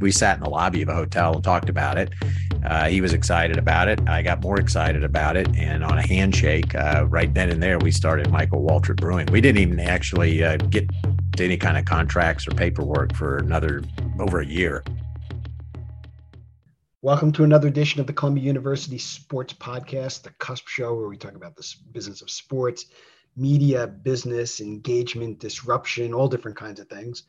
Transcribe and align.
we 0.00 0.12
sat 0.12 0.36
in 0.36 0.42
the 0.42 0.50
lobby 0.50 0.82
of 0.82 0.88
a 0.88 0.94
hotel 0.94 1.34
and 1.34 1.44
talked 1.44 1.68
about 1.68 1.98
it. 1.98 2.12
Uh, 2.64 2.88
he 2.88 3.00
was 3.00 3.12
excited 3.12 3.56
about 3.56 3.88
it. 3.88 4.00
I 4.08 4.22
got 4.22 4.42
more 4.42 4.58
excited 4.58 5.04
about 5.04 5.36
it, 5.36 5.48
and 5.56 5.84
on 5.84 5.98
a 5.98 6.06
handshake, 6.06 6.74
uh, 6.74 7.06
right 7.08 7.32
then 7.32 7.50
and 7.50 7.62
there, 7.62 7.78
we 7.78 7.90
started 7.90 8.30
Michael 8.30 8.62
Waltrip 8.62 8.96
Brewing. 8.96 9.26
We 9.26 9.40
didn't 9.40 9.60
even 9.60 9.80
actually 9.80 10.42
uh, 10.42 10.56
get 10.56 10.88
to 11.36 11.44
any 11.44 11.56
kind 11.56 11.78
of 11.78 11.84
contracts 11.84 12.46
or 12.46 12.52
paperwork 12.52 13.14
for 13.14 13.38
another 13.38 13.82
over 14.18 14.40
a 14.40 14.46
year. 14.46 14.84
Welcome 17.00 17.30
to 17.32 17.44
another 17.44 17.68
edition 17.68 18.00
of 18.00 18.08
the 18.08 18.12
Columbia 18.12 18.44
University 18.44 18.98
Sports 18.98 19.52
Podcast, 19.52 20.22
the 20.22 20.30
Cusp 20.30 20.66
Show, 20.66 20.94
where 20.94 21.08
we 21.08 21.16
talk 21.16 21.34
about 21.34 21.54
the 21.54 21.64
business 21.92 22.22
of 22.22 22.30
sports, 22.30 22.86
media, 23.36 23.86
business, 23.86 24.60
engagement, 24.60 25.38
disruption, 25.38 26.12
all 26.12 26.26
different 26.26 26.56
kinds 26.56 26.80
of 26.80 26.88
things. 26.88 27.22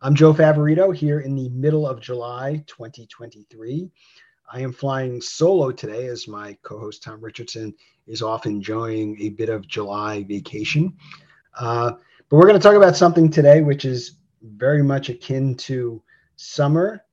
I'm 0.00 0.14
Joe 0.14 0.32
Favorito 0.32 0.94
here 0.94 1.18
in 1.18 1.34
the 1.34 1.48
middle 1.48 1.84
of 1.84 2.00
July 2.00 2.62
2023. 2.68 3.90
I 4.52 4.60
am 4.60 4.72
flying 4.72 5.20
solo 5.20 5.72
today 5.72 6.06
as 6.06 6.28
my 6.28 6.56
co 6.62 6.78
host 6.78 7.02
Tom 7.02 7.20
Richardson 7.20 7.74
is 8.06 8.22
off 8.22 8.46
enjoying 8.46 9.20
a 9.20 9.30
bit 9.30 9.48
of 9.48 9.66
July 9.66 10.22
vacation. 10.22 10.96
Uh, 11.58 11.94
but 12.28 12.36
we're 12.36 12.46
going 12.46 12.54
to 12.54 12.60
talk 12.60 12.76
about 12.76 12.96
something 12.96 13.28
today 13.28 13.60
which 13.60 13.84
is 13.84 14.18
very 14.40 14.84
much 14.84 15.08
akin 15.08 15.56
to 15.56 16.00
summer 16.36 17.04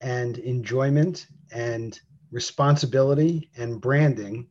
and 0.00 0.38
enjoyment 0.38 1.28
and 1.52 2.00
responsibility 2.32 3.48
and 3.56 3.80
branding, 3.80 4.48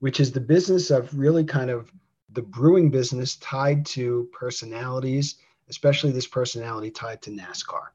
which 0.00 0.18
is 0.18 0.32
the 0.32 0.40
business 0.40 0.90
of 0.90 1.16
really 1.16 1.44
kind 1.44 1.70
of 1.70 1.92
the 2.32 2.42
brewing 2.42 2.90
business 2.90 3.36
tied 3.36 3.86
to 3.86 4.28
personalities, 4.32 5.36
especially 5.70 6.12
this 6.12 6.26
personality 6.26 6.90
tied 6.90 7.22
to 7.22 7.30
NASCAR. 7.30 7.88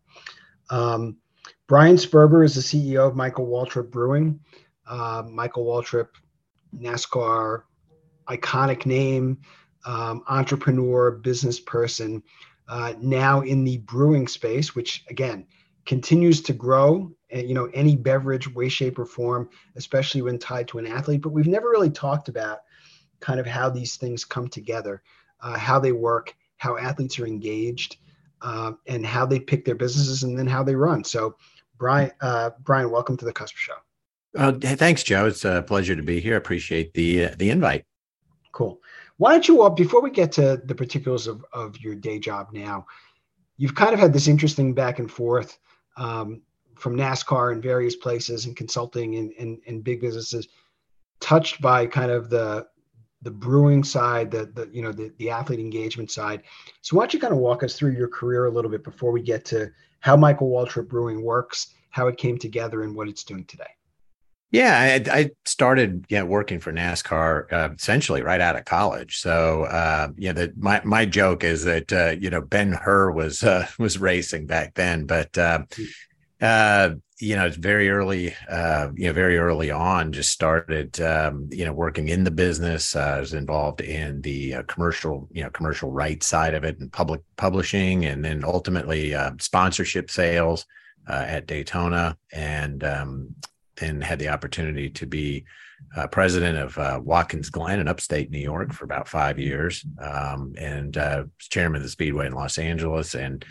Um, 0.70 1.17
Bryan 1.67 1.95
Sperber 1.95 2.43
is 2.43 2.55
the 2.55 2.61
CEO 2.61 3.07
of 3.07 3.16
Michael 3.16 3.47
Waltrip 3.47 3.91
Brewing. 3.91 4.39
Uh, 4.88 5.23
Michael 5.27 5.66
Waltrip, 5.66 6.09
NASCAR 6.75 7.63
iconic 8.27 8.85
name, 8.85 9.38
um, 9.85 10.23
entrepreneur, 10.27 11.11
business 11.11 11.59
person, 11.59 12.23
uh, 12.67 12.94
now 13.00 13.41
in 13.41 13.63
the 13.63 13.78
brewing 13.80 14.28
space, 14.28 14.75
which 14.75 15.05
again 15.09 15.45
continues 15.85 16.41
to 16.41 16.53
grow. 16.53 17.11
You 17.31 17.53
know, 17.53 17.66
any 17.73 17.95
beverage, 17.95 18.52
way, 18.53 18.69
shape, 18.69 18.97
or 18.97 19.05
form, 19.05 19.50
especially 19.75 20.22
when 20.22 20.39
tied 20.39 20.67
to 20.69 20.80
an 20.80 20.88
athlete. 20.88 21.22
But 21.22 21.33
we've 21.33 21.47
never 21.47 21.69
really 21.69 21.89
talked 21.89 22.30
about 22.30 22.59
kind 23.19 23.39
of 23.39 23.45
how 23.45 23.69
these 23.69 23.97
things 23.97 24.23
come 24.23 24.47
together, 24.47 25.02
uh, 25.41 25.57
how 25.57 25.80
they 25.80 25.91
work, 25.91 26.33
how 26.66 26.77
athletes 26.77 27.19
are 27.19 27.27
engaged, 27.27 27.97
uh, 28.41 28.71
and 28.88 29.05
how 29.05 29.25
they 29.25 29.39
pick 29.39 29.63
their 29.66 29.75
businesses, 29.75 30.23
and 30.23 30.38
then 30.38 30.47
how 30.47 30.63
they 30.63 30.75
run. 30.75 31.03
So, 31.03 31.35
Bryan, 31.77 32.11
uh, 32.22 32.49
Bryan, 32.63 32.89
welcome 32.89 33.17
to 33.17 33.25
the 33.25 33.33
Cusp 33.33 33.55
Show. 33.55 33.73
Uh, 34.35 34.53
thanks, 34.53 35.03
Joe. 35.03 35.27
It's 35.27 35.45
a 35.45 35.63
pleasure 35.66 35.95
to 35.95 36.03
be 36.03 36.19
here. 36.19 36.33
I 36.33 36.38
appreciate 36.38 36.94
the 36.94 37.25
uh, 37.25 37.35
the 37.38 37.52
invite. 37.52 37.85
Cool. 38.52 38.81
Why 39.17 39.31
don't 39.31 39.47
you, 39.47 39.61
uh, 39.61 39.69
before 39.69 40.02
we 40.02 40.09
get 40.11 40.31
to 40.33 40.61
the 40.66 40.75
particulars 40.75 41.27
of, 41.27 41.45
of 41.53 41.80
your 41.80 41.95
day 41.95 42.19
job 42.19 42.49
now, 42.52 42.85
you've 43.57 43.75
kind 43.75 43.94
of 43.94 44.00
had 44.00 44.11
this 44.11 44.27
interesting 44.27 44.73
back 44.73 45.00
and 45.00 45.09
forth 45.09 45.57
um, 45.97 46.41
from 46.75 46.97
NASCAR 46.97 47.53
and 47.53 47.63
various 47.63 47.95
places 47.95 48.45
and 48.45 48.57
consulting 48.57 49.16
and, 49.16 49.31
and, 49.39 49.59
and 49.67 49.83
big 49.83 50.02
businesses 50.02 50.47
touched 51.22 51.61
by 51.61 51.85
kind 51.85 52.11
of 52.11 52.29
the 52.29 52.67
the 53.21 53.31
brewing 53.31 53.83
side, 53.83 54.31
the, 54.31 54.45
the 54.45 54.69
you 54.71 54.81
know 54.81 54.91
the, 54.91 55.11
the 55.17 55.30
athlete 55.30 55.59
engagement 55.59 56.11
side. 56.11 56.44
So 56.81 56.95
why 56.95 57.03
don't 57.03 57.13
you 57.13 57.19
kind 57.19 57.33
of 57.33 57.39
walk 57.39 57.63
us 57.63 57.77
through 57.77 57.91
your 57.91 58.07
career 58.07 58.45
a 58.45 58.52
little 58.52 58.72
bit 58.72 58.83
before 58.83 59.11
we 59.11 59.22
get 59.22 59.45
to 59.45 59.72
how 59.99 60.16
Michael 60.16 60.49
Waltrip 60.49 60.88
Brewing 60.88 61.23
works, 61.23 61.73
how 61.89 62.07
it 62.07 62.17
came 62.17 62.38
together, 62.38 62.83
and 62.83 62.95
what 62.95 63.07
it's 63.07 63.23
doing 63.23 63.45
today? 63.45 63.66
Yeah, 64.52 65.02
I, 65.11 65.19
I 65.19 65.30
started 65.45 66.05
yeah 66.07 66.23
working 66.23 66.59
for 66.59 66.72
NASCAR 66.72 67.52
uh, 67.52 67.69
essentially 67.75 68.22
right 68.22 68.40
out 68.40 68.56
of 68.56 68.66
college. 68.66 69.17
So 69.17 69.63
uh, 69.66 70.09
yeah, 70.17 70.34
that 70.34 70.57
my 70.57 70.81
my 70.85 71.06
joke 71.06 71.44
is 71.44 71.63
that 71.66 71.91
uh, 71.91 72.16
you 72.19 72.29
know 72.29 72.41
Ben 72.41 72.72
Hur 72.72 73.11
was 73.11 73.44
uh, 73.44 73.67
was 73.79 73.97
racing 73.97 74.45
back 74.45 74.75
then, 74.75 75.06
but 75.06 75.38
uh, 76.41 76.46
uh, 76.46 76.96
you 77.19 77.35
know 77.35 77.46
it's 77.46 77.56
very 77.56 77.90
early 77.90 78.34
uh, 78.50 78.90
you 78.96 79.07
know 79.07 79.13
very 79.13 79.38
early 79.38 79.72
on 79.72 80.12
just 80.12 80.31
started 80.31 81.00
um, 81.01 81.47
you 81.51 81.66
know 81.66 81.73
working 81.73 82.09
in 82.09 82.23
the 82.23 82.31
business. 82.31 82.96
I 82.96 83.19
was 83.19 83.34
involved 83.34 83.81
in 83.81 84.22
the 84.22 84.56
commercial 84.68 85.28
you 85.31 85.44
know 85.44 85.50
commercial 85.50 85.91
rights 85.91 86.28
side 86.28 86.53
of 86.53 86.63
it 86.63 86.79
and 86.79 86.91
public 86.91 87.22
publishing, 87.38 88.06
and 88.06 88.23
then 88.23 88.44
ultimately 88.44 89.16
sponsorship 89.40 90.12
sales 90.12 90.66
at 91.07 91.47
Daytona 91.47 92.18
and 92.34 92.84
um, 92.84 93.35
then 93.78 94.02
had 94.02 94.19
the 94.19 94.29
opportunity 94.29 94.90
to 94.90 95.06
be 95.06 95.46
uh, 95.96 96.07
president 96.07 96.57
of 96.57 96.78
uh, 96.78 97.00
Watkins 97.03 97.50
Glen 97.50 97.79
in 97.79 97.88
upstate 97.88 98.31
New 98.31 98.40
York 98.40 98.73
for 98.73 98.85
about 98.85 99.07
five 99.07 99.40
years, 99.40 99.85
um, 100.00 100.53
and 100.57 100.97
uh, 100.97 101.23
chairman 101.40 101.78
of 101.78 101.84
the 101.84 101.90
Speedway 101.90 102.28
in 102.28 102.34
Los 102.34 102.57
Angeles, 102.57 103.16
and 103.16 103.46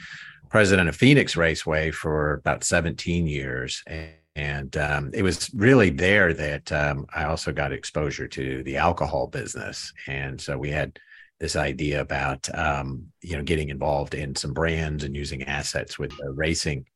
president 0.54 0.88
of 0.88 0.94
Phoenix 0.94 1.36
Raceway 1.36 1.90
for 1.90 2.34
about 2.34 2.62
17 2.62 3.26
years. 3.26 3.82
And, 3.88 4.12
and 4.36 4.76
um, 4.76 5.10
it 5.12 5.22
was 5.22 5.52
really 5.52 5.90
there 5.90 6.32
that 6.32 6.70
um, 6.70 7.06
I 7.12 7.24
also 7.24 7.50
got 7.50 7.72
exposure 7.72 8.28
to 8.28 8.62
the 8.62 8.76
alcohol 8.76 9.26
business, 9.26 9.92
and 10.06 10.40
so 10.40 10.56
we 10.56 10.70
had 10.70 10.96
this 11.40 11.56
idea 11.56 12.00
about 12.00 12.48
um, 12.56 13.06
you 13.20 13.36
know 13.36 13.42
getting 13.42 13.70
involved 13.70 14.14
in 14.14 14.36
some 14.36 14.52
brands 14.52 15.02
and 15.02 15.16
using 15.16 15.42
assets 15.42 15.98
with 15.98 16.10
the 16.10 16.30
racing 16.30 16.86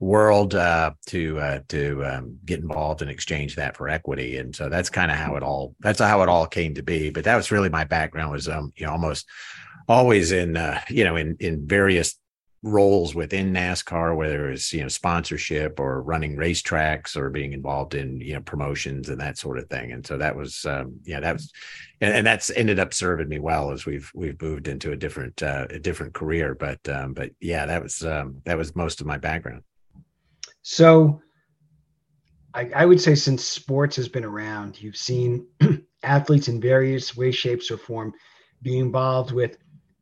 world 0.00 0.54
uh, 0.54 0.92
to 1.08 1.38
uh, 1.38 1.60
to 1.68 2.02
um, 2.06 2.38
get 2.46 2.60
involved 2.60 3.02
and 3.02 3.10
exchange 3.10 3.56
that 3.56 3.76
for 3.76 3.90
equity. 3.90 4.38
And 4.38 4.56
so 4.56 4.70
that's 4.70 4.88
kind 4.88 5.10
of 5.10 5.18
how 5.18 5.36
it 5.36 5.42
all 5.42 5.74
that's 5.80 6.00
how 6.00 6.22
it 6.22 6.30
all 6.30 6.46
came 6.46 6.74
to 6.76 6.82
be. 6.82 7.10
But 7.10 7.24
that 7.24 7.36
was 7.36 7.52
really 7.52 7.68
my 7.68 7.84
background 7.84 8.32
was 8.32 8.48
um, 8.48 8.72
you 8.74 8.86
know 8.86 8.92
almost 8.92 9.28
always 9.86 10.32
in 10.32 10.56
uh, 10.56 10.80
you 10.88 11.04
know 11.04 11.16
in 11.16 11.36
in 11.40 11.66
various 11.68 12.14
roles 12.62 13.14
within 13.14 13.52
NASCAR, 13.52 14.16
whether 14.16 14.50
it's 14.50 14.72
you 14.72 14.82
know 14.82 14.88
sponsorship 14.88 15.80
or 15.80 16.02
running 16.02 16.36
racetracks 16.36 17.16
or 17.16 17.30
being 17.30 17.52
involved 17.52 17.94
in 17.94 18.20
you 18.20 18.34
know 18.34 18.40
promotions 18.40 19.08
and 19.08 19.20
that 19.20 19.38
sort 19.38 19.58
of 19.58 19.68
thing. 19.68 19.92
And 19.92 20.06
so 20.06 20.16
that 20.18 20.36
was 20.36 20.64
um, 20.64 21.00
yeah 21.04 21.20
that 21.20 21.34
was 21.34 21.52
and, 22.00 22.14
and 22.14 22.26
that's 22.26 22.50
ended 22.50 22.78
up 22.78 22.94
serving 22.94 23.28
me 23.28 23.38
well 23.38 23.72
as 23.72 23.84
we've 23.84 24.10
we've 24.14 24.40
moved 24.40 24.68
into 24.68 24.92
a 24.92 24.96
different 24.96 25.42
uh, 25.42 25.66
a 25.70 25.78
different 25.78 26.14
career. 26.14 26.54
But 26.54 26.88
um, 26.88 27.14
but 27.14 27.30
yeah 27.40 27.66
that 27.66 27.82
was 27.82 28.02
um, 28.04 28.42
that 28.44 28.58
was 28.58 28.76
most 28.76 29.00
of 29.00 29.06
my 29.06 29.18
background. 29.18 29.62
So 30.62 31.20
I, 32.54 32.70
I, 32.74 32.86
would 32.86 33.00
say 33.00 33.14
since 33.14 33.44
sports 33.44 33.96
has 33.96 34.08
been 34.08 34.24
around, 34.24 34.80
you've 34.80 34.96
seen 34.96 35.46
athletes 36.02 36.48
in 36.48 36.60
various 36.60 37.16
ways, 37.16 37.34
shapes, 37.34 37.70
or 37.70 37.78
form 37.78 38.12
be 38.62 38.78
involved 38.78 39.32
with 39.32 39.56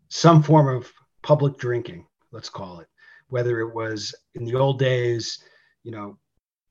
some 0.08 0.42
form 0.42 0.68
of 0.68 0.92
public 1.22 1.56
drinking, 1.58 2.06
let's 2.32 2.48
call 2.48 2.80
it. 2.80 2.88
Whether 3.28 3.60
it 3.60 3.74
was 3.74 4.14
in 4.34 4.44
the 4.44 4.54
old 4.54 4.78
days, 4.78 5.42
you 5.82 5.92
know, 5.92 6.18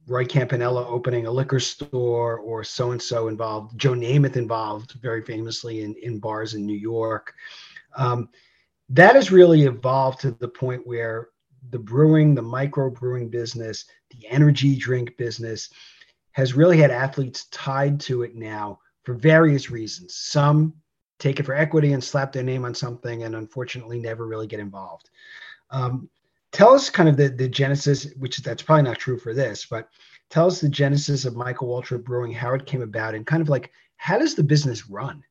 Roy 0.08 0.26
Campanella 0.26 0.88
opening 0.88 1.28
a 1.28 1.32
liquor 1.32 1.60
store 1.60 2.40
or 2.40 2.64
so 2.64 2.92
and 2.92 3.02
so 3.02 3.28
involved, 3.28 3.78
Joe 3.78 3.94
Namath 3.94 4.38
involved 4.38 4.94
very 5.02 5.22
famously 5.22 5.84
in, 5.84 5.96
in 6.02 6.20
bars 6.20 6.54
in 6.56 6.66
New 6.66 6.78
York. 6.78 7.34
Um, 7.96 8.30
that 8.90 9.16
has 9.16 9.32
really 9.32 9.64
evolved 9.64 10.22
to 10.22 10.32
the 10.32 10.48
point 10.48 10.86
where 10.86 11.30
the 11.70 11.80
brewing, 11.80 12.34
the 12.34 12.42
micro 12.42 12.90
brewing 12.90 13.30
business, 13.30 13.86
the 14.10 14.28
energy 14.28 14.76
drink 14.76 15.16
business 15.18 15.70
has 16.32 16.54
really 16.54 16.78
had 16.78 16.92
athletes 16.92 17.46
tied 17.52 18.00
to 18.00 18.24
it 18.24 18.36
now 18.36 18.80
for 19.04 19.14
various 19.14 19.70
reasons. 19.70 20.16
Some 20.16 20.74
take 21.20 21.40
it 21.40 21.46
for 21.46 21.54
equity 21.54 21.94
and 21.94 22.04
slap 22.04 22.32
their 22.32 22.44
name 22.44 22.66
on 22.66 22.74
something 22.74 23.24
and 23.24 23.36
unfortunately 23.36 24.00
never 24.00 24.26
really 24.26 24.48
get 24.48 24.60
involved. 24.60 25.10
Um, 25.72 26.10
tell 26.52 26.74
us 26.74 26.90
kind 26.90 27.10
of 27.10 27.18
the, 27.18 27.30
the 27.30 27.48
genesis, 27.48 28.08
which 28.18 28.38
that's 28.38 28.62
probably 28.62 28.84
not 28.84 28.98
true 28.98 29.18
for 29.18 29.34
this, 29.34 29.66
but 29.66 29.90
tell 30.30 30.48
us 30.48 30.62
the 30.62 30.70
genesis 30.70 31.26
of 31.26 31.36
Michael 31.36 31.68
Waltrip 31.68 32.04
Brewing, 32.04 32.32
how 32.32 32.54
it 32.54 32.66
came 32.66 32.82
about, 32.82 33.16
and 33.16 33.26
kind 33.26 33.42
of 33.42 33.50
like 33.50 33.72
how 33.98 34.18
does 34.18 34.36
the 34.36 34.44
business 34.44 34.90
run? 34.90 35.24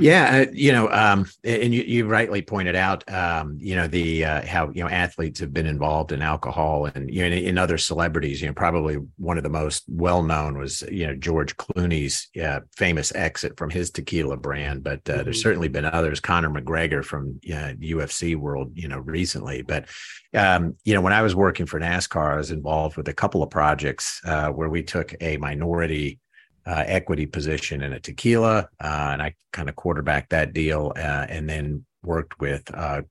Yeah, 0.00 0.46
uh, 0.46 0.50
you 0.52 0.70
know, 0.70 0.88
um, 0.90 1.26
and 1.42 1.74
you, 1.74 1.82
you 1.82 2.06
rightly 2.06 2.40
pointed 2.40 2.76
out, 2.76 3.10
um, 3.12 3.58
you 3.60 3.74
know, 3.74 3.88
the 3.88 4.24
uh, 4.24 4.46
how 4.46 4.70
you 4.70 4.84
know 4.84 4.88
athletes 4.88 5.40
have 5.40 5.52
been 5.52 5.66
involved 5.66 6.12
in 6.12 6.22
alcohol 6.22 6.86
and 6.86 7.12
you 7.12 7.22
know 7.22 7.26
in, 7.26 7.32
in 7.32 7.58
other 7.58 7.78
celebrities. 7.78 8.40
You 8.40 8.46
know, 8.46 8.54
probably 8.54 8.98
one 9.16 9.38
of 9.38 9.42
the 9.42 9.48
most 9.48 9.82
well 9.88 10.22
known 10.22 10.56
was 10.56 10.82
you 10.82 11.04
know 11.04 11.16
George 11.16 11.56
Clooney's 11.56 12.28
uh, 12.40 12.60
famous 12.76 13.12
exit 13.16 13.56
from 13.58 13.70
his 13.70 13.90
tequila 13.90 14.36
brand, 14.36 14.84
but 14.84 15.00
uh, 15.08 15.14
mm-hmm. 15.14 15.24
there's 15.24 15.42
certainly 15.42 15.68
been 15.68 15.84
others. 15.84 16.20
Conor 16.20 16.50
McGregor 16.50 17.04
from 17.04 17.40
UFC 17.42 18.36
world, 18.36 18.70
you 18.74 18.86
know, 18.86 18.98
recently. 18.98 19.62
But 19.62 19.86
um, 20.32 20.76
you 20.84 20.94
know, 20.94 21.00
when 21.00 21.12
I 21.12 21.22
was 21.22 21.34
working 21.34 21.66
for 21.66 21.80
NASCAR, 21.80 22.34
I 22.34 22.36
was 22.36 22.52
involved 22.52 22.96
with 22.96 23.08
a 23.08 23.14
couple 23.14 23.42
of 23.42 23.50
projects 23.50 24.20
uh, 24.24 24.50
where 24.50 24.68
we 24.68 24.84
took 24.84 25.12
a 25.20 25.38
minority 25.38 26.20
uh, 26.68 26.84
equity 26.86 27.26
position 27.26 27.82
in 27.82 27.94
a 27.94 28.00
tequila, 28.00 28.68
uh, 28.80 29.10
and 29.12 29.22
I 29.22 29.34
kind 29.52 29.68
of 29.68 29.76
quarterbacked 29.76 30.30
that 30.30 30.52
deal, 30.52 30.92
uh, 30.96 31.26
and 31.28 31.48
then 31.48 31.86
worked 32.02 32.38
with 32.40 32.62
uh, 32.74 33.02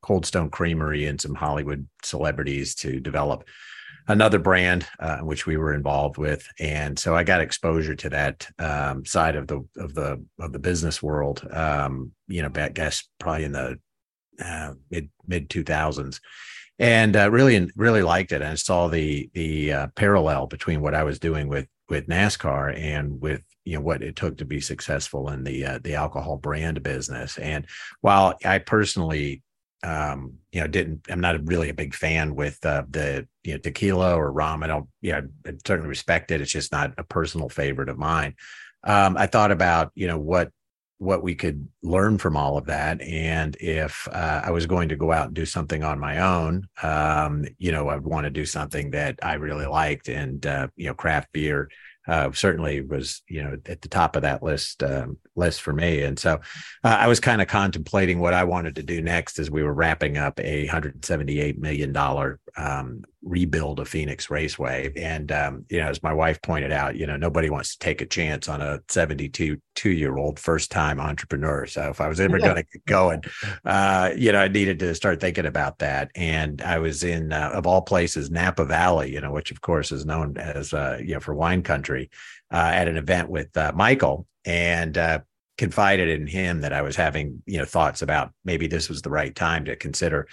Cold 0.00 0.24
Stone 0.24 0.50
Creamery 0.50 1.06
and 1.06 1.20
some 1.20 1.34
Hollywood 1.34 1.88
celebrities 2.02 2.74
to 2.76 3.00
develop 3.00 3.44
another 4.08 4.38
brand 4.38 4.86
uh, 4.98 5.18
which 5.18 5.46
we 5.46 5.56
were 5.56 5.74
involved 5.74 6.18
with. 6.18 6.46
And 6.58 6.98
so 6.98 7.14
i 7.14 7.22
got 7.24 7.40
exposure 7.40 7.94
to 7.94 8.08
that 8.10 8.48
um, 8.58 9.04
side 9.04 9.36
of 9.36 9.46
the 9.46 9.66
of 9.76 9.94
the 9.94 10.24
of 10.38 10.52
the 10.52 10.58
business 10.58 11.02
world 11.02 11.46
um, 11.52 12.12
you 12.26 12.42
know 12.42 12.48
back 12.48 12.74
guess 12.74 13.08
probably 13.18 13.44
in 13.44 13.52
the 13.52 13.78
uh, 14.42 14.72
mid 14.90 15.10
mid 15.26 15.48
2000s 15.48 16.20
and 16.78 17.14
uh, 17.14 17.30
really 17.30 17.70
really 17.76 18.02
liked 18.02 18.32
it. 18.32 18.42
And 18.42 18.58
saw 18.58 18.88
the 18.88 19.30
the 19.34 19.72
uh, 19.72 19.86
parallel 19.94 20.46
between 20.46 20.80
what 20.80 20.94
i 20.94 21.04
was 21.04 21.18
doing 21.18 21.48
with 21.48 21.66
with 21.90 22.06
nascar 22.06 22.76
and 22.78 23.20
with 23.20 23.42
you 23.64 23.74
know 23.74 23.82
what 23.82 24.02
it 24.02 24.16
took 24.16 24.38
to 24.38 24.44
be 24.44 24.60
successful 24.60 25.28
in 25.28 25.44
the 25.44 25.64
uh, 25.64 25.78
the 25.82 25.94
alcohol 25.94 26.36
brand 26.36 26.82
business 26.82 27.36
and 27.38 27.66
while 28.00 28.34
i 28.44 28.58
personally 28.58 29.42
um, 29.82 30.34
you 30.52 30.60
know, 30.60 30.66
didn't, 30.66 31.06
I'm 31.08 31.20
not 31.20 31.46
really 31.46 31.70
a 31.70 31.74
big 31.74 31.94
fan 31.94 32.34
with 32.34 32.64
uh, 32.66 32.84
the, 32.90 33.26
you 33.42 33.52
know, 33.52 33.58
tequila 33.58 34.14
or 34.14 34.30
rum. 34.30 34.62
I 34.62 34.66
don't, 34.66 34.88
you 35.00 35.12
know, 35.12 35.22
I 35.46 35.52
certainly 35.66 35.88
respect 35.88 36.30
it. 36.30 36.40
It's 36.40 36.52
just 36.52 36.72
not 36.72 36.92
a 36.98 37.04
personal 37.04 37.48
favorite 37.48 37.88
of 37.88 37.98
mine. 37.98 38.34
Um, 38.84 39.16
I 39.16 39.26
thought 39.26 39.52
about, 39.52 39.90
you 39.94 40.06
know, 40.06 40.18
what, 40.18 40.50
what 41.00 41.22
we 41.22 41.34
could 41.34 41.66
learn 41.82 42.18
from 42.18 42.36
all 42.36 42.58
of 42.58 42.66
that. 42.66 43.00
And 43.00 43.56
if 43.58 44.06
uh, 44.12 44.42
I 44.44 44.50
was 44.50 44.66
going 44.66 44.90
to 44.90 44.96
go 44.96 45.12
out 45.12 45.28
and 45.28 45.34
do 45.34 45.46
something 45.46 45.82
on 45.82 45.98
my 45.98 46.18
own, 46.18 46.68
um, 46.82 47.46
you 47.56 47.72
know, 47.72 47.88
I'd 47.88 48.04
want 48.04 48.24
to 48.24 48.30
do 48.30 48.44
something 48.44 48.90
that 48.90 49.18
I 49.22 49.34
really 49.34 49.64
liked 49.64 50.10
and, 50.10 50.44
uh, 50.44 50.68
you 50.76 50.88
know, 50.88 50.94
craft 50.94 51.32
beer 51.32 51.70
uh, 52.08 52.32
certainly 52.32 52.80
was 52.80 53.22
you 53.28 53.42
know 53.42 53.56
at 53.66 53.82
the 53.82 53.88
top 53.88 54.16
of 54.16 54.22
that 54.22 54.42
list 54.42 54.82
um, 54.82 55.16
list 55.36 55.60
for 55.60 55.72
me. 55.72 56.02
And 56.02 56.18
so 56.18 56.40
uh, 56.82 56.96
I 56.98 57.06
was 57.06 57.20
kind 57.20 57.42
of 57.42 57.48
contemplating 57.48 58.18
what 58.18 58.34
I 58.34 58.44
wanted 58.44 58.74
to 58.76 58.82
do 58.82 59.00
next 59.00 59.38
as 59.38 59.50
we 59.50 59.62
were 59.62 59.72
wrapping 59.72 60.16
up 60.16 60.40
a 60.40 60.64
178 60.64 61.58
million 61.58 61.92
dollar 61.92 62.40
um, 62.56 63.02
rebuild 63.22 63.80
of 63.80 63.88
Phoenix 63.88 64.30
Raceway. 64.30 64.92
And 64.96 65.30
um, 65.32 65.64
you 65.68 65.78
know, 65.78 65.88
as 65.88 66.02
my 66.02 66.12
wife 66.12 66.40
pointed 66.42 66.72
out, 66.72 66.96
you 66.96 67.06
know, 67.06 67.16
nobody 67.16 67.50
wants 67.50 67.72
to 67.72 67.78
take 67.78 68.00
a 68.00 68.06
chance 68.06 68.48
on 68.48 68.60
a 68.60 68.80
72 68.88 69.60
two 69.74 69.90
year 69.90 70.16
old 70.16 70.38
first 70.38 70.70
time 70.70 71.00
entrepreneur. 71.00 71.66
So 71.66 71.88
if 71.88 72.00
I 72.00 72.08
was 72.08 72.20
ever 72.20 72.38
going 72.38 72.56
to 72.56 72.62
get 72.62 72.84
going, 72.86 73.22
uh, 73.64 74.10
you 74.16 74.32
know, 74.32 74.40
I 74.40 74.48
needed 74.48 74.78
to 74.80 74.94
start 74.94 75.20
thinking 75.20 75.46
about 75.46 75.78
that. 75.78 76.10
And 76.14 76.60
I 76.62 76.78
was 76.78 77.02
in 77.02 77.32
uh, 77.32 77.50
of 77.54 77.66
all 77.66 77.82
places 77.82 78.30
Napa 78.30 78.64
Valley, 78.64 79.12
you 79.12 79.20
know, 79.20 79.32
which 79.32 79.50
of 79.50 79.60
course 79.60 79.92
is 79.92 80.04
known 80.04 80.36
as 80.36 80.72
uh, 80.72 80.98
you 81.00 81.14
know 81.14 81.20
for 81.20 81.34
wine 81.34 81.62
country, 81.62 82.10
uh, 82.52 82.70
at 82.74 82.88
an 82.88 82.96
event 82.96 83.30
with 83.30 83.56
uh, 83.56 83.72
Michael 83.74 84.26
and 84.44 84.96
uh, 84.96 85.20
confided 85.58 86.08
in 86.08 86.26
him 86.26 86.62
that 86.62 86.72
I 86.72 86.82
was 86.82 86.96
having 86.96 87.42
you 87.46 87.58
know 87.58 87.64
thoughts 87.64 88.02
about 88.02 88.32
maybe 88.44 88.66
this 88.66 88.88
was 88.88 89.02
the 89.02 89.10
right 89.10 89.34
time 89.34 89.66
to 89.66 89.76
consider 89.76 90.26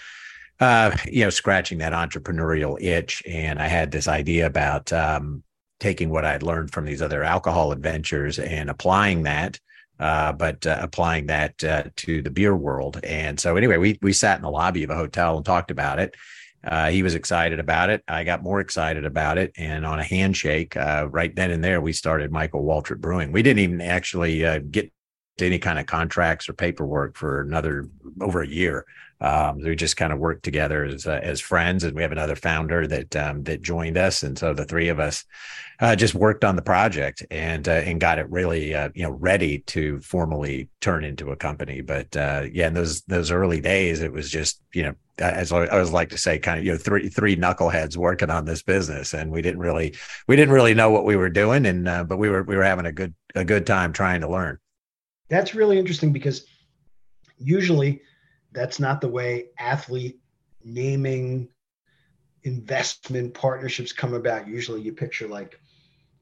uh, 0.59 0.95
you 1.06 1.24
know, 1.24 1.30
scratching 1.30 1.77
that 1.80 1.94
entrepreneurial 1.94 2.81
itch. 2.81 3.24
And 3.27 3.59
I 3.59 3.68
had 3.68 3.92
this 3.92 4.07
idea 4.07 4.45
about 4.45 4.92
um, 4.92 5.44
taking 5.80 6.09
what 6.09 6.25
I'd 6.25 6.44
learned 6.44 6.71
from 6.71 6.86
these 6.86 7.01
other 7.01 7.24
alcohol 7.24 7.71
adventures 7.71 8.39
and 8.39 8.69
applying 8.69 9.24
that. 9.24 9.59
Uh, 10.00 10.31
but 10.31 10.63
uh, 10.68 10.77
applying 10.80 11.25
that 11.25 11.63
uh, 11.63 11.83
to 11.95 12.21
the 12.21 12.30
beer 12.30 12.56
world, 12.56 13.00
and 13.04 13.39
so 13.39 13.57
anyway, 13.57 13.77
we 13.77 13.98
we 14.04 14.13
sat 14.13 14.38
in 14.38 14.44
the 14.44 14.50
lobby 14.51 14.83
of 14.83 14.92
a 14.92 14.95
hotel 14.95 15.36
and 15.38 15.44
talked 15.44 15.71
about 15.71 15.98
it. 15.98 16.13
Uh, 16.63 16.92
he 16.92 17.01
was 17.01 17.15
excited 17.15 17.59
about 17.59 17.89
it. 17.89 18.04
I 18.07 18.24
got 18.24 18.44
more 18.44 18.59
excited 18.59 19.06
about 19.06 19.39
it, 19.39 19.54
and 19.57 19.88
on 19.88 20.00
a 20.00 20.04
handshake, 20.04 20.77
uh, 20.77 21.07
right 21.09 21.36
then 21.36 21.50
and 21.50 21.63
there, 21.63 21.81
we 21.81 21.94
started 21.94 22.31
Michael 22.31 22.63
Waltrip 22.63 23.00
Brewing. 23.00 23.31
We 23.31 23.42
didn't 23.42 23.57
even 23.57 23.81
actually 23.81 24.45
uh, 24.45 24.59
get 24.69 24.92
any 25.39 25.57
kind 25.57 25.80
of 25.80 25.88
contracts 25.88 26.48
or 26.48 26.54
paperwork 26.54 27.15
for 27.15 27.42
another 27.42 27.89
over 28.21 28.44
a 28.44 28.48
year. 28.48 28.86
Um, 29.19 29.59
we 29.59 29.75
just 29.75 29.97
kind 29.97 30.13
of 30.13 30.19
worked 30.19 30.43
together 30.43 30.85
as 30.85 31.07
uh, 31.07 31.19
as 31.23 31.41
friends, 31.41 31.83
and 31.83 31.95
we 31.95 32.03
have 32.03 32.11
another 32.11 32.35
founder 32.35 32.85
that 32.87 33.15
um, 33.15 33.43
that 33.43 33.61
joined 33.61 33.97
us, 33.97 34.21
and 34.21 34.37
so 34.37 34.53
the 34.53 34.65
three 34.65 34.89
of 34.89 34.99
us 34.99 35.25
uh, 35.79 35.95
just 35.95 36.13
worked 36.13 36.43
on 36.43 36.55
the 36.55 36.61
project 36.61 37.25
and 37.31 37.67
uh, 37.67 37.71
and 37.71 37.99
got 37.99 38.19
it 38.19 38.29
really 38.29 38.75
uh, 38.75 38.89
you 38.93 39.03
know 39.03 39.11
ready 39.11 39.59
to 39.59 39.99
formally 40.01 40.69
turn 40.81 41.03
into 41.03 41.31
a 41.31 41.35
company. 41.35 41.81
But 41.81 42.15
uh, 42.15 42.43
yeah, 42.51 42.67
in 42.67 42.75
those 42.75 43.01
those 43.03 43.31
early 43.31 43.59
days, 43.59 44.01
it 44.01 44.13
was 44.13 44.29
just 44.29 44.61
you 44.73 44.83
know 44.83 44.95
as 45.19 45.51
I 45.51 45.65
always 45.67 45.91
like 45.91 46.09
to 46.09 46.17
say, 46.17 46.37
kind 46.37 46.59
of 46.59 46.65
you 46.65 46.73
know 46.73 46.77
three 46.77 47.09
three 47.09 47.35
knuckleheads 47.35 47.97
working 47.97 48.29
on 48.29 48.45
this 48.45 48.61
business, 48.61 49.13
and 49.13 49.31
we 49.31 49.41
didn't 49.41 49.59
really 49.59 49.95
we 50.27 50.35
didn't 50.35 50.53
really 50.53 50.73
know 50.73 50.91
what 50.91 51.05
we 51.05 51.15
were 51.15 51.29
doing, 51.29 51.65
and 51.65 51.87
uh, 51.87 52.03
but 52.03 52.17
we 52.17 52.29
were 52.29 52.43
we 52.43 52.55
were 52.55 52.63
having 52.63 52.85
a 52.85 52.91
good 52.91 53.13
a 53.35 53.43
good 53.43 53.65
time 53.65 53.93
trying 53.93 54.21
to 54.21 54.29
learn. 54.29 54.59
That's 55.29 55.55
really 55.55 55.79
interesting 55.79 56.13
because 56.13 56.45
usually 57.37 58.01
that's 58.51 58.79
not 58.79 59.01
the 59.01 59.07
way 59.07 59.47
athlete 59.59 60.19
naming 60.63 61.47
investment 62.44 63.33
partnerships 63.33 63.91
come 63.91 64.13
about. 64.13 64.47
Usually 64.47 64.81
you 64.81 64.94
picture 64.94 65.27
like, 65.27 65.59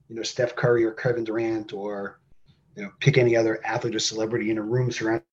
you 0.09 0.15
know, 0.15 0.23
Steph 0.23 0.55
Curry 0.55 0.83
or 0.85 0.91
Kevin 0.91 1.23
Durant 1.23 1.73
or, 1.73 2.19
you 2.75 2.83
know, 2.83 2.91
pick 2.99 3.17
any 3.17 3.35
other 3.35 3.63
athlete 3.65 3.95
or 3.95 3.99
celebrity 3.99 4.49
in 4.49 4.57
a 4.57 4.61
room 4.61 4.91
surrounded 4.91 5.23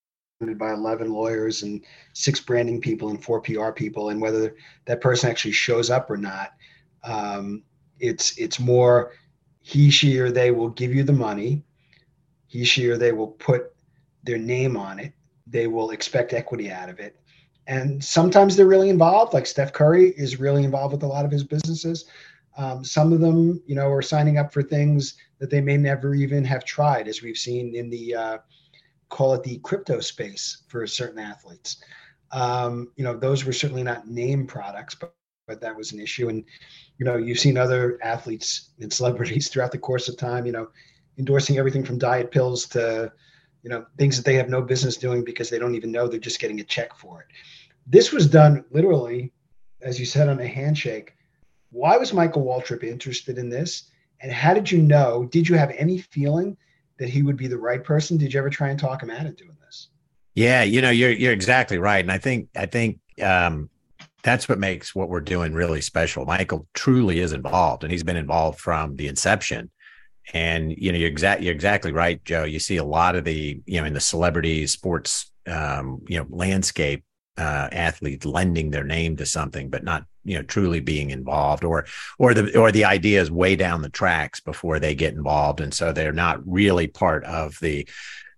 by 0.58 0.72
11 0.72 1.12
lawyers 1.12 1.62
and 1.62 1.84
six 2.14 2.40
branding 2.40 2.80
people 2.80 3.10
and 3.10 3.22
four 3.22 3.40
PR 3.40 3.70
people. 3.70 4.10
And 4.10 4.20
whether 4.20 4.56
that 4.86 5.00
person 5.00 5.30
actually 5.30 5.52
shows 5.52 5.90
up 5.90 6.10
or 6.10 6.16
not, 6.16 6.52
um, 7.04 7.62
it's, 7.98 8.36
it's 8.38 8.58
more 8.58 9.12
he, 9.60 9.90
she, 9.90 10.18
or 10.18 10.30
they 10.30 10.50
will 10.50 10.70
give 10.70 10.94
you 10.94 11.04
the 11.04 11.12
money 11.12 11.64
he, 12.52 12.64
she, 12.64 12.86
or 12.90 12.98
they 12.98 13.12
will 13.12 13.28
put 13.28 13.72
their 14.24 14.36
name 14.36 14.76
on 14.76 14.98
it. 14.98 15.14
They 15.52 15.66
will 15.66 15.90
expect 15.90 16.32
equity 16.32 16.70
out 16.70 16.88
of 16.88 16.98
it. 16.98 17.16
And 17.68 18.02
sometimes 18.02 18.56
they're 18.56 18.66
really 18.66 18.90
involved, 18.90 19.34
like 19.34 19.46
Steph 19.46 19.72
Curry 19.72 20.08
is 20.16 20.40
really 20.40 20.64
involved 20.64 20.92
with 20.92 21.04
a 21.04 21.06
lot 21.06 21.24
of 21.24 21.30
his 21.30 21.44
businesses. 21.44 22.06
Um, 22.56 22.84
some 22.84 23.12
of 23.12 23.20
them, 23.20 23.62
you 23.66 23.76
know, 23.76 23.88
are 23.88 24.02
signing 24.02 24.38
up 24.38 24.52
for 24.52 24.62
things 24.62 25.14
that 25.38 25.48
they 25.48 25.60
may 25.60 25.76
never 25.76 26.14
even 26.14 26.44
have 26.44 26.64
tried, 26.64 27.06
as 27.06 27.22
we've 27.22 27.38
seen 27.38 27.74
in 27.76 27.88
the 27.88 28.14
uh, 28.14 28.38
call 29.08 29.34
it 29.34 29.42
the 29.44 29.58
crypto 29.58 30.00
space 30.00 30.64
for 30.68 30.86
certain 30.86 31.20
athletes. 31.20 31.82
Um, 32.32 32.90
you 32.96 33.04
know, 33.04 33.16
those 33.16 33.44
were 33.44 33.52
certainly 33.52 33.82
not 33.82 34.08
name 34.08 34.46
products, 34.46 34.94
but 34.94 35.14
but 35.46 35.60
that 35.60 35.76
was 35.76 35.92
an 35.92 36.00
issue. 36.00 36.28
And 36.28 36.44
you 36.98 37.04
know, 37.04 37.16
you've 37.16 37.38
seen 37.38 37.56
other 37.56 37.98
athletes 38.02 38.70
and 38.80 38.92
celebrities 38.92 39.48
throughout 39.50 39.72
the 39.72 39.78
course 39.78 40.08
of 40.08 40.16
time, 40.16 40.46
you 40.46 40.52
know, 40.52 40.68
endorsing 41.18 41.58
everything 41.58 41.84
from 41.84 41.98
diet 41.98 42.30
pills 42.30 42.66
to 42.68 43.12
you 43.62 43.70
know 43.70 43.86
things 43.96 44.16
that 44.16 44.24
they 44.24 44.34
have 44.34 44.48
no 44.48 44.60
business 44.60 44.96
doing 44.96 45.24
because 45.24 45.48
they 45.48 45.58
don't 45.58 45.74
even 45.74 45.92
know 45.92 46.06
they're 46.06 46.20
just 46.20 46.40
getting 46.40 46.60
a 46.60 46.64
check 46.64 46.96
for 46.96 47.22
it. 47.22 47.26
This 47.86 48.12
was 48.12 48.26
done 48.26 48.64
literally 48.70 49.32
as 49.80 49.98
you 49.98 50.06
said 50.06 50.28
on 50.28 50.40
a 50.40 50.46
handshake. 50.46 51.14
Why 51.70 51.96
was 51.96 52.12
michael 52.12 52.44
waltrip 52.44 52.84
interested 52.84 53.38
in 53.38 53.48
this? 53.48 53.90
And 54.20 54.30
how 54.30 54.54
did 54.54 54.70
you 54.70 54.82
know 54.82 55.26
did 55.30 55.48
you 55.48 55.56
have 55.56 55.70
any 55.76 55.98
feeling 55.98 56.56
that 56.98 57.08
he 57.08 57.22
would 57.22 57.36
be 57.36 57.48
the 57.48 57.58
right 57.58 57.82
person? 57.82 58.16
Did 58.16 58.32
you 58.32 58.38
ever 58.38 58.50
try 58.50 58.68
and 58.68 58.78
talk 58.78 59.02
him 59.02 59.10
out 59.10 59.26
of 59.26 59.36
doing 59.36 59.56
this? 59.64 59.88
Yeah 60.34 60.62
you 60.62 60.80
know 60.80 60.90
you're 60.90 61.12
you're 61.12 61.32
exactly 61.32 61.78
right. 61.78 62.04
And 62.04 62.12
i 62.12 62.18
think 62.18 62.48
i 62.56 62.66
think 62.66 62.98
um 63.22 63.68
that's 64.22 64.48
what 64.48 64.58
makes 64.58 64.94
what 64.94 65.08
we're 65.08 65.20
doing 65.20 65.52
really 65.52 65.80
special. 65.80 66.24
Michael 66.24 66.68
truly 66.74 67.18
is 67.18 67.32
involved 67.32 67.82
and 67.82 67.90
he's 67.92 68.04
been 68.04 68.16
involved 68.16 68.60
from 68.60 68.94
the 68.96 69.08
inception 69.08 69.68
and 70.32 70.74
you 70.76 70.92
know, 70.92 70.98
you're 70.98 71.08
exact 71.08 71.42
you're 71.42 71.54
exactly 71.54 71.92
right, 71.92 72.24
Joe. 72.24 72.44
You 72.44 72.58
see 72.58 72.76
a 72.76 72.84
lot 72.84 73.16
of 73.16 73.24
the, 73.24 73.60
you 73.66 73.80
know, 73.80 73.86
in 73.86 73.94
the 73.94 74.00
celebrity 74.00 74.66
sports 74.66 75.32
um, 75.46 76.02
you 76.06 76.18
know, 76.18 76.26
landscape, 76.30 77.04
uh, 77.38 77.68
athletes 77.72 78.26
lending 78.26 78.70
their 78.70 78.84
name 78.84 79.16
to 79.16 79.26
something, 79.26 79.70
but 79.70 79.82
not, 79.82 80.04
you 80.24 80.36
know, 80.36 80.42
truly 80.42 80.80
being 80.80 81.10
involved 81.10 81.64
or 81.64 81.86
or 82.18 82.34
the 82.34 82.56
or 82.58 82.70
the 82.70 82.84
idea 82.84 83.20
is 83.20 83.30
way 83.30 83.56
down 83.56 83.82
the 83.82 83.88
tracks 83.88 84.40
before 84.40 84.78
they 84.78 84.94
get 84.94 85.14
involved. 85.14 85.60
And 85.60 85.72
so 85.72 85.92
they're 85.92 86.12
not 86.12 86.46
really 86.46 86.86
part 86.86 87.24
of 87.24 87.58
the 87.60 87.88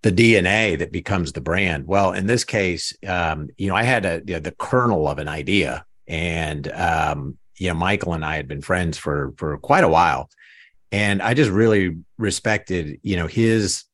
the 0.03 0.13
DNA 0.13 0.79
that 0.79 0.93
becomes 0.93 1.33
the 1.33 1.41
brand. 1.41 1.87
Well, 1.87 2.13
in 2.13 2.27
this 2.27 2.45
case, 2.45 2.95
um, 3.07 3.49
you 3.57 3.69
know, 3.69 3.75
I 3.75 3.83
had 3.83 4.05
a 4.05 4.23
you 4.27 4.35
know, 4.35 4.41
the 4.41 4.53
kernel 4.53 5.09
of 5.09 5.19
an 5.19 5.29
idea, 5.29 5.85
and 6.07 6.71
um, 6.73 7.39
you 7.57 7.69
know, 7.69 7.75
Michael 7.75 8.15
and 8.15 8.25
I 8.25 8.37
had 8.37 8.47
been 8.47 8.63
friends 8.63 8.97
for 8.97 9.35
for 9.37 9.59
quite 9.59 9.85
a 9.85 9.89
while, 9.89 10.31
and 10.95 11.21
i 11.23 11.35
just 11.35 11.51
really 11.51 11.97
respected 12.19 13.01
you 13.03 13.17
know 13.17 13.27
his 13.27 13.85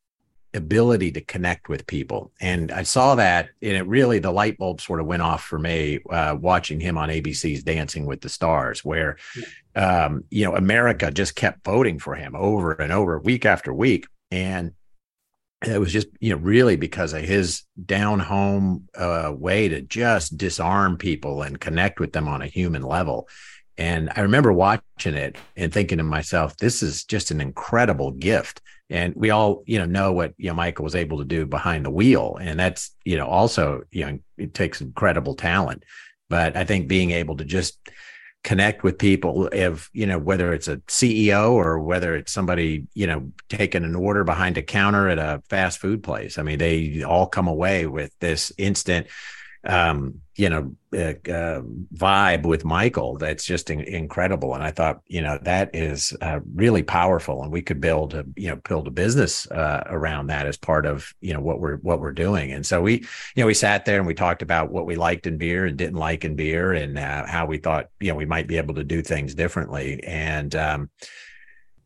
ability 0.53 1.13
to 1.13 1.21
connect 1.21 1.69
with 1.69 1.87
people. 1.87 2.33
And 2.41 2.73
i 2.73 2.83
saw 2.83 3.15
that 3.15 3.51
and 3.63 3.77
it 3.77 3.87
really 3.87 4.19
the 4.19 4.33
light 4.33 4.59
bulb 4.59 4.81
sort 4.81 5.01
of 5.01 5.07
went 5.07 5.23
off 5.23 5.45
for 5.45 5.59
me 5.59 6.01
uh, 6.11 6.37
watching 6.39 6.81
him 6.81 6.99
on 6.99 7.09
abc's 7.09 7.63
dancing 7.63 8.05
with 8.05 8.21
the 8.21 8.29
stars 8.29 8.85
where 8.85 9.17
um, 9.77 10.25
you 10.31 10.45
know 10.45 10.57
america 10.57 11.11
just 11.11 11.37
kept 11.37 11.65
voting 11.65 11.99
for 11.99 12.15
him 12.17 12.35
over 12.35 12.73
and 12.73 12.93
over 12.93 13.19
week 13.19 13.45
after 13.47 13.73
week. 13.73 14.07
And 14.33 14.73
it 15.67 15.79
was 15.79 15.93
just 15.93 16.09
you 16.21 16.31
know 16.31 16.43
really 16.43 16.77
because 16.77 17.13
of 17.13 17.23
his 17.23 17.63
down 17.85 18.19
home 18.19 18.89
uh, 18.95 19.33
way 19.37 19.69
to 19.69 19.81
just 19.83 20.37
disarm 20.37 20.97
people 20.97 21.43
and 21.43 21.61
connect 21.61 22.01
with 22.01 22.13
them 22.13 22.29
on 22.29 22.43
a 22.43 22.47
human 22.47 22.83
level 22.83 23.29
And 23.81 24.11
I 24.15 24.21
remember 24.21 24.53
watching 24.53 25.15
it 25.15 25.37
and 25.57 25.73
thinking 25.73 25.97
to 25.99 26.05
myself, 26.05 26.55
this 26.59 26.83
is 26.83 27.03
just 27.05 27.31
an 27.31 27.41
incredible 27.41 28.11
gift. 28.11 28.61
And 28.91 29.15
we 29.17 29.31
all, 29.31 29.63
you 29.67 29.79
know, 29.79 29.87
know 29.87 30.13
what 30.13 30.35
you 30.37 30.49
know 30.49 30.55
Michael 30.55 30.85
was 30.85 30.95
able 30.95 31.17
to 31.19 31.25
do 31.25 31.47
behind 31.47 31.87
the 31.87 31.91
wheel, 31.91 32.37
and 32.41 32.61
that's 32.61 32.95
you 33.05 33.17
know 33.17 33.27
also 33.27 33.83
you 33.91 34.05
know 34.05 34.19
it 34.37 34.53
takes 34.53 34.81
incredible 34.81 35.35
talent. 35.35 35.85
But 36.29 36.57
I 36.57 36.65
think 36.65 36.89
being 36.89 37.13
able 37.13 37.37
to 37.39 37.45
just 37.45 37.79
connect 38.43 38.83
with 38.83 38.99
people 38.99 39.49
if 39.53 39.89
you 39.93 40.07
know 40.07 40.19
whether 40.19 40.53
it's 40.55 40.67
a 40.67 40.79
ceo 40.79 41.53
or 41.53 41.79
whether 41.79 42.15
it's 42.15 42.33
somebody 42.33 42.87
you 42.95 43.07
know 43.07 43.31
taking 43.51 43.85
an 43.85 43.95
order 43.95 44.25
behind 44.25 44.57
a 44.57 44.63
counter 44.63 45.11
at 45.11 45.19
a 45.19 45.43
fast 45.51 45.79
food 45.79 46.03
place 46.03 46.39
i 46.39 46.43
mean 46.43 46.59
they 46.59 47.03
all 47.03 47.27
come 47.27 47.49
away 47.49 47.87
with 47.87 48.11
this 48.21 48.51
instant 48.57 49.07
um, 49.65 50.21
you 50.37 50.49
know, 50.49 50.75
uh, 50.95 51.31
uh, 51.31 51.61
vibe 51.95 52.45
with 52.45 52.65
Michael 52.65 53.19
that's 53.19 53.45
just 53.45 53.69
in- 53.69 53.81
incredible. 53.81 54.55
And 54.55 54.65
I 54.65 54.71
thought, 54.71 55.03
you 55.07 55.21
know, 55.21 55.39
that 55.43 55.75
is 55.75 56.17
uh, 56.23 56.41
really 56.55 56.83
powerful, 56.83 57.43
and 57.43 57.53
we 57.53 57.61
could 57.61 57.81
build 57.81 58.15
a, 58.15 58.25
you 58.37 58.49
know, 58.49 58.57
build 58.57 58.87
a 58.87 58.91
business 58.91 59.51
uh, 59.51 59.83
around 59.87 60.29
that 60.29 60.47
as 60.47 60.57
part 60.57 60.87
of, 60.87 61.13
you 61.21 61.35
know, 61.35 61.41
what 61.41 61.61
we're 61.61 61.77
what 61.77 62.01
we're 62.01 62.13
doing. 62.13 62.53
And 62.53 62.65
so 62.65 62.81
we, 62.81 62.95
you 62.95 63.43
know, 63.43 63.47
we 63.47 63.55
sat 63.55 63.85
there 63.85 63.99
and 63.99 64.07
we 64.07 64.15
talked 64.15 64.41
about 64.41 64.73
what 64.73 64.87
we 64.87 64.97
liked 64.97 65.27
in 65.27 65.37
beer 65.37 65.67
and 65.67 65.77
didn't 65.77 65.99
like 65.99 66.25
in 66.25 66.37
beer, 66.37 66.73
and 66.73 66.99
uh, 66.99 67.27
how 67.27 67.45
we 67.45 67.59
thought, 67.59 67.89
you 68.01 68.09
know, 68.09 68.17
we 68.17 68.25
might 68.27 68.47
be 68.47 68.57
able 68.57 68.75
to 68.77 68.85
do 68.85 69.03
things 69.03 69.35
differently. 69.35 70.03
And 70.05 70.55
um, 70.57 70.91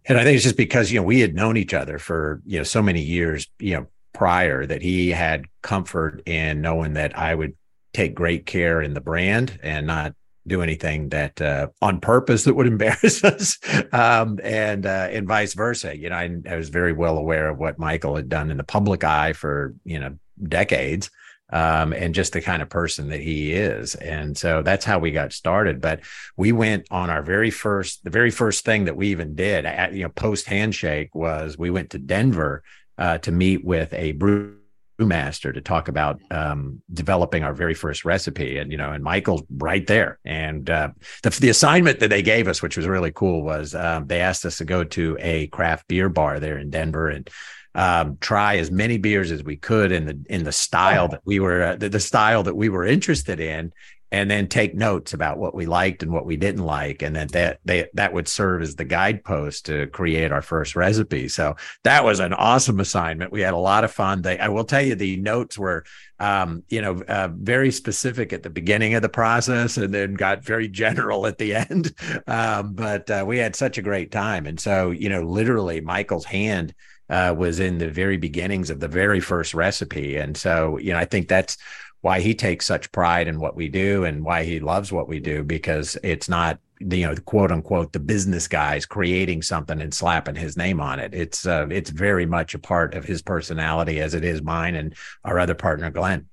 and 0.06 0.16
I 0.16 0.22
think 0.22 0.36
it's 0.36 0.44
just 0.44 0.56
because 0.56 0.92
you 0.92 1.00
know 1.00 1.04
we 1.04 1.20
had 1.20 1.34
known 1.34 1.56
each 1.56 1.74
other 1.74 1.98
for 1.98 2.40
you 2.46 2.58
know 2.58 2.64
so 2.64 2.82
many 2.82 3.02
years, 3.02 3.48
you 3.58 3.74
know, 3.74 3.86
prior 4.12 4.64
that 4.64 4.80
he 4.80 5.10
had 5.10 5.44
comfort 5.60 6.22
in 6.24 6.60
knowing 6.60 6.94
that 6.94 7.18
I 7.18 7.34
would 7.34 7.56
take 7.94 8.14
great 8.14 8.44
care 8.46 8.82
in 8.82 8.92
the 8.92 9.00
brand 9.00 9.58
and 9.62 9.86
not 9.86 10.14
do 10.46 10.60
anything 10.60 11.08
that 11.08 11.40
uh, 11.40 11.68
on 11.80 12.00
purpose 12.00 12.44
that 12.44 12.54
would 12.54 12.66
embarrass 12.74 13.24
us 13.24 13.58
um, 13.92 14.38
and 14.42 14.84
uh, 14.84 15.08
and 15.10 15.26
vice 15.26 15.54
versa. 15.54 15.96
You 15.96 16.10
know 16.10 16.16
I, 16.16 16.36
I, 16.48 16.56
was 16.56 16.68
very 16.68 16.92
well 16.92 17.16
aware 17.16 17.48
of 17.48 17.58
what 17.58 17.78
michael 17.78 18.16
had 18.16 18.28
done 18.28 18.50
in 18.50 18.58
the 18.58 18.64
public 18.64 19.04
eye 19.04 19.32
for 19.32 19.74
you 19.84 19.98
know 19.98 20.18
decades 20.42 21.10
um, 21.54 21.92
and 21.92 22.14
just 22.14 22.32
the 22.32 22.40
kind 22.40 22.62
of 22.62 22.68
person 22.68 23.10
that 23.10 23.20
he 23.20 23.52
is. 23.52 23.94
And 23.94 24.36
so 24.36 24.62
that's 24.62 24.84
how 24.84 24.98
we 24.98 25.12
got 25.12 25.32
started. 25.32 25.80
But 25.80 26.00
we 26.36 26.52
went 26.52 26.86
on 26.90 27.10
our 27.10 27.22
very 27.22 27.50
first 27.50 28.02
the 28.04 28.10
very 28.10 28.30
first 28.30 28.64
thing 28.64 28.86
that 28.86 28.96
we 28.96 29.08
even 29.08 29.34
did 29.34 29.64
at, 29.64 29.92
you 29.92 30.02
know 30.02 30.08
post 30.10 30.46
handshake 30.46 31.14
was 31.14 31.56
we 31.56 31.70
went 31.70 31.90
to 31.90 31.98
denver 31.98 32.62
uh, 32.98 33.18
to 33.18 33.32
meet 33.32 33.64
with 33.64 33.92
a 33.94 34.12
brew 34.12 34.58
master 34.98 35.52
to 35.52 35.60
talk 35.60 35.88
about 35.88 36.20
um, 36.30 36.82
developing 36.92 37.42
our 37.42 37.54
very 37.54 37.74
first 37.74 38.04
recipe. 38.04 38.58
And 38.58 38.70
you 38.70 38.78
know 38.78 38.92
and 38.92 39.02
michael's 39.02 39.42
right 39.50 39.86
there. 39.86 40.18
And 40.24 40.68
uh, 40.68 40.90
the, 41.22 41.30
the 41.30 41.48
assignment 41.48 42.00
that 42.00 42.10
they 42.10 42.22
gave 42.22 42.48
us 42.48 42.62
which 42.62 42.76
was 42.76 42.86
really 42.86 43.12
cool 43.12 43.42
was 43.42 43.74
um, 43.74 44.06
they 44.06 44.20
asked 44.20 44.44
us 44.44 44.58
to 44.58 44.64
go 44.64 44.84
to 44.84 45.16
a 45.20 45.48
craft 45.48 45.88
beer 45.88 46.08
bar 46.08 46.40
there 46.40 46.58
in 46.58 46.70
denver 46.70 47.08
and 47.08 47.28
um, 47.74 48.18
try 48.20 48.58
as 48.58 48.70
many 48.70 48.98
beers 48.98 49.32
as 49.32 49.42
we 49.42 49.56
could 49.56 49.90
in 49.90 50.06
the 50.06 50.24
in 50.28 50.44
the 50.44 50.52
style 50.52 51.08
that 51.08 51.22
we 51.24 51.40
were 51.40 51.62
uh, 51.62 51.76
the, 51.76 51.88
the 51.88 52.00
style 52.00 52.44
that 52.44 52.54
we 52.54 52.68
were 52.68 52.84
interested 52.84 53.40
in 53.40 53.72
and 54.14 54.30
then 54.30 54.46
take 54.46 54.76
notes 54.76 55.12
about 55.12 55.38
what 55.38 55.56
we 55.56 55.66
liked 55.66 56.04
and 56.04 56.12
what 56.12 56.24
we 56.24 56.36
didn't 56.36 56.64
like 56.64 57.02
and 57.02 57.16
then 57.16 57.26
that 57.28 57.58
they 57.64 57.88
that 57.94 58.12
would 58.12 58.28
serve 58.28 58.62
as 58.62 58.76
the 58.76 58.84
guidepost 58.84 59.66
to 59.66 59.88
create 59.88 60.30
our 60.30 60.40
first 60.40 60.76
recipe. 60.76 61.26
So 61.26 61.56
that 61.82 62.04
was 62.04 62.20
an 62.20 62.32
awesome 62.32 62.78
assignment. 62.78 63.32
We 63.32 63.40
had 63.40 63.54
a 63.54 63.58
lot 63.58 63.82
of 63.82 63.90
fun. 63.90 64.22
They 64.22 64.38
i 64.38 64.46
will 64.46 64.62
tell 64.64 64.82
you 64.82 64.94
the 64.94 65.16
notes 65.16 65.58
were 65.58 65.84
um, 66.20 66.62
you 66.68 66.80
know 66.80 67.02
uh, 67.08 67.30
very 67.34 67.72
specific 67.72 68.32
at 68.32 68.44
the 68.44 68.50
beginning 68.50 68.94
of 68.94 69.02
the 69.02 69.08
process 69.08 69.76
and 69.76 69.92
then 69.92 70.14
got 70.14 70.44
very 70.44 70.68
general 70.84 71.26
at 71.26 71.38
the 71.38 71.56
end. 71.56 71.92
Um, 72.28 72.74
but 72.74 73.10
uh, 73.10 73.24
we 73.26 73.38
had 73.38 73.56
such 73.56 73.78
a 73.78 73.82
great 73.82 74.12
time. 74.12 74.46
And 74.46 74.60
so 74.60 74.92
you 74.92 75.08
know 75.08 75.22
literally 75.22 75.80
michael's 75.80 76.24
hand 76.24 76.72
uh, 77.10 77.34
was 77.36 77.58
in 77.58 77.78
the 77.78 77.90
very 77.90 78.16
beginnings 78.16 78.70
of 78.70 78.78
the 78.78 78.88
very 78.88 79.18
first 79.18 79.54
recipe. 79.54 80.16
And 80.16 80.36
so 80.36 80.78
you 80.78 80.92
know 80.92 81.00
i 81.00 81.04
think 81.04 81.26
that's 81.26 81.56
why 82.04 82.20
he 82.20 82.34
takes 82.34 82.66
such 82.66 82.92
pride 82.92 83.26
in 83.28 83.40
what 83.40 83.56
we 83.56 83.66
do 83.66 84.04
and 84.04 84.22
why 84.22 84.44
he 84.44 84.60
loves 84.60 84.92
what 84.92 85.08
we 85.08 85.18
do 85.18 85.42
because 85.42 85.96
it's 86.02 86.28
not 86.28 86.58
you 86.78 87.06
know 87.06 87.14
quote 87.24 87.50
unquote 87.50 87.94
the 87.94 87.98
business 87.98 88.46
guys 88.46 88.84
creating 88.84 89.40
something 89.40 89.80
and 89.80 89.94
slapping 89.94 90.34
his 90.34 90.54
name 90.54 90.82
on 90.82 90.98
it. 90.98 91.14
It's 91.14 91.46
uh, 91.46 91.66
it's 91.70 91.88
very 91.88 92.26
much 92.26 92.54
a 92.54 92.58
part 92.58 92.92
of 92.92 93.06
his 93.06 93.22
personality 93.22 94.00
as 94.00 94.12
it 94.12 94.22
is 94.22 94.42
mine 94.42 94.74
and 94.74 94.94
our 95.24 95.38
other 95.38 95.54
partner 95.54 95.90
glenn. 95.90 96.28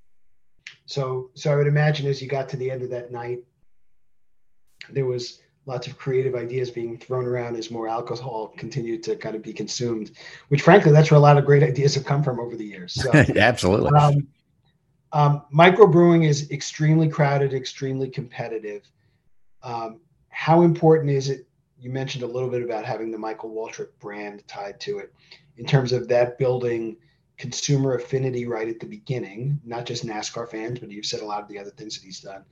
So 0.87 1.29
so 1.35 1.53
i 1.53 1.55
would 1.55 1.67
imagine 1.67 2.05
as 2.05 2.21
you 2.21 2.27
got 2.27 2.49
to 2.49 2.57
the 2.57 2.69
end 2.69 2.81
of 2.81 2.89
that 2.89 3.13
night 3.13 3.39
there 4.89 5.05
was 5.05 5.39
lots 5.65 5.87
of 5.87 5.97
creative 5.97 6.35
ideas 6.35 6.69
being 6.69 6.97
thrown 6.97 7.25
around 7.25 7.55
as 7.55 7.71
more 7.71 7.87
alcohol 7.87 8.53
continued 8.57 9.03
to 9.03 9.15
kind 9.15 9.37
of 9.37 9.41
be 9.41 9.53
consumed 9.53 10.11
which 10.49 10.63
frankly 10.63 10.91
that's 10.91 11.11
where 11.11 11.17
a 11.17 11.21
lot 11.21 11.37
of 11.37 11.45
great 11.45 11.63
ideas 11.63 11.95
have 11.95 12.03
come 12.03 12.23
from 12.23 12.41
over 12.41 12.57
the 12.57 12.65
years. 12.65 12.93
So 12.93 13.09
absolutely. 13.13 13.97
um, 13.97 14.27
um, 15.13 15.43
microbrewing 15.53 16.27
is 16.27 16.49
extremely 16.51 17.09
crowded, 17.09 17.53
extremely 17.53 18.09
competitive. 18.09 18.83
Um, 19.63 20.01
how 20.29 20.61
important 20.61 21.11
is 21.11 21.29
it? 21.29 21.47
You 21.79 21.89
mentioned 21.89 22.23
a 22.23 22.27
little 22.27 22.49
bit 22.49 22.63
about 22.63 22.85
having 22.85 23.11
the 23.11 23.17
Michael 23.17 23.51
Waltrip 23.51 23.89
brand 23.99 24.47
tied 24.47 24.79
to 24.81 24.99
it 24.99 25.13
in 25.57 25.65
terms 25.65 25.91
of 25.91 26.07
that 26.07 26.37
building 26.37 26.97
consumer 27.37 27.95
affinity 27.95 28.45
right 28.45 28.69
at 28.69 28.79
the 28.79 28.85
beginning, 28.85 29.59
not 29.65 29.85
just 29.85 30.05
NASCAR 30.05 30.49
fans, 30.49 30.79
but 30.79 30.91
you've 30.91 31.07
said 31.07 31.21
a 31.21 31.25
lot 31.25 31.41
of 31.41 31.47
the 31.49 31.57
other 31.57 31.71
things 31.71 31.95
that 31.95 32.05
he's 32.05 32.19
done, 32.19 32.43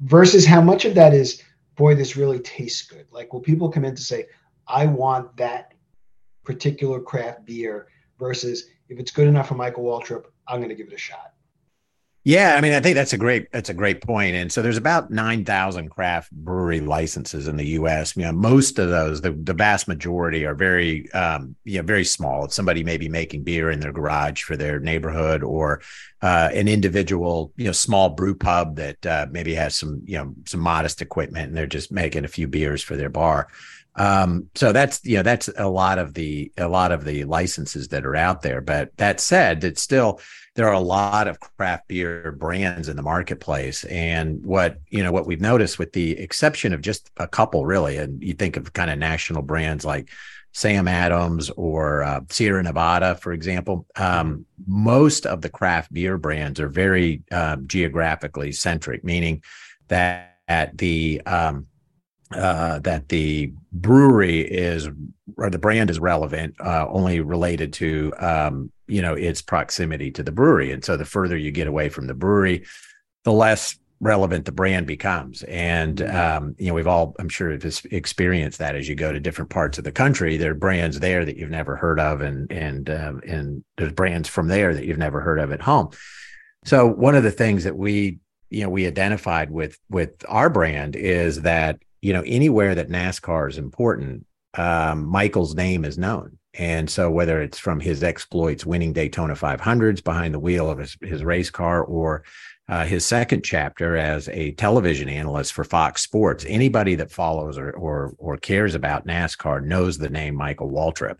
versus 0.00 0.44
how 0.44 0.60
much 0.60 0.84
of 0.84 0.94
that 0.94 1.14
is, 1.14 1.42
boy, 1.76 1.94
this 1.94 2.16
really 2.16 2.38
tastes 2.40 2.82
good. 2.82 3.06
Like, 3.10 3.32
will 3.32 3.40
people 3.40 3.70
come 3.70 3.86
in 3.86 3.94
to 3.94 4.02
say, 4.02 4.26
I 4.68 4.84
want 4.84 5.34
that 5.38 5.72
particular 6.44 7.00
craft 7.00 7.46
beer 7.46 7.88
versus 8.18 8.66
if 8.88 9.00
it's 9.00 9.10
good 9.10 9.28
enough 9.28 9.48
for 9.48 9.54
Michael 9.54 9.84
Waltrip, 9.84 10.26
I'm 10.46 10.58
going 10.58 10.68
to 10.68 10.74
give 10.74 10.88
it 10.88 10.94
a 10.94 10.98
shot. 10.98 11.32
Yeah, 12.24 12.54
I 12.56 12.60
mean, 12.60 12.72
I 12.72 12.78
think 12.78 12.94
that's 12.94 13.12
a 13.12 13.18
great 13.18 13.50
that's 13.50 13.68
a 13.68 13.74
great 13.74 14.00
point. 14.00 14.36
And 14.36 14.52
so 14.52 14.62
there's 14.62 14.76
about 14.76 15.10
nine 15.10 15.44
thousand 15.44 15.88
craft 15.88 16.30
brewery 16.30 16.78
licenses 16.78 17.48
in 17.48 17.56
the 17.56 17.66
U.S. 17.70 18.16
You 18.16 18.22
know, 18.22 18.32
most 18.32 18.78
of 18.78 18.90
those, 18.90 19.20
the, 19.20 19.32
the 19.32 19.54
vast 19.54 19.88
majority, 19.88 20.44
are 20.44 20.54
very 20.54 21.10
um, 21.14 21.56
you 21.64 21.78
know 21.78 21.82
very 21.82 22.04
small. 22.04 22.44
It's 22.44 22.54
somebody 22.54 22.84
maybe 22.84 23.08
making 23.08 23.42
beer 23.42 23.72
in 23.72 23.80
their 23.80 23.90
garage 23.90 24.44
for 24.44 24.56
their 24.56 24.78
neighborhood, 24.78 25.42
or 25.42 25.80
uh, 26.22 26.50
an 26.54 26.68
individual 26.68 27.52
you 27.56 27.64
know 27.64 27.72
small 27.72 28.10
brew 28.10 28.36
pub 28.36 28.76
that 28.76 29.04
uh, 29.04 29.26
maybe 29.28 29.54
has 29.56 29.74
some 29.74 30.02
you 30.04 30.16
know 30.16 30.32
some 30.46 30.60
modest 30.60 31.02
equipment 31.02 31.48
and 31.48 31.56
they're 31.56 31.66
just 31.66 31.90
making 31.90 32.24
a 32.24 32.28
few 32.28 32.46
beers 32.46 32.84
for 32.84 32.96
their 32.96 33.10
bar. 33.10 33.48
Um, 33.94 34.48
so 34.54 34.72
that's 34.72 35.04
you 35.04 35.16
know 35.16 35.22
that's 35.22 35.48
a 35.56 35.68
lot 35.68 35.98
of 35.98 36.14
the 36.14 36.50
a 36.56 36.68
lot 36.68 36.92
of 36.92 37.04
the 37.04 37.24
licenses 37.24 37.88
that 37.88 38.06
are 38.06 38.16
out 38.16 38.42
there. 38.42 38.60
But 38.60 38.96
that 38.96 39.20
said, 39.20 39.64
it's 39.64 39.82
still 39.82 40.20
there 40.54 40.68
are 40.68 40.74
a 40.74 40.80
lot 40.80 41.28
of 41.28 41.40
craft 41.40 41.88
beer 41.88 42.32
brands 42.32 42.88
in 42.88 42.96
the 42.96 43.02
marketplace 43.02 43.84
and 43.84 44.44
what 44.44 44.78
you 44.88 45.02
know 45.02 45.12
what 45.12 45.26
we've 45.26 45.40
noticed 45.40 45.78
with 45.78 45.92
the 45.92 46.12
exception 46.18 46.72
of 46.72 46.80
just 46.80 47.10
a 47.16 47.26
couple 47.26 47.64
really 47.64 47.96
and 47.96 48.22
you 48.22 48.34
think 48.34 48.56
of 48.56 48.72
kind 48.72 48.90
of 48.90 48.98
national 48.98 49.42
brands 49.42 49.84
like 49.84 50.10
sam 50.52 50.86
adams 50.86 51.48
or 51.50 52.02
uh, 52.02 52.20
sierra 52.28 52.62
nevada 52.62 53.14
for 53.14 53.32
example 53.32 53.86
um, 53.96 54.44
most 54.66 55.24
of 55.26 55.40
the 55.40 55.48
craft 55.48 55.92
beer 55.92 56.18
brands 56.18 56.60
are 56.60 56.68
very 56.68 57.22
uh, 57.30 57.56
geographically 57.66 58.52
centric 58.52 59.02
meaning 59.04 59.42
that 59.88 60.28
at 60.48 60.76
the 60.76 61.22
um, 61.24 61.66
uh, 62.34 62.78
that 62.80 63.08
the 63.08 63.52
brewery 63.72 64.40
is 64.40 64.88
or 65.36 65.50
the 65.50 65.58
brand 65.58 65.90
is 65.90 65.98
relevant 65.98 66.54
uh, 66.60 66.86
only 66.88 67.20
related 67.20 67.72
to 67.72 68.12
um, 68.18 68.70
you 68.86 69.02
know 69.02 69.14
its 69.14 69.42
proximity 69.42 70.10
to 70.10 70.22
the 70.22 70.32
brewery. 70.32 70.72
And 70.72 70.84
so 70.84 70.96
the 70.96 71.04
further 71.04 71.36
you 71.36 71.50
get 71.50 71.66
away 71.66 71.88
from 71.88 72.06
the 72.06 72.14
brewery 72.14 72.64
the 73.24 73.32
less 73.32 73.78
relevant 74.00 74.44
the 74.44 74.52
brand 74.52 74.86
becomes. 74.86 75.44
And 75.44 75.98
mm-hmm. 75.98 76.44
um, 76.44 76.56
you 76.58 76.68
know 76.68 76.74
we've 76.74 76.86
all 76.86 77.14
i'm 77.18 77.28
sure 77.28 77.50
have 77.52 77.64
experienced 77.90 78.58
that 78.58 78.76
as 78.76 78.88
you 78.88 78.94
go 78.94 79.12
to 79.12 79.20
different 79.20 79.50
parts 79.50 79.78
of 79.78 79.84
the 79.84 79.92
country. 79.92 80.36
There 80.36 80.52
are 80.52 80.54
brands 80.54 81.00
there 81.00 81.24
that 81.24 81.36
you've 81.36 81.50
never 81.50 81.76
heard 81.76 82.00
of 82.00 82.20
and 82.20 82.50
and 82.50 82.90
um, 82.90 83.20
and 83.26 83.64
there's 83.76 83.92
brands 83.92 84.28
from 84.28 84.48
there 84.48 84.74
that 84.74 84.84
you've 84.84 84.98
never 84.98 85.20
heard 85.20 85.38
of 85.38 85.52
at 85.52 85.62
home. 85.62 85.90
So 86.64 86.86
one 86.86 87.14
of 87.14 87.22
the 87.22 87.30
things 87.30 87.64
that 87.64 87.76
we 87.76 88.18
you 88.50 88.62
know 88.62 88.70
we 88.70 88.86
identified 88.86 89.50
with 89.50 89.78
with 89.88 90.24
our 90.28 90.50
brand 90.50 90.96
is 90.96 91.42
that 91.42 91.78
you 92.02 92.12
know 92.12 92.22
anywhere 92.26 92.74
that 92.74 92.90
nascar 92.90 93.48
is 93.48 93.56
important 93.56 94.26
um, 94.54 95.06
michael's 95.06 95.54
name 95.54 95.84
is 95.84 95.96
known 95.96 96.38
and 96.54 96.90
so, 96.90 97.10
whether 97.10 97.40
it's 97.40 97.58
from 97.58 97.80
his 97.80 98.02
exploits 98.02 98.66
winning 98.66 98.92
Daytona 98.92 99.34
500s 99.34 100.04
behind 100.04 100.34
the 100.34 100.38
wheel 100.38 100.68
of 100.68 100.78
his, 100.78 100.98
his 101.00 101.24
race 101.24 101.48
car 101.48 101.82
or 101.82 102.24
uh, 102.68 102.84
his 102.84 103.06
second 103.06 103.42
chapter 103.42 103.96
as 103.96 104.28
a 104.28 104.52
television 104.52 105.08
analyst 105.08 105.54
for 105.54 105.64
Fox 105.64 106.02
Sports, 106.02 106.44
anybody 106.46 106.94
that 106.96 107.10
follows 107.10 107.56
or, 107.56 107.70
or, 107.70 108.14
or 108.18 108.36
cares 108.36 108.74
about 108.74 109.06
NASCAR 109.06 109.64
knows 109.64 109.96
the 109.96 110.10
name 110.10 110.34
Michael 110.34 110.70
Waltrip. 110.70 111.16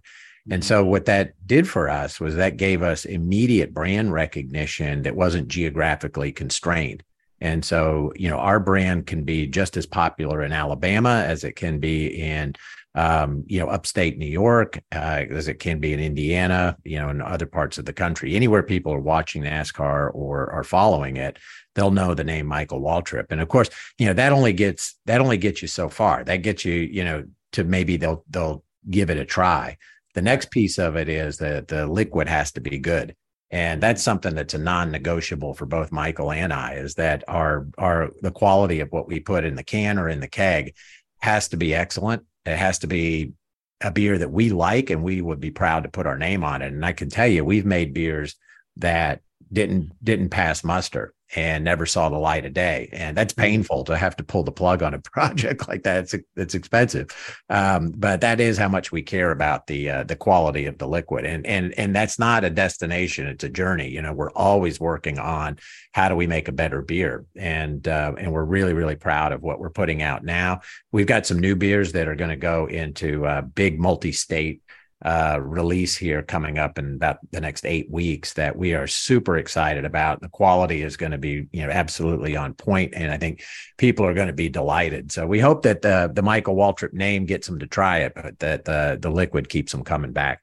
And 0.51 0.63
so, 0.63 0.85
what 0.85 1.07
that 1.07 1.35
did 1.47 1.67
for 1.67 1.89
us 1.89 2.21
was 2.21 2.35
that 2.35 2.59
gave 2.59 2.83
us 2.83 3.07
immediate 3.07 3.73
brand 3.73 4.13
recognition 4.13 5.03
that 5.03 5.17
wasn't 5.17 5.49
geographically 5.49 6.33
constrained. 6.33 7.03
And 7.43 7.65
so, 7.65 8.13
you 8.15 8.31
know, 8.31 8.39
our 8.39 8.61
brand 8.61 9.07
can 9.07 9.25
be 9.25 9.49
just 9.49 9.77
as 9.77 9.85
popular 9.85 10.43
in 10.43 10.53
Alabama 10.53 11.25
as 11.27 11.43
it 11.43 11.57
can 11.57 11.81
be 11.81 12.07
in 12.07 12.55
um, 12.95 13.45
you 13.47 13.59
know, 13.59 13.69
upstate 13.69 14.19
New 14.19 14.27
York, 14.27 14.79
uh, 14.95 15.25
as 15.31 15.49
it 15.49 15.59
can 15.59 15.81
be 15.81 15.93
in 15.93 16.01
Indiana, 16.01 16.77
you 16.85 16.99
know, 16.99 17.09
in 17.09 17.23
other 17.23 17.47
parts 17.47 17.79
of 17.79 17.87
the 17.87 17.93
country. 17.93 18.35
Anywhere 18.35 18.63
people 18.63 18.93
are 18.93 19.01
watching 19.01 19.43
NASCAR 19.43 20.11
or 20.15 20.53
are 20.53 20.65
following 20.65 21.17
it, 21.17 21.39
they'll 21.75 21.91
know 21.91 22.15
the 22.15 22.25
name 22.25 22.47
Michael 22.47 22.81
Waltrip. 22.81 23.27
And 23.31 23.41
of 23.41 23.49
course, 23.49 23.71
you 23.99 24.07
know, 24.07 24.13
that 24.13 24.33
only 24.33 24.53
gets 24.53 24.99
that 25.07 25.21
only 25.21 25.39
gets 25.39 25.63
you 25.63 25.69
so 25.69 25.89
far. 25.89 26.23
That 26.23 26.39
gets 26.39 26.65
you, 26.65 26.75
you 26.75 27.05
know, 27.05 27.25
to 27.53 27.65
maybe 27.65 27.97
they'll 27.97 28.25
they'll 28.29 28.63
give 28.91 29.09
it 29.09 29.17
a 29.17 29.25
try. 29.25 29.79
The 30.15 30.23
next 30.23 30.51
piece 30.51 30.79
of 30.79 30.97
it 30.97 31.09
is 31.09 31.39
that 31.39 31.69
the 31.69 31.87
liquid 31.87 32.29
has 32.29 32.53
to 32.53 32.61
be 32.61 32.79
good. 32.79 33.17
And 33.53 33.81
that's 33.83 34.03
something 34.03 34.35
that's 34.35 34.55
a 34.55 34.59
non-negotiable 34.59 35.55
for 35.55 35.67
both 35.67 35.93
Michael 35.93 36.33
and 36.33 36.53
I 36.53 36.75
is 36.75 36.95
that 36.95 37.23
our 37.29 37.67
our 37.79 38.11
the 38.21 38.33
quality 38.33 38.81
of 38.81 38.91
what 38.91 39.07
we 39.07 39.21
put 39.21 39.45
in 39.45 39.55
the 39.55 39.63
can 39.63 39.99
or 39.99 40.09
in 40.09 40.21
the 40.21 40.29
keg 40.29 40.75
has 41.21 41.49
to 41.49 41.57
be 41.57 41.75
excellent 41.75 42.25
it 42.45 42.57
has 42.57 42.81
to 42.81 42.87
be 42.87 43.33
a 43.81 43.91
beer 43.91 44.19
that 44.19 44.31
we 44.31 44.51
like 44.51 44.91
and 44.91 45.03
we 45.03 45.21
would 45.21 45.41
be 45.41 45.51
proud 45.51 45.83
to 45.83 45.89
put 45.89 46.07
our 46.07 46.19
name 46.19 46.45
on 46.45 46.63
it. 46.63 46.73
And 46.73 46.85
I 46.85 46.93
can 46.93 47.09
tell 47.09 47.27
you, 47.27 47.45
we've 47.45 47.67
made 47.67 47.95
beers 47.95 48.37
that 48.77 49.21
didn't 49.53 49.93
didn't 50.03 50.31
pass 50.31 50.65
muster 50.65 51.13
and 51.35 51.65
never 51.65 51.87
saw 51.87 52.09
the 52.09 52.19
light 52.19 52.45
of 52.45 52.53
day. 52.53 52.89
And 52.93 53.17
that's 53.17 53.33
mm-hmm. 53.33 53.43
painful 53.43 53.85
to 53.85 53.97
have 53.97 54.17
to 54.17 54.25
pull 54.25 54.43
the 54.43 54.53
plug 54.53 54.83
on 54.83 54.95
a 54.95 54.99
project 55.13 55.69
like 55.69 55.83
that. 55.85 56.05
It's 56.05 56.15
it's 56.37 56.55
expensive, 56.55 57.09
um, 57.49 57.93
but 57.97 58.21
that 58.21 58.41
is 58.41 58.59
how 58.59 58.69
much 58.69 58.93
we 58.93 59.03
care 59.03 59.31
about 59.31 59.67
the 59.67 59.91
uh, 59.91 60.05
the 60.05 60.17
quality 60.17 60.67
of 60.67 60.79
the 60.79 60.89
liquid. 60.89 61.25
And 61.25 61.47
and 61.47 61.73
and 61.79 61.95
that's 61.95 62.19
not 62.19 62.45
a 62.45 62.51
destination; 62.51 63.27
it's 63.27 63.45
a 63.45 63.49
journey. 63.49 63.89
You 63.89 64.03
know, 64.03 64.13
we're 64.13 64.33
always 64.33 64.81
working 64.81 65.19
on 65.19 65.59
how 65.93 66.09
do 66.09 66.17
we 66.17 66.27
make 66.27 66.49
a 66.49 66.53
better 66.53 66.83
beer, 66.83 67.25
and 67.37 67.87
uh, 67.89 68.13
and 68.19 68.33
we're 68.33 68.45
really 68.45 68.75
really 68.75 68.97
proud 68.97 69.33
of 69.33 69.43
what 69.43 69.59
we're 69.59 69.71
putting 69.71 70.03
out 70.03 70.25
now. 70.25 70.61
We've 70.91 71.07
got 71.07 71.27
some 71.27 71.39
new 71.39 71.57
beers 71.57 71.93
that 71.93 72.09
are 72.09 72.17
going 72.17 72.31
to 72.31 72.37
go 72.37 72.67
into 72.67 73.27
uh, 73.27 73.43
big 73.43 73.79
multi-state 73.79 74.63
uh, 75.05 75.39
release 75.41 75.97
here 75.97 76.23
coming 76.23 76.59
up 76.59 76.79
in 76.79 76.95
about 76.95 77.19
the 77.33 77.41
next 77.41 77.67
eight 77.67 77.91
weeks 77.91 78.35
that 78.35 78.57
we 78.57 78.75
are 78.75 78.87
super 78.87 79.37
excited 79.37 79.85
about. 79.85 80.21
The 80.21 80.29
quality 80.29 80.83
is 80.83 80.97
going 80.97 81.13
to 81.13 81.19
be, 81.19 81.49
you 81.53 81.63
know, 81.63 81.71
absolutely 81.71 82.37
on 82.37 82.55
point, 82.55 82.95
and 82.95 83.11
I 83.11 83.19
think 83.19 83.43
people 83.79 84.07
are 84.07 84.15
going 84.15 84.29
to 84.29 84.33
be 84.33 84.49
delighted. 84.49 85.11
So 85.11 85.27
we 85.27 85.41
hope 85.41 85.63
that 85.63 85.83
the 85.83 86.11
the 86.13 86.23
Michael 86.23 86.55
Waltrip 86.55 86.93
name 86.93 87.27
gets 87.27 87.49
them 87.49 87.59
to 87.59 87.67
try 87.67 87.99
it, 87.99 88.13
but 88.15 88.39
that 88.39 88.65
the 88.65 88.99
the 89.01 89.11
liquid 89.11 89.49
keeps 89.49 89.73
them 89.73 89.83
coming 89.83 90.13
back. 90.13 90.43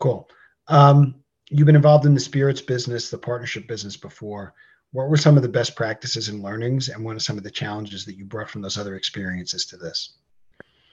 Cool. 0.00 0.28
Um, 0.66 1.14
you've 1.48 1.66
been 1.66 1.76
involved 1.76 2.06
in 2.06 2.14
the 2.14 2.20
spirits 2.20 2.60
business, 2.60 3.10
the 3.10 3.18
partnership 3.18 3.68
business 3.68 3.96
before. 3.96 4.54
What 4.90 5.08
were 5.08 5.16
some 5.16 5.36
of 5.36 5.42
the 5.42 5.48
best 5.48 5.76
practices 5.76 6.28
and 6.28 6.42
learnings, 6.42 6.88
and 6.88 7.04
what 7.04 7.14
are 7.14 7.20
some 7.20 7.36
of 7.36 7.44
the 7.44 7.50
challenges 7.50 8.04
that 8.06 8.16
you 8.16 8.24
brought 8.24 8.50
from 8.50 8.62
those 8.62 8.78
other 8.78 8.96
experiences 8.96 9.66
to 9.66 9.76
this? 9.76 10.17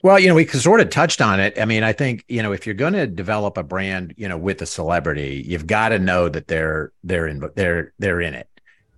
Well, 0.01 0.19
you 0.19 0.27
know, 0.27 0.35
we 0.35 0.45
sort 0.45 0.81
of 0.81 0.89
touched 0.91 1.19
on 1.19 1.39
it. 1.39 1.59
I 1.59 1.65
mean, 1.65 1.83
I 1.83 1.91
think 1.91 2.25
you 2.27 2.43
know 2.43 2.51
if 2.51 2.65
you're 2.65 2.75
going 2.75 2.93
to 2.93 3.07
develop 3.07 3.57
a 3.57 3.63
brand, 3.63 4.13
you 4.17 4.29
know, 4.29 4.37
with 4.37 4.61
a 4.61 4.65
celebrity, 4.65 5.43
you've 5.47 5.67
got 5.67 5.89
to 5.89 5.99
know 5.99 6.29
that 6.29 6.47
they're 6.47 6.91
they're 7.03 7.27
in 7.27 7.43
they're 7.55 7.93
they're 7.97 8.21
in 8.21 8.35
it, 8.35 8.47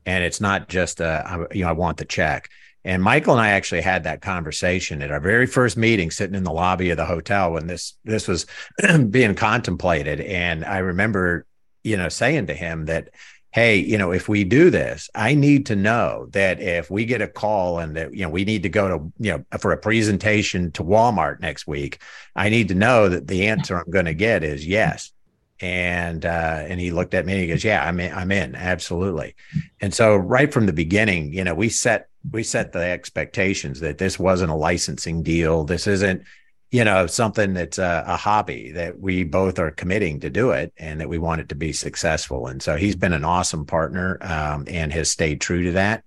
and 0.06 0.24
it's 0.24 0.42
not 0.42 0.68
just 0.68 1.00
uh, 1.00 1.46
you 1.54 1.64
know 1.64 1.70
I 1.70 1.74
want 1.74 1.98
the 1.98 2.06
check. 2.06 2.50
And 2.84 3.04
Michael 3.04 3.34
and 3.34 3.42
I 3.42 3.50
actually 3.50 3.82
had 3.82 4.06
that 4.06 4.22
conversation 4.22 5.02
at 5.02 5.12
our 5.12 5.20
very 5.20 5.46
first 5.46 5.76
meeting, 5.76 6.10
sitting 6.10 6.36
in 6.36 6.46
the 6.46 6.54
lobby 6.54 6.90
of 6.90 6.98
the 6.98 7.06
hotel 7.06 7.52
when 7.52 7.68
this 7.68 7.98
this 8.04 8.28
was 8.28 8.46
being 9.10 9.36
contemplated. 9.36 10.22
And 10.22 10.64
I 10.64 10.78
remember, 10.80 11.46
you 11.84 11.98
know, 11.98 12.10
saying 12.10 12.48
to 12.48 12.54
him 12.54 12.86
that 12.86 13.10
hey, 13.52 13.78
you 13.78 13.98
know, 13.98 14.12
if 14.12 14.28
we 14.28 14.44
do 14.44 14.70
this, 14.70 15.10
I 15.16 15.34
need 15.34 15.66
to 15.68 15.76
know 15.76 16.28
that 16.32 16.60
if 16.60 16.92
we 16.92 17.06
get 17.06 17.22
a 17.22 17.28
call 17.28 17.80
and 17.80 17.96
that, 17.96 18.14
you 18.14 18.24
know, 18.24 18.30
we 18.30 18.46
need 18.46 18.64
to 18.64 18.70
go 18.70 18.88
to, 18.88 19.14
you 19.20 19.32
know, 19.32 19.58
for 19.60 19.72
a 19.72 19.78
presentation 19.78 20.72
to 20.74 20.84
Walmart 20.84 21.40
next 21.40 21.66
week, 21.66 22.00
I 22.36 22.50
need 22.50 22.68
to 22.68 22.76
know 22.76 23.10
that 23.10 23.28
the 23.28 23.48
answer 23.48 23.78
I'm 23.78 23.90
going 23.90 24.06
to 24.06 24.14
get 24.14 24.44
is 24.44 24.68
yes. 24.68 25.12
And 25.60 26.24
uh, 26.24 26.66
and 26.68 26.80
he 26.80 26.92
looked 26.92 27.16
at 27.16 27.26
me 27.26 27.34
and 27.34 27.42
he 27.42 27.48
goes, 27.48 27.64
Yeah, 27.64 27.84
I'm 27.84 28.00
in, 28.00 28.14
I'm 28.14 28.32
in, 28.32 28.54
absolutely. 28.54 29.36
And 29.82 29.92
so 29.92 30.16
right 30.16 30.54
from 30.54 30.68
the 30.68 30.74
beginning, 30.74 31.34
you 31.34 31.44
know, 31.44 31.56
we 31.56 31.70
set 31.70 32.10
we 32.32 32.44
set 32.44 32.74
the 32.74 32.80
expectations 32.80 33.80
that 33.80 33.98
this 33.98 34.20
wasn't 34.20 34.52
a 34.52 34.56
licensing 34.56 35.24
deal. 35.24 35.64
This 35.64 35.88
isn't, 35.88 36.24
you 36.72 36.84
know 36.84 37.08
something 37.08 37.54
that's 37.54 37.78
a, 37.78 38.04
a, 38.08 38.18
hobby 38.18 38.72
that 38.72 39.00
we 39.00 39.24
both 39.24 39.58
are 39.58 39.72
committing 39.72 40.20
to 40.20 40.30
do 40.30 40.52
it 40.52 40.74
and 40.78 41.00
that 41.00 41.08
we 41.08 41.18
want 41.18 41.40
it 41.40 41.50
to 41.50 41.56
be 41.56 41.72
successful. 41.72 42.48
And 42.48 42.62
so 42.62 42.76
he's 42.76 42.96
been 42.96 43.14
an 43.14 43.24
awesome 43.24 43.66
partner 43.66 44.18
um, 44.22 44.66
and 44.68 44.92
has 44.92 45.10
stayed 45.10 45.40
true 45.40 45.64
to 45.64 45.72
that. 45.74 46.04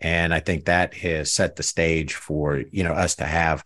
And 0.00 0.34
i 0.34 0.40
think 0.40 0.64
that 0.64 0.94
has 0.94 1.32
set 1.32 1.56
the 1.56 1.62
stage 1.62 2.14
for 2.14 2.62
you 2.72 2.82
know 2.82 2.92
us 2.92 3.16
to 3.16 3.24
have 3.24 3.62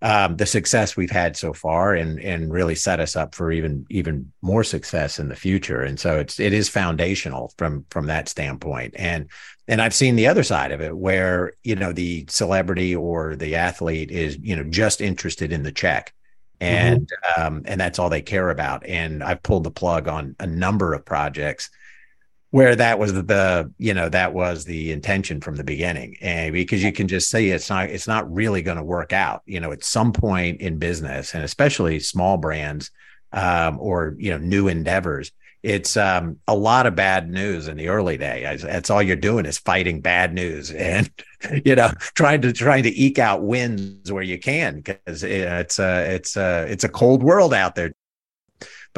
um, 0.00 0.36
the 0.36 0.46
success 0.46 0.96
we've 0.96 1.10
had 1.10 1.36
so 1.36 1.52
far 1.52 1.94
and 1.94 2.20
and 2.20 2.52
really 2.52 2.74
set 2.74 3.00
us 3.00 3.16
up 3.16 3.34
for 3.34 3.50
even 3.50 3.84
even 3.90 4.32
more 4.42 4.62
success 4.62 5.18
in 5.18 5.28
the 5.28 5.36
future. 5.36 5.82
And 5.82 5.98
so 5.98 6.18
it's 6.18 6.38
it 6.38 6.52
is 6.52 6.68
foundational 6.68 7.52
from 7.58 7.84
from 7.90 8.06
that 8.06 8.28
standpoint. 8.28 8.94
And 8.96 9.28
and 9.66 9.82
I've 9.82 9.94
seen 9.94 10.16
the 10.16 10.28
other 10.28 10.44
side 10.44 10.70
of 10.72 10.80
it 10.80 10.96
where 10.96 11.52
you 11.64 11.74
know 11.74 11.92
the 11.92 12.26
celebrity 12.28 12.94
or 12.94 13.34
the 13.34 13.56
athlete 13.56 14.10
is 14.10 14.38
you 14.40 14.54
know 14.54 14.64
just 14.64 15.00
interested 15.00 15.52
in 15.52 15.64
the 15.64 15.72
check 15.72 16.12
and 16.60 17.08
mm-hmm. 17.08 17.42
um, 17.42 17.62
and 17.64 17.80
that's 17.80 17.98
all 17.98 18.10
they 18.10 18.22
care 18.22 18.50
about. 18.50 18.86
And 18.86 19.22
I've 19.22 19.42
pulled 19.42 19.64
the 19.64 19.70
plug 19.70 20.08
on 20.08 20.36
a 20.38 20.46
number 20.46 20.94
of 20.94 21.04
projects 21.04 21.70
where 22.50 22.74
that 22.74 22.98
was 22.98 23.12
the 23.12 23.72
you 23.78 23.92
know 23.94 24.08
that 24.08 24.32
was 24.32 24.64
the 24.64 24.92
intention 24.92 25.40
from 25.40 25.56
the 25.56 25.64
beginning. 25.64 26.16
And 26.20 26.52
because 26.52 26.82
you 26.82 26.92
can 26.92 27.08
just 27.08 27.30
see 27.30 27.50
it's 27.50 27.70
not 27.70 27.90
it's 27.90 28.08
not 28.08 28.32
really 28.32 28.62
going 28.62 28.78
to 28.78 28.84
work 28.84 29.12
out 29.12 29.42
you 29.46 29.60
know 29.60 29.72
at 29.72 29.84
some 29.84 30.12
point 30.12 30.60
in 30.60 30.78
business 30.78 31.34
and 31.34 31.44
especially 31.44 32.00
small 32.00 32.36
brands 32.36 32.90
um, 33.32 33.78
or 33.80 34.14
you 34.18 34.30
know 34.30 34.38
new 34.38 34.68
endeavors 34.68 35.32
it's 35.62 35.96
um, 35.96 36.38
a 36.46 36.54
lot 36.54 36.86
of 36.86 36.94
bad 36.94 37.28
news 37.28 37.66
in 37.66 37.76
the 37.76 37.88
early 37.88 38.16
days. 38.16 38.62
That's 38.62 38.90
all 38.90 39.02
you're 39.02 39.16
doing 39.16 39.44
is 39.44 39.58
fighting 39.58 40.00
bad 40.00 40.32
news 40.32 40.70
and 40.72 41.10
you 41.64 41.74
know 41.74 41.90
trying 42.14 42.42
to 42.42 42.52
trying 42.52 42.84
to 42.84 43.00
eke 43.00 43.18
out 43.18 43.42
wins 43.42 44.10
where 44.12 44.22
you 44.22 44.38
can 44.38 44.76
because 44.76 45.22
it's 45.22 45.78
a 45.78 46.14
it's 46.14 46.36
a 46.36 46.66
it's 46.68 46.84
a 46.84 46.88
cold 46.88 47.22
world 47.22 47.54
out 47.54 47.74
there 47.74 47.92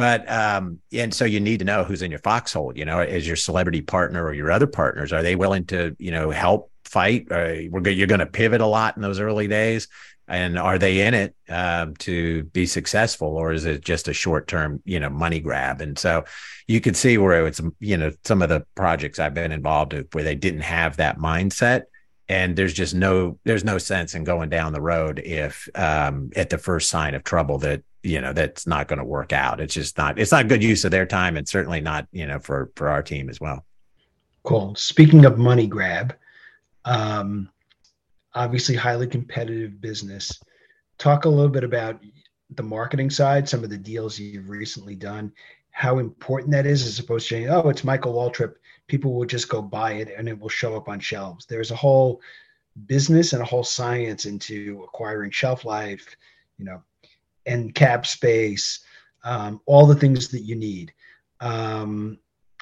but 0.01 0.31
um, 0.31 0.79
and 0.95 1.13
so 1.13 1.27
you 1.27 1.41
need 1.41 1.59
to 1.59 1.67
know 1.67 1.85
who's 1.85 2.01
in 2.01 2.11
your 2.11 2.21
foxhole. 2.21 2.73
You 2.75 2.87
know, 2.87 3.01
is 3.01 3.27
your 3.27 3.37
celebrity 3.37 3.83
partner 3.83 4.25
or 4.25 4.33
your 4.33 4.51
other 4.51 4.67
partners 4.67 5.13
are 5.13 5.23
they 5.23 5.37
willing 5.37 5.67
to 5.67 5.95
you 5.99 6.11
know 6.11 6.31
help 6.31 6.71
fight? 6.87 7.27
We're 7.29 7.87
you're 7.87 8.07
going 8.07 8.21
to 8.21 8.27
pivot 8.27 8.63
a 8.63 8.67
lot 8.67 8.97
in 8.97 9.03
those 9.03 9.21
early 9.21 9.47
days, 9.47 9.89
and 10.27 10.59
are 10.59 10.79
they 10.79 11.07
in 11.07 11.13
it 11.13 11.37
um, 11.51 11.97
to 11.97 12.45
be 12.45 12.65
successful, 12.65 13.37
or 13.37 13.53
is 13.53 13.67
it 13.67 13.85
just 13.85 14.09
a 14.09 14.15
short 14.15 14.49
term 14.49 14.81
you 14.87 14.99
know 14.99 15.11
money 15.11 15.39
grab? 15.39 15.83
And 15.83 15.99
so 15.99 16.25
you 16.67 16.81
could 16.81 16.97
see 16.97 17.19
where 17.19 17.47
it's 17.47 17.61
you 17.79 17.99
know 17.99 18.11
some 18.25 18.41
of 18.41 18.49
the 18.49 18.65
projects 18.75 19.19
I've 19.19 19.35
been 19.35 19.53
involved 19.53 19.93
with 19.93 20.15
where 20.15 20.25
they 20.25 20.35
didn't 20.35 20.63
have 20.63 20.97
that 20.97 21.19
mindset 21.19 21.83
and 22.27 22.57
there's 22.57 22.73
just 22.73 22.95
no 22.95 23.39
there's 23.45 23.65
no 23.65 23.77
sense 23.77 24.15
in 24.15 24.25
going 24.25 24.49
down 24.49 24.73
the 24.73 24.81
road 24.81 25.19
if 25.19 25.69
um, 25.75 26.31
at 26.37 26.49
the 26.49 26.57
first 26.57 26.89
sign 26.89 27.15
of 27.15 27.23
trouble 27.23 27.59
that 27.59 27.83
you 28.03 28.21
know 28.21 28.33
that's 28.33 28.67
not 28.67 28.89
going 28.89 28.99
to 28.99 29.05
work 29.05 29.33
out. 29.33 29.61
It's 29.61 29.75
just 29.75 29.99
not 29.99 30.19
it's 30.19 30.33
not 30.33 30.49
good 30.49 30.63
use 30.63 30.85
of 30.85 30.91
their 30.91 31.07
time 31.07 31.37
and 31.37 31.49
certainly 31.49 31.81
not 31.81 32.07
you 32.13 32.27
know 32.27 32.39
for 32.39 32.71
for 32.77 32.89
our 32.89 33.03
team 33.03 33.29
as 33.29 33.41
well. 33.41 33.65
Cool. 34.43 34.75
Speaking 34.75 35.25
of 35.25 35.39
money 35.39 35.67
grab 35.67 36.17
um 36.85 37.51
obviously 38.35 38.75
highly 38.75 39.07
competitive 39.07 39.81
business. 39.81 40.41
Talk 40.99 41.25
a 41.25 41.29
little 41.29 41.51
bit 41.51 41.65
about 41.65 42.01
the 42.57 42.63
marketing 42.63 43.11
side 43.11 43.49
some 43.49 43.63
of 43.63 43.71
the 43.71 43.79
deals 43.79 44.19
you've 44.19 44.49
recently 44.49 44.97
done 44.97 45.33
how 45.71 46.01
important 46.01 46.51
that 46.51 46.67
is 46.67 46.85
as 46.85 46.99
opposed 46.99 47.29
to 47.29 47.47
oh 47.47 47.69
it's 47.69 47.85
michael 47.85 48.15
waltrip. 48.15 48.55
People 48.87 49.15
will 49.15 49.27
just 49.27 49.49
go 49.49 49.63
buy 49.63 49.93
it 49.93 50.13
and 50.17 50.29
it 50.29 50.39
will 50.39 50.49
show 50.49 50.75
up 50.75 50.89
on 50.89 50.99
shelves. 50.99 51.47
There's 51.47 51.71
a 51.71 51.77
whole 51.77 52.21
business 52.87 53.35
and 53.35 53.43
a 53.43 53.45
whole 53.45 53.63
science 53.63 54.25
into 54.25 54.83
acquiring 54.85 55.31
shelf 55.31 55.65
life 55.65 56.17
you 56.57 56.65
know 56.65 56.83
and 57.47 57.75
cap 57.75 58.07
space, 58.07 58.81
um, 59.25 59.61
all 59.67 59.87
the 59.87 59.95
things 59.95 60.29
that 60.29 60.43
you 60.43 60.57
need. 60.57 60.93
Um, 61.41 62.19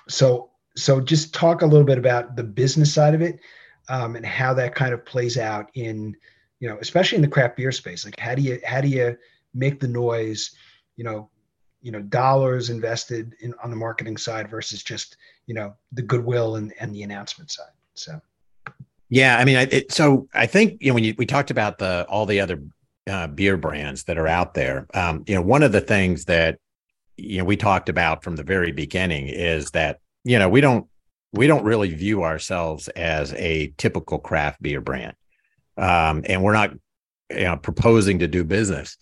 so, 0.08 0.50
so 0.76 1.00
just 1.00 1.34
talk 1.34 1.62
a 1.62 1.66
little 1.66 1.86
bit 1.86 1.98
about 1.98 2.36
the 2.36 2.44
business 2.44 2.92
side 2.92 3.14
of 3.14 3.22
it 3.22 3.40
um, 3.88 4.16
and 4.16 4.24
how 4.24 4.54
that 4.54 4.74
kind 4.74 4.94
of 4.94 5.04
plays 5.04 5.38
out 5.38 5.70
in, 5.74 6.16
you 6.60 6.68
know, 6.68 6.78
especially 6.80 7.16
in 7.16 7.22
the 7.22 7.28
craft 7.28 7.56
beer 7.56 7.72
space. 7.72 8.04
Like, 8.04 8.18
how 8.18 8.34
do 8.34 8.42
you 8.42 8.60
how 8.64 8.80
do 8.80 8.88
you 8.88 9.16
make 9.54 9.80
the 9.80 9.88
noise? 9.88 10.50
You 10.96 11.04
know, 11.04 11.30
you 11.82 11.92
know, 11.92 12.02
dollars 12.02 12.70
invested 12.70 13.34
in 13.40 13.54
on 13.62 13.70
the 13.70 13.76
marketing 13.76 14.16
side 14.16 14.50
versus 14.50 14.82
just 14.82 15.16
you 15.46 15.54
know 15.54 15.74
the 15.92 16.02
goodwill 16.02 16.56
and 16.56 16.72
and 16.80 16.94
the 16.94 17.02
announcement 17.02 17.50
side. 17.50 17.72
So. 17.94 18.20
Yeah, 19.10 19.38
I 19.38 19.46
mean, 19.46 19.56
it, 19.56 19.90
so 19.90 20.28
I 20.34 20.46
think 20.46 20.82
you 20.82 20.88
know 20.88 20.94
when 20.94 21.04
you, 21.04 21.14
we 21.16 21.24
talked 21.24 21.50
about 21.50 21.78
the 21.78 22.04
all 22.10 22.26
the 22.26 22.40
other 22.40 22.62
uh, 23.08 23.26
beer 23.26 23.56
brands 23.56 24.04
that 24.04 24.18
are 24.18 24.28
out 24.28 24.54
there. 24.54 24.86
Um, 24.94 25.24
you 25.26 25.34
know, 25.34 25.42
one 25.42 25.62
of 25.62 25.72
the 25.72 25.80
things 25.80 26.26
that 26.26 26.58
you 27.16 27.38
know 27.38 27.44
we 27.44 27.56
talked 27.56 27.88
about 27.88 28.22
from 28.22 28.36
the 28.36 28.44
very 28.44 28.72
beginning 28.72 29.28
is 29.28 29.70
that 29.72 30.00
you 30.24 30.38
know 30.38 30.48
we 30.48 30.60
don't 30.60 30.86
we 31.32 31.46
don't 31.46 31.64
really 31.64 31.92
view 31.94 32.24
ourselves 32.24 32.88
as 32.88 33.32
a 33.34 33.72
typical 33.76 34.18
craft 34.18 34.62
beer 34.62 34.80
brand. 34.80 35.14
Um, 35.76 36.22
and 36.26 36.42
we're 36.42 36.54
not 36.54 36.72
you 37.30 37.44
know, 37.44 37.56
proposing 37.56 38.18
to 38.20 38.28
do 38.28 38.44
business 38.44 38.96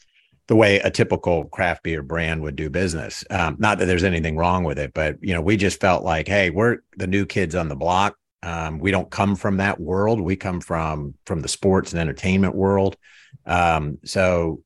the 0.48 0.56
way 0.56 0.78
a 0.78 0.90
typical 0.90 1.44
craft 1.46 1.82
beer 1.82 2.02
brand 2.02 2.42
would 2.42 2.56
do 2.56 2.70
business. 2.70 3.24
Um, 3.30 3.56
not 3.58 3.78
that 3.78 3.86
there's 3.86 4.04
anything 4.04 4.36
wrong 4.36 4.62
with 4.62 4.78
it, 4.78 4.94
but 4.94 5.16
you 5.20 5.34
know, 5.34 5.40
we 5.40 5.56
just 5.56 5.80
felt 5.80 6.04
like, 6.04 6.28
hey, 6.28 6.50
we're 6.50 6.78
the 6.96 7.06
new 7.06 7.26
kids 7.26 7.54
on 7.54 7.68
the 7.68 7.76
block. 7.76 8.16
Um, 8.42 8.78
we 8.78 8.90
don't 8.90 9.10
come 9.10 9.36
from 9.36 9.56
that 9.58 9.80
world. 9.80 10.20
We 10.20 10.36
come 10.36 10.60
from 10.60 11.14
from 11.24 11.40
the 11.40 11.48
sports 11.48 11.92
and 11.92 12.00
entertainment 12.00 12.54
world. 12.54 12.96
Um, 13.44 13.98
so 14.04 14.62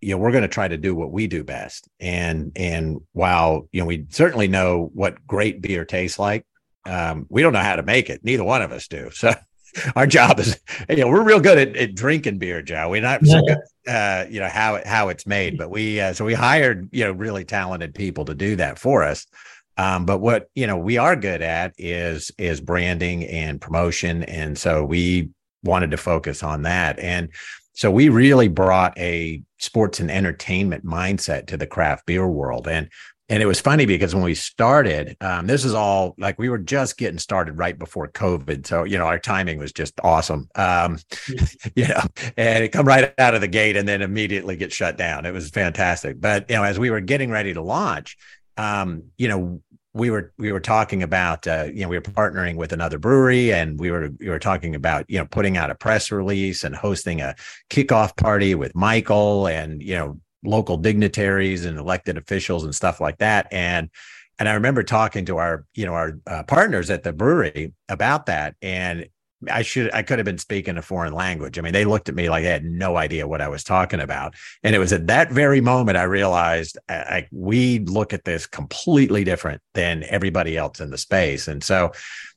you 0.00 0.10
know 0.10 0.18
we're 0.18 0.32
going 0.32 0.42
to 0.42 0.48
try 0.48 0.68
to 0.68 0.76
do 0.76 0.94
what 0.94 1.12
we 1.12 1.26
do 1.26 1.44
best. 1.44 1.88
And 2.00 2.52
and 2.56 3.00
while 3.12 3.68
you 3.72 3.80
know 3.80 3.86
we 3.86 4.06
certainly 4.10 4.48
know 4.48 4.90
what 4.92 5.26
great 5.26 5.60
beer 5.60 5.84
tastes 5.84 6.18
like 6.18 6.44
um, 6.88 7.26
we 7.28 7.42
don't 7.42 7.52
know 7.52 7.60
how 7.60 7.76
to 7.76 7.82
make 7.82 8.08
it. 8.10 8.24
Neither 8.24 8.44
one 8.44 8.62
of 8.62 8.72
us 8.72 8.88
do. 8.88 9.10
So 9.12 9.32
our 9.96 10.06
job 10.06 10.40
is 10.40 10.58
you 10.88 10.96
know 10.96 11.08
we're 11.08 11.22
real 11.22 11.40
good 11.40 11.58
at, 11.58 11.76
at 11.76 11.94
drinking 11.94 12.38
beer 12.38 12.62
joe. 12.62 12.88
We're 12.88 13.02
not 13.02 13.24
so 13.24 13.40
good, 13.42 13.58
uh, 13.88 14.24
you 14.28 14.40
know 14.40 14.48
how 14.48 14.76
it 14.76 14.86
how 14.86 15.08
it's 15.08 15.26
made. 15.26 15.58
But 15.58 15.70
we 15.70 16.00
uh, 16.00 16.14
so 16.14 16.24
we 16.24 16.34
hired 16.34 16.88
you 16.92 17.04
know 17.04 17.12
really 17.12 17.44
talented 17.44 17.94
people 17.94 18.24
to 18.26 18.34
do 18.34 18.56
that 18.56 18.78
for 18.78 19.04
us 19.04 19.26
um, 19.78 20.04
but 20.04 20.18
what 20.18 20.48
you 20.54 20.66
know 20.66 20.76
we 20.76 20.98
are 20.98 21.16
good 21.16 21.40
at 21.40 21.72
is 21.78 22.30
is 22.36 22.60
branding 22.60 23.24
and 23.24 23.60
promotion 23.60 24.22
and 24.24 24.58
so 24.58 24.84
we 24.84 25.30
wanted 25.64 25.90
to 25.90 25.96
focus 25.96 26.42
on 26.42 26.62
that 26.62 26.98
and 26.98 27.30
so 27.78 27.92
we 27.92 28.08
really 28.08 28.48
brought 28.48 28.98
a 28.98 29.40
sports 29.58 30.00
and 30.00 30.10
entertainment 30.10 30.84
mindset 30.84 31.46
to 31.46 31.56
the 31.56 31.66
craft 31.66 32.06
beer 32.06 32.26
world. 32.26 32.66
And 32.66 32.88
and 33.28 33.40
it 33.40 33.46
was 33.46 33.60
funny 33.60 33.86
because 33.86 34.16
when 34.16 34.24
we 34.24 34.34
started, 34.34 35.16
um, 35.20 35.46
this 35.46 35.64
is 35.64 35.74
all 35.74 36.16
like 36.18 36.40
we 36.40 36.48
were 36.48 36.58
just 36.58 36.96
getting 36.96 37.20
started 37.20 37.56
right 37.56 37.78
before 37.78 38.08
COVID. 38.08 38.66
So, 38.66 38.82
you 38.82 38.98
know, 38.98 39.04
our 39.04 39.20
timing 39.20 39.60
was 39.60 39.70
just 39.70 40.00
awesome. 40.02 40.48
Um, 40.56 40.98
you 41.76 41.86
know, 41.86 42.00
and 42.36 42.64
it 42.64 42.72
come 42.72 42.86
right 42.86 43.14
out 43.16 43.34
of 43.34 43.42
the 43.42 43.46
gate 43.46 43.76
and 43.76 43.86
then 43.86 44.02
immediately 44.02 44.56
get 44.56 44.72
shut 44.72 44.96
down. 44.96 45.24
It 45.24 45.32
was 45.32 45.50
fantastic. 45.50 46.20
But, 46.20 46.50
you 46.50 46.56
know, 46.56 46.64
as 46.64 46.80
we 46.80 46.90
were 46.90 47.00
getting 47.00 47.30
ready 47.30 47.52
to 47.52 47.62
launch, 47.62 48.16
um, 48.56 49.04
you 49.18 49.28
know, 49.28 49.62
we 49.98 50.10
were 50.10 50.32
we 50.38 50.52
were 50.52 50.60
talking 50.60 51.02
about 51.02 51.46
uh, 51.46 51.66
you 51.72 51.82
know 51.82 51.88
we 51.88 51.96
were 51.96 52.02
partnering 52.02 52.56
with 52.56 52.72
another 52.72 52.98
brewery 52.98 53.52
and 53.52 53.78
we 53.78 53.90
were 53.90 54.10
we 54.20 54.28
were 54.28 54.38
talking 54.38 54.74
about 54.74 55.04
you 55.08 55.18
know 55.18 55.26
putting 55.26 55.56
out 55.56 55.70
a 55.70 55.74
press 55.74 56.10
release 56.10 56.64
and 56.64 56.74
hosting 56.74 57.20
a 57.20 57.34
kickoff 57.70 58.16
party 58.16 58.54
with 58.54 58.74
Michael 58.74 59.46
and 59.46 59.82
you 59.82 59.94
know 59.94 60.18
local 60.44 60.76
dignitaries 60.76 61.64
and 61.64 61.78
elected 61.78 62.16
officials 62.16 62.64
and 62.64 62.74
stuff 62.74 63.00
like 63.00 63.18
that. 63.18 63.48
And 63.52 63.90
and 64.38 64.48
I 64.48 64.54
remember 64.54 64.82
talking 64.82 65.24
to 65.26 65.38
our 65.38 65.66
you 65.74 65.84
know 65.84 65.94
our 65.94 66.18
uh, 66.26 66.44
partners 66.44 66.90
at 66.90 67.02
the 67.02 67.12
brewery 67.12 67.74
about 67.88 68.26
that. 68.26 68.54
And 68.62 69.08
I 69.50 69.62
should 69.62 69.92
I 69.92 70.02
could 70.02 70.18
have 70.18 70.24
been 70.24 70.38
speaking 70.38 70.76
a 70.76 70.82
foreign 70.82 71.12
language. 71.12 71.58
I 71.58 71.62
mean, 71.62 71.72
they 71.72 71.84
looked 71.84 72.08
at 72.08 72.14
me 72.14 72.28
like 72.28 72.42
they 72.42 72.50
had 72.50 72.64
no 72.64 72.96
idea 72.96 73.28
what 73.28 73.40
I 73.40 73.48
was 73.48 73.62
talking 73.62 74.00
about. 74.00 74.34
And 74.64 74.74
it 74.74 74.78
was 74.78 74.92
at 74.92 75.06
that 75.06 75.30
very 75.30 75.60
moment 75.60 75.96
I 75.96 76.04
realized 76.04 76.76
I, 76.88 77.28
we 77.30 77.78
look 77.80 78.12
at 78.12 78.24
this 78.24 78.46
completely 78.46 79.22
different 79.22 79.62
than 79.74 80.04
everybody 80.08 80.56
else 80.56 80.80
in 80.80 80.90
the 80.90 80.98
space. 80.98 81.46
And 81.46 81.62
so 81.62 81.92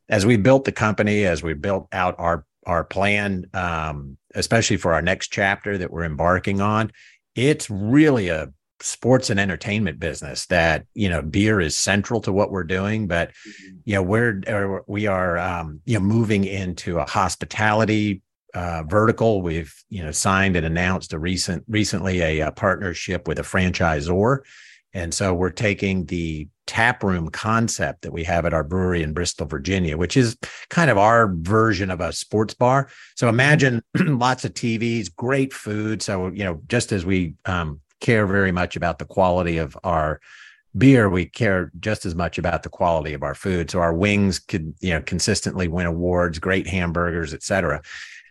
as 0.09 0.25
we 0.25 0.37
built 0.37 0.65
the 0.65 0.71
company, 0.71 1.25
as 1.25 1.41
we 1.41 1.53
built 1.53 1.87
out 1.91 2.15
our 2.19 2.45
our 2.67 2.83
plan, 2.83 3.45
um, 3.55 4.17
especially 4.35 4.77
for 4.77 4.93
our 4.93 5.01
next 5.01 5.29
chapter 5.29 5.79
that 5.79 5.91
we're 5.91 6.03
embarking 6.03 6.61
on, 6.61 6.91
it's 7.35 7.69
really 7.69 8.27
a 8.29 8.53
sports 8.83 9.29
and 9.29 9.39
entertainment 9.39 9.99
business 9.99 10.45
that 10.47 10.85
you 10.93 11.09
know 11.09 11.21
beer 11.21 11.59
is 11.59 11.77
central 11.77 12.21
to 12.21 12.31
what 12.31 12.51
we're 12.51 12.63
doing 12.63 13.07
but 13.07 13.29
mm-hmm. 13.29 13.77
you 13.85 13.95
know 13.95 14.03
we're 14.03 14.81
we 14.87 15.07
are 15.07 15.37
um, 15.37 15.79
you 15.85 15.95
know 15.95 16.03
moving 16.03 16.43
into 16.43 16.99
a 16.99 17.05
hospitality 17.05 18.21
uh, 18.53 18.83
vertical 18.87 19.41
we've 19.41 19.73
you 19.89 20.03
know 20.03 20.11
signed 20.11 20.55
and 20.55 20.65
announced 20.65 21.13
a 21.13 21.19
recent 21.19 21.63
recently 21.67 22.21
a, 22.21 22.39
a, 22.41 22.51
partnership 22.51 23.27
with 23.27 23.39
a 23.39 23.43
franchisor 23.43 24.39
and 24.93 25.13
so 25.13 25.33
we're 25.33 25.51
taking 25.51 26.05
the 26.05 26.47
tap 26.67 27.03
room 27.03 27.29
concept 27.29 28.01
that 28.01 28.13
we 28.13 28.23
have 28.23 28.45
at 28.45 28.53
our 28.53 28.63
brewery 28.63 29.03
in 29.03 29.13
Bristol, 29.13 29.45
Virginia, 29.45 29.97
which 29.97 30.15
is 30.15 30.37
kind 30.69 30.89
of 30.89 30.97
our 30.97 31.33
version 31.33 31.89
of 31.89 32.01
a 32.01 32.13
sports 32.13 32.53
bar. 32.53 32.89
So 33.15 33.27
imagine 33.27 33.81
lots 33.97 34.45
of 34.45 34.53
TVs, 34.53 35.13
great 35.13 35.53
food. 35.53 36.01
So, 36.01 36.27
you 36.27 36.43
know, 36.43 36.61
just 36.67 36.91
as 36.91 37.05
we 37.05 37.35
um, 37.45 37.81
care 38.01 38.27
very 38.27 38.51
much 38.51 38.75
about 38.75 38.99
the 38.99 39.05
quality 39.05 39.57
of 39.57 39.77
our 39.83 40.19
beer. 40.77 41.09
We 41.09 41.25
care 41.25 41.71
just 41.79 42.05
as 42.05 42.15
much 42.15 42.37
about 42.37 42.63
the 42.63 42.69
quality 42.69 43.13
of 43.13 43.23
our 43.23 43.35
food. 43.35 43.71
So 43.71 43.79
our 43.79 43.93
wings 43.93 44.39
could 44.39 44.73
you 44.81 44.89
know 44.89 45.01
consistently 45.01 45.67
win 45.67 45.85
awards 45.85 46.39
great 46.39 46.67
hamburgers 46.67 47.33
etc 47.33 47.81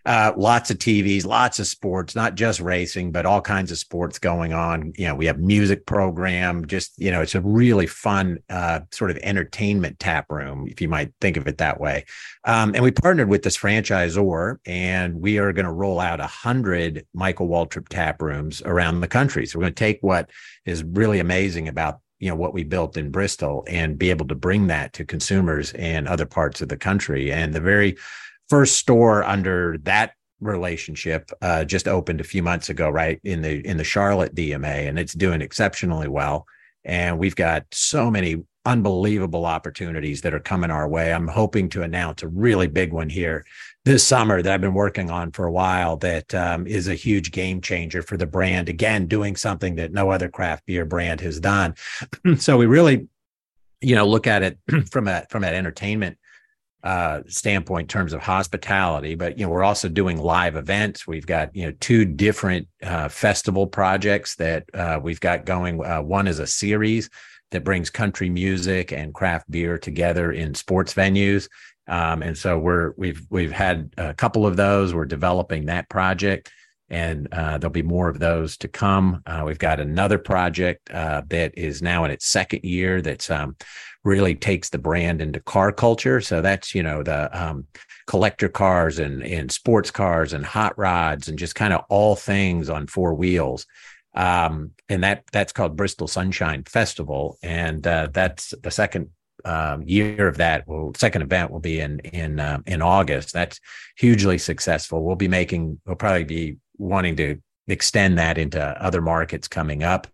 uh, 0.07 0.33
lots 0.37 0.71
of 0.71 0.79
TVs, 0.79 1.27
lots 1.27 1.59
of 1.59 1.67
sports, 1.67 2.15
not 2.15 2.35
just 2.35 2.61
racing, 2.61 3.13
but 3.13 3.27
all 3.27 3.41
kinds 3.41 3.71
of 3.71 3.79
sports 3.79 4.19
going 4.19 4.53
on. 4.53 4.93
You 4.97 5.09
know, 5.09 5.15
we 5.15 5.27
have 5.27 5.39
music 5.39 5.87
program. 5.87 6.67
Just 6.67 6.99
you 6.99 7.11
know, 7.11 7.21
it's 7.21 7.35
a 7.35 7.41
really 7.41 7.87
fun 7.87 8.39
uh, 8.49 8.81
sort 8.93 9.11
of 9.11 9.19
entertainment 9.19 9.99
tap 9.99 10.27
room, 10.31 10.67
if 10.69 10.81
you 10.81 10.89
might 10.89 11.13
think 11.21 11.37
of 11.37 11.47
it 11.47 11.59
that 11.59 11.81
way. 11.81 12.05
Um, 12.45 12.75
and 12.75 12.83
we 12.83 12.91
partnered 12.91 13.29
with 13.29 13.43
this 13.43 13.57
franchisor, 13.57 14.57
and 14.67 15.21
we 15.21 15.39
are 15.39 15.53
going 15.53 15.67
to 15.67 15.73
roll 15.73 16.01
out 16.01 16.21
a 16.21 16.27
hundred 16.27 17.07
Michael 17.13 17.49
Waltrip 17.49 17.89
tap 17.89 18.23
rooms 18.23 18.63
around 18.63 19.01
the 19.01 19.09
country. 19.09 19.47
So 19.47 19.59
we're 19.59 19.65
going 19.65 19.75
to 19.75 19.79
take 19.79 19.99
what 20.01 20.31
is 20.65 20.83
really 20.83 21.19
amazing 21.19 21.69
about 21.69 22.01
you 22.21 22.29
know 22.29 22.37
what 22.37 22.55
we 22.55 22.65
built 22.65 22.97
in 22.97 23.11
Bristol 23.11 23.65
and 23.67 23.99
be 23.99 24.11
able 24.11 24.29
to 24.29 24.35
bring 24.35 24.69
that 24.69 24.93
to 24.93 25.05
consumers 25.05 25.73
in 25.73 26.07
other 26.07 26.27
parts 26.27 26.61
of 26.61 26.69
the 26.69 26.77
country. 26.77 27.33
And 27.33 27.53
the 27.53 27.61
very 27.61 27.97
first 28.51 28.77
store 28.77 29.23
under 29.23 29.79
that 29.85 30.13
relationship 30.41 31.31
uh, 31.41 31.65
just 31.65 31.87
opened 31.87 32.21
a 32.21 32.25
few 32.25 32.43
months 32.43 32.69
ago, 32.69 32.91
right 32.91 33.21
in 33.25 33.41
the 33.43 33.67
in 33.67 33.77
the 33.77 33.85
Charlotte 33.85 34.35
DMA, 34.35 34.89
and 34.89 34.99
it's 34.99 35.15
doing 35.15 35.41
exceptionally 35.41 36.09
well. 36.09 36.47
And 36.85 37.19
we've 37.19 37.37
got 37.37 37.65
so 37.73 38.11
many 38.11 38.43
unbelievable 38.67 39.47
opportunities 39.47 40.21
that 40.23 40.35
are 40.35 40.41
coming 40.41 40.71
our 40.71 40.89
way. 40.89 41.13
I'm 41.13 41.29
hoping 41.29 41.69
to 41.71 41.83
announce 41.83 42.23
a 42.23 42.29
really 42.29 42.67
big 42.67 42.93
one 42.93 43.09
here 43.09 43.45
this 43.85 44.07
summer 44.07 44.43
that 44.43 44.53
I've 44.53 44.61
been 44.61 44.75
working 44.75 45.11
on 45.11 45.31
for 45.31 45.47
a 45.47 45.53
while. 45.53 45.97
That 45.97 46.35
um, 46.35 46.67
is 46.67 46.89
a 46.89 46.95
huge 46.95 47.31
game 47.31 47.61
changer 47.61 48.03
for 48.03 48.17
the 48.17 48.27
brand. 48.27 48.69
Again, 48.69 49.07
doing 49.07 49.37
something 49.37 49.77
that 49.77 49.93
no 49.93 50.11
other 50.11 50.29
craft 50.29 50.67
beer 50.67 50.85
brand 50.85 51.21
has 51.21 51.39
done. 51.39 51.75
so 52.39 52.57
we 52.57 52.67
really, 52.67 53.09
you 53.81 53.95
know, 53.95 54.07
look 54.07 54.27
at 54.27 54.43
it 54.43 54.59
from 54.91 55.07
a 55.07 55.27
from 55.31 55.45
an 55.45 55.55
entertainment 55.55 56.19
uh, 56.83 57.21
standpoint 57.27 57.85
in 57.85 57.89
terms 57.89 58.13
of 58.13 58.23
hospitality, 58.23 59.15
but 59.15 59.39
you 59.39 59.45
know 59.45 59.51
we're 59.51 59.63
also 59.63 59.89
doing 59.89 60.17
live 60.17 60.57
events. 60.57 61.07
We've 61.07 61.27
got 61.27 61.55
you 61.55 61.67
know 61.67 61.73
two 61.81 62.05
different 62.05 62.69
uh, 62.83 63.09
festival 63.09 63.67
projects 63.67 64.37
that 64.37 64.65
uh, 64.73 64.99
we've 65.03 65.21
got 65.21 65.45
going. 65.45 65.85
Uh, 65.85 66.01
one 66.01 66.27
is 66.27 66.39
a 66.39 66.47
series 66.47 67.11
that 67.51 67.65
brings 67.65 67.91
country 67.91 68.31
music 68.31 68.93
and 68.93 69.13
craft 69.13 69.51
beer 69.51 69.77
together 69.77 70.33
in 70.33 70.55
sports 70.55 70.95
venues, 70.95 71.49
um, 71.87 72.23
and 72.23 72.39
so 72.39 72.59
we're 72.59 72.95
we've 72.97 73.27
we've 73.29 73.53
had 73.53 73.93
a 73.99 74.15
couple 74.15 74.47
of 74.47 74.57
those. 74.57 74.95
We're 74.95 75.05
developing 75.05 75.67
that 75.67 75.89
project. 75.89 76.51
And 76.93 77.29
uh, 77.31 77.57
there'll 77.57 77.71
be 77.71 77.83
more 77.83 78.09
of 78.09 78.19
those 78.19 78.57
to 78.57 78.67
come. 78.67 79.23
Uh, 79.25 79.45
we've 79.47 79.61
got 79.61 79.79
another 79.79 80.19
project 80.19 80.87
that 80.89 81.53
is 81.57 81.83
now 81.83 82.03
in 82.03 82.11
its 82.11 82.27
second 82.27 82.65
year. 82.65 83.01
That's 83.01 83.31
um, 83.31 83.55
really 84.05 84.35
takes 84.35 84.71
the 84.71 84.79
brand 84.79 85.21
into 85.21 85.41
car 85.41 85.73
culture. 85.73 86.21
So 86.21 86.41
that's, 86.41 86.75
you 86.75 86.83
know, 86.83 87.03
the 87.03 87.29
um, 87.39 87.67
collector 88.07 88.49
cars 88.49 88.99
and, 88.99 89.23
and 89.23 89.53
sports 89.53 89.91
cars 89.91 90.33
and 90.33 90.45
hot 90.45 90.77
rods 90.79 91.29
and 91.29 91.39
just 91.39 91.55
kind 91.55 91.75
of 91.75 91.85
all 91.89 92.17
things 92.17 92.71
on 92.71 92.87
four 92.87 93.15
wheels. 93.15 93.67
Um, 94.15 94.73
and 94.89 95.05
that 95.05 95.25
that's 95.31 95.53
called 95.53 95.77
Bristol 95.77 96.09
Sunshine 96.09 96.65
Festival. 96.65 97.39
And 97.43 97.87
uh, 97.87 98.09
that's 98.13 98.55
the 98.63 98.71
second 98.71 99.11
um, 99.45 99.83
year 99.83 100.29
of 100.29 100.39
that 100.39 100.67
will 100.67 100.93
second 100.95 101.23
event 101.23 101.51
will 101.51 101.61
be 101.61 101.81
in 101.81 102.01
in 102.01 102.41
uh, 102.41 102.59
in 102.67 102.83
August. 102.83 103.33
That's 103.33 103.61
hugely 103.97 104.39
successful. 104.39 105.05
We'll 105.05 105.17
be 105.17 105.29
making 105.29 105.81
we'll 105.87 105.97
probably 105.97 106.25
be 106.25 106.57
wanting 106.79 107.17
to 107.17 107.41
extend 107.69 108.19
that 108.19 108.39
into 108.39 108.61
other 108.61 109.01
markets 109.01 109.49
coming 109.49 109.83
up. 109.83 110.07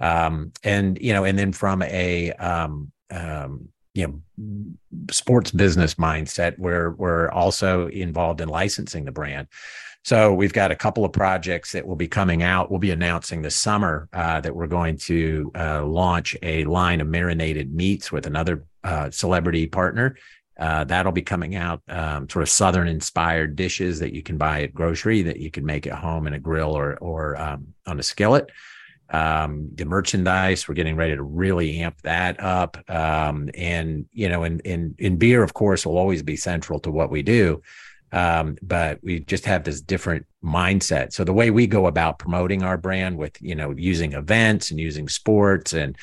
Um, 0.00 0.52
and 0.62 0.98
you 1.00 1.12
know, 1.12 1.24
and 1.24 1.38
then 1.38 1.52
from 1.52 1.82
a 1.82 2.32
um, 2.32 2.92
um, 3.10 3.68
you 3.94 4.06
know 4.06 4.76
sports 5.10 5.50
business 5.50 5.94
mindset 5.96 6.58
where 6.58 6.92
we're 6.92 7.30
also 7.30 7.88
involved 7.88 8.40
in 8.40 8.48
licensing 8.48 9.04
the 9.04 9.12
brand. 9.12 9.48
So 10.04 10.32
we've 10.32 10.52
got 10.52 10.70
a 10.70 10.76
couple 10.76 11.04
of 11.04 11.12
projects 11.12 11.72
that 11.72 11.86
will 11.86 11.96
be 11.96 12.08
coming 12.08 12.42
out. 12.42 12.70
We'll 12.70 12.78
be 12.78 12.92
announcing 12.92 13.42
this 13.42 13.56
summer 13.56 14.08
uh, 14.12 14.40
that 14.40 14.54
we're 14.54 14.68
going 14.68 14.96
to 14.98 15.50
uh, 15.54 15.84
launch 15.84 16.36
a 16.42 16.64
line 16.64 17.00
of 17.00 17.08
marinated 17.08 17.74
meats 17.74 18.12
with 18.12 18.26
another 18.26 18.64
uh, 18.84 19.10
celebrity 19.10 19.66
partner. 19.66 20.16
Uh, 20.58 20.84
that'll 20.84 21.12
be 21.12 21.22
coming 21.22 21.56
out 21.56 21.82
um, 21.88 22.28
sort 22.28 22.42
of 22.42 22.48
southern 22.48 22.88
inspired 22.88 23.54
dishes 23.54 23.98
that 23.98 24.12
you 24.12 24.22
can 24.22 24.36
buy 24.38 24.62
at 24.62 24.74
grocery 24.74 25.22
that 25.22 25.38
you 25.38 25.50
can 25.50 25.64
make 25.64 25.86
at 25.86 25.92
home 25.92 26.26
in 26.26 26.34
a 26.34 26.38
grill 26.38 26.70
or 26.70 26.96
or 26.96 27.36
um, 27.36 27.74
on 27.86 28.00
a 28.00 28.02
skillet 28.02 28.50
um, 29.10 29.70
the 29.74 29.84
merchandise. 29.84 30.68
We're 30.68 30.74
getting 30.74 30.96
ready 30.96 31.16
to 31.16 31.22
really 31.22 31.80
amp 31.80 32.02
that 32.02 32.40
up. 32.40 32.78
Um, 32.88 33.50
and 33.54 34.06
you 34.12 34.28
know, 34.28 34.44
in 34.44 34.60
in 34.60 34.94
in 34.98 35.16
beer, 35.16 35.42
of 35.42 35.54
course, 35.54 35.86
will 35.86 35.98
always 35.98 36.22
be 36.22 36.36
central 36.36 36.78
to 36.80 36.90
what 36.90 37.10
we 37.10 37.22
do. 37.22 37.62
Um, 38.10 38.56
but 38.62 38.98
we 39.02 39.20
just 39.20 39.44
have 39.44 39.64
this 39.64 39.80
different 39.80 40.26
mindset. 40.42 41.12
So 41.12 41.24
the 41.24 41.32
way 41.32 41.50
we 41.50 41.66
go 41.66 41.86
about 41.86 42.18
promoting 42.18 42.62
our 42.62 42.78
brand 42.78 43.18
with 43.18 43.40
you 43.40 43.54
know 43.54 43.74
using 43.76 44.12
events 44.12 44.70
and 44.70 44.80
using 44.80 45.08
sports 45.08 45.72
and 45.72 45.96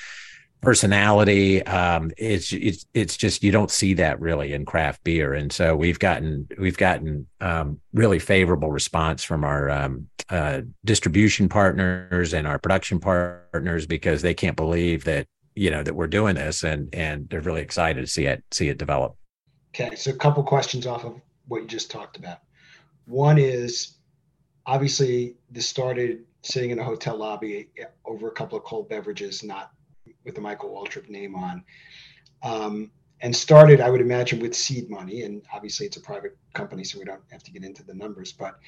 personality 0.61 1.63
um, 1.67 2.11
it's 2.17 2.51
it's 2.51 2.85
it's 2.93 3.15
just 3.15 3.43
you 3.43 3.51
don't 3.51 3.69
see 3.69 3.93
that 3.93 4.19
really 4.19 4.53
in 4.53 4.65
craft 4.65 5.03
beer. 5.03 5.33
And 5.33 5.51
so 5.51 5.75
we've 5.75 5.99
gotten 5.99 6.47
we've 6.57 6.77
gotten 6.77 7.27
um, 7.41 7.79
really 7.93 8.19
favorable 8.19 8.71
response 8.71 9.23
from 9.23 9.43
our 9.43 9.69
um, 9.69 10.07
uh, 10.29 10.61
distribution 10.83 11.47
partners 11.47 12.33
and 12.33 12.47
our 12.47 12.57
production 12.57 12.99
partners 12.99 13.85
because 13.85 14.21
they 14.21 14.33
can't 14.33 14.57
believe 14.57 15.03
that 15.03 15.27
you 15.55 15.69
know 15.69 15.83
that 15.83 15.93
we're 15.95 16.07
doing 16.07 16.35
this 16.35 16.63
and 16.63 16.93
and 16.93 17.29
they're 17.29 17.41
really 17.41 17.61
excited 17.61 18.01
to 18.01 18.07
see 18.07 18.25
it 18.25 18.43
see 18.51 18.69
it 18.69 18.77
develop. 18.77 19.15
Okay 19.75 19.95
so 19.95 20.11
a 20.11 20.15
couple 20.15 20.41
questions 20.43 20.87
off 20.87 21.05
of 21.05 21.21
what 21.47 21.61
you 21.61 21.67
just 21.67 21.91
talked 21.91 22.17
about. 22.17 22.39
One 23.05 23.37
is 23.37 23.97
obviously 24.65 25.35
this 25.51 25.67
started 25.67 26.23
sitting 26.41 26.71
in 26.71 26.79
a 26.79 26.83
hotel 26.83 27.17
lobby 27.17 27.69
over 28.05 28.27
a 28.27 28.31
couple 28.31 28.57
of 28.57 28.63
cold 28.63 28.89
beverages 28.89 29.43
not 29.43 29.71
with 30.25 30.35
the 30.35 30.41
Michael 30.41 30.69
Waltrip 30.69 31.09
name 31.09 31.35
on. 31.35 31.63
Um, 32.43 32.91
and 33.21 33.35
started, 33.35 33.79
I 33.79 33.89
would 33.89 34.01
imagine, 34.01 34.39
with 34.39 34.53
seed 34.53 34.89
money. 34.89 35.23
And 35.23 35.41
obviously, 35.53 35.85
it's 35.85 35.97
a 35.97 36.01
private 36.01 36.37
company, 36.53 36.83
so 36.83 36.99
we 36.99 37.05
don't 37.05 37.21
have 37.31 37.43
to 37.43 37.51
get 37.51 37.63
into 37.63 37.83
the 37.83 37.93
numbers. 37.93 38.33
But 38.33 38.59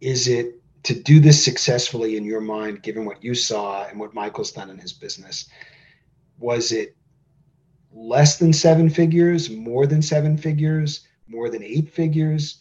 is 0.00 0.28
it 0.28 0.62
to 0.84 0.94
do 0.94 1.18
this 1.18 1.44
successfully 1.44 2.16
in 2.16 2.24
your 2.24 2.40
mind, 2.40 2.82
given 2.82 3.04
what 3.04 3.22
you 3.22 3.34
saw 3.34 3.84
and 3.86 3.98
what 3.98 4.14
Michael's 4.14 4.52
done 4.52 4.70
in 4.70 4.78
his 4.78 4.92
business? 4.92 5.48
Was 6.38 6.70
it 6.70 6.96
less 7.92 8.38
than 8.38 8.52
seven 8.52 8.88
figures, 8.88 9.50
more 9.50 9.86
than 9.86 10.00
seven 10.00 10.38
figures, 10.38 11.06
more 11.26 11.50
than 11.50 11.64
eight 11.64 11.90
figures 11.90 12.58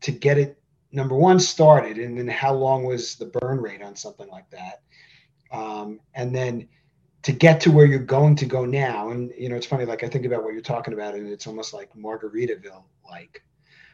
to 0.00 0.10
get 0.10 0.38
it, 0.38 0.58
number 0.90 1.14
one, 1.14 1.38
started? 1.38 1.98
And 1.98 2.18
then 2.18 2.28
how 2.28 2.54
long 2.54 2.84
was 2.84 3.16
the 3.16 3.26
burn 3.26 3.58
rate 3.58 3.82
on 3.82 3.94
something 3.94 4.28
like 4.28 4.48
that? 4.50 4.82
Um, 5.50 6.00
and 6.14 6.34
then 6.34 6.68
to 7.22 7.32
get 7.32 7.60
to 7.60 7.70
where 7.70 7.84
you're 7.84 7.98
going 7.98 8.34
to 8.36 8.46
go 8.46 8.64
now 8.64 9.10
and 9.10 9.30
you 9.36 9.48
know 9.48 9.56
it's 9.56 9.66
funny 9.66 9.84
like 9.84 10.02
i 10.02 10.08
think 10.08 10.24
about 10.24 10.42
what 10.42 10.54
you're 10.54 10.62
talking 10.62 10.94
about 10.94 11.14
and 11.14 11.28
it's 11.28 11.46
almost 11.46 11.74
like 11.74 11.90
margaritaville 11.94 12.82
like 13.10 13.42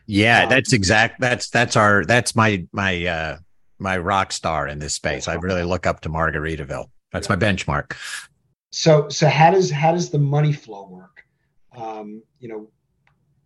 yeah 0.07 0.45
um, 0.45 0.49
that's 0.49 0.73
exact 0.73 1.21
that's 1.21 1.51
that's 1.51 1.75
our 1.75 2.05
that's 2.05 2.37
my 2.37 2.65
my 2.73 3.05
uh 3.07 3.37
my 3.79 3.99
rock 3.99 4.33
star 4.33 4.67
in 4.69 4.79
this 4.79 4.95
space. 4.95 5.29
I 5.29 5.35
really 5.35 5.63
look 5.63 5.87
up 5.87 6.01
to 6.01 6.09
margaritaville. 6.09 6.87
That's 7.13 7.29
my 7.29 7.37
benchmark. 7.37 7.95
So 8.71 9.09
so 9.09 9.29
how 9.29 9.51
does 9.51 9.71
how 9.71 9.93
does 9.93 10.11
the 10.11 10.19
money 10.19 10.53
flow 10.53 10.89
work? 10.89 11.25
Um 11.77 12.23
you 12.39 12.49
know 12.49 12.69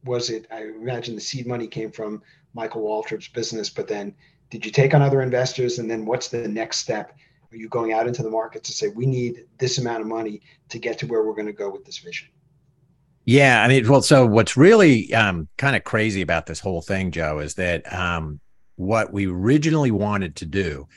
was 0.05 0.31
it 0.31 0.47
i 0.51 0.63
imagine 0.63 1.15
the 1.15 1.21
seed 1.21 1.47
money 1.47 1.67
came 1.67 1.91
from 1.91 2.23
michael 2.55 2.83
waltrip's 2.83 3.29
business 3.29 3.69
but 3.69 3.87
then 3.87 4.15
did 4.51 4.65
you 4.65 4.73
take 4.73 4.95
on 4.95 5.03
other 5.03 5.23
investors 5.23 5.79
and 5.79 5.91
then 5.91 6.05
what's 6.05 6.29
the 6.29 6.49
next 6.49 6.79
step 6.79 7.17
are 7.53 7.57
you 7.57 7.69
going 7.69 7.93
out 7.93 8.07
into 8.07 8.23
the 8.23 8.31
market 8.31 8.63
to 8.65 8.73
say 8.73 8.89
we 8.89 9.07
need 9.07 9.45
this 9.59 9.79
amount 9.79 10.01
of 10.01 10.07
money 10.07 10.41
to 10.69 10.79
get 10.79 10.99
to 10.99 11.07
where 11.07 11.25
we're 11.25 11.35
going 11.35 11.47
to 11.47 11.53
go 11.53 11.71
with 11.71 11.85
this 11.85 11.99
vision? 11.99 12.29
Yeah, 13.25 13.63
I 13.63 13.69
mean, 13.69 13.89
well, 13.89 14.03
so 14.03 14.27
what's 14.27 14.57
really 14.57 15.13
um, 15.15 15.49
kind 15.59 15.77
of 15.77 15.85
crazy 15.85 16.23
about 16.23 16.47
this 16.47 16.61
whole 16.61 16.81
thing, 16.81 17.11
Joe, 17.11 17.39
is 17.39 17.55
that 17.55 17.93
um, 17.93 18.41
what 18.77 19.13
we 19.13 19.27
originally 19.27 19.91
wanted 19.91 20.37
to 20.37 20.47
do 20.47 20.89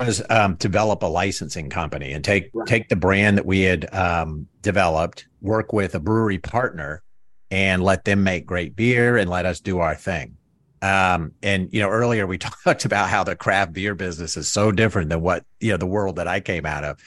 was 0.00 0.22
um, 0.30 0.54
develop 0.56 1.02
a 1.02 1.06
licensing 1.06 1.70
company 1.70 2.12
and 2.12 2.24
take 2.24 2.50
right. 2.52 2.66
take 2.66 2.88
the 2.88 2.96
brand 2.96 3.38
that 3.38 3.46
we 3.46 3.60
had 3.60 3.92
um, 3.94 4.48
developed, 4.62 5.26
work 5.40 5.72
with 5.72 5.94
a 5.94 6.00
brewery 6.00 6.38
partner, 6.38 7.02
and 7.50 7.82
let 7.82 8.04
them 8.04 8.24
make 8.24 8.46
great 8.46 8.74
beer 8.74 9.16
and 9.16 9.30
let 9.30 9.46
us 9.46 9.60
do 9.60 9.78
our 9.78 9.94
thing. 9.94 10.36
Um, 10.82 11.32
and 11.42 11.68
you 11.72 11.80
know, 11.80 11.88
earlier 11.88 12.26
we 12.26 12.38
talked 12.64 12.84
about 12.84 13.08
how 13.08 13.24
the 13.24 13.36
craft 13.36 13.72
beer 13.72 13.94
business 13.94 14.36
is 14.36 14.48
so 14.48 14.72
different 14.72 15.10
than 15.10 15.20
what 15.20 15.44
you 15.60 15.70
know 15.70 15.76
the 15.76 15.86
world 15.86 16.16
that 16.16 16.28
I 16.28 16.40
came 16.40 16.66
out 16.66 16.84
of. 16.84 17.00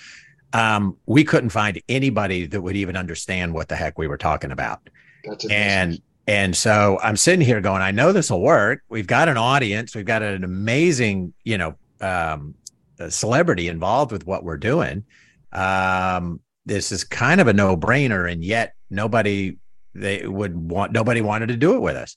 Um, 0.54 0.98
we 1.06 1.24
couldn't 1.24 1.52
find 1.52 1.80
anybody 1.88 2.48
that 2.48 2.62
would 2.62 2.76
even 2.76 2.98
understand 2.98 3.54
what 3.54 3.70
the 3.70 3.76
heck 3.76 3.98
we 4.00 4.08
were 4.08 4.18
talking 4.18 4.52
about. 4.52 4.90
and 5.50 6.02
and 6.30 6.56
so 6.56 7.00
I'm 7.02 7.18
sitting 7.18 7.44
here 7.44 7.60
going, 7.60 7.82
I 7.82 7.90
know 7.90 8.12
this 8.12 8.30
will 8.30 8.42
work. 8.42 8.84
We've 8.88 9.08
got 9.08 9.30
an 9.30 9.38
audience. 9.38 9.96
We've 9.96 10.06
got 10.06 10.22
an 10.22 10.44
amazing, 10.44 11.34
you 11.44 11.58
know, 11.58 11.76
um, 12.02 12.54
celebrity 13.10 13.68
involved 13.68 14.12
with 14.12 14.28
what 14.28 14.44
we're 14.44 14.58
doing. 14.58 15.06
Um, 15.52 16.40
this 16.68 16.92
is 16.92 17.04
kind 17.04 17.42
of 17.42 17.48
a 17.48 17.54
no 17.54 17.76
brainer, 17.76 18.32
and 18.32 18.44
yet 18.44 18.76
nobody 18.92 19.58
they 19.96 20.28
would 20.28 20.56
want. 20.56 20.92
Nobody 20.92 21.22
wanted 21.22 21.48
to 21.48 21.58
do 21.58 21.76
it 21.76 21.80
with 21.80 21.96
us. 21.96 22.16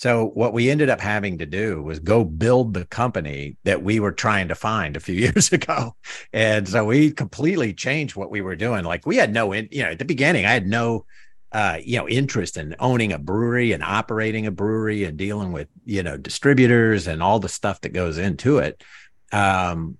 So 0.00 0.30
what 0.32 0.54
we 0.54 0.70
ended 0.70 0.88
up 0.88 0.98
having 0.98 1.36
to 1.38 1.44
do 1.46 1.82
was 1.82 1.98
go 1.98 2.24
build 2.24 2.72
the 2.72 2.86
company 2.86 3.58
that 3.64 3.82
we 3.82 4.00
were 4.00 4.12
trying 4.12 4.48
to 4.48 4.54
find 4.54 4.96
a 4.96 5.00
few 5.00 5.14
years 5.26 5.52
ago. 5.52 5.94
And 6.32 6.66
so 6.66 6.86
we 6.86 7.12
completely 7.12 7.74
changed 7.74 8.16
what 8.16 8.30
we 8.30 8.40
were 8.40 8.56
doing. 8.56 8.84
Like 8.84 9.04
we 9.04 9.16
had 9.16 9.30
no, 9.30 9.52
in, 9.52 9.68
you 9.70 9.82
know, 9.82 9.90
at 9.90 9.98
the 9.98 10.06
beginning, 10.06 10.46
I 10.46 10.52
had 10.52 10.66
no, 10.66 11.04
uh, 11.52 11.80
you 11.84 11.98
know, 11.98 12.08
interest 12.08 12.56
in 12.56 12.74
owning 12.78 13.12
a 13.12 13.18
brewery 13.18 13.72
and 13.72 13.82
operating 13.82 14.46
a 14.46 14.50
brewery 14.50 15.04
and 15.04 15.18
dealing 15.18 15.52
with, 15.52 15.68
you 15.84 16.02
know, 16.02 16.16
distributors 16.16 17.06
and 17.06 17.22
all 17.22 17.38
the 17.38 17.50
stuff 17.50 17.82
that 17.82 17.92
goes 17.92 18.16
into 18.16 18.56
it. 18.56 18.82
Um, 19.32 19.98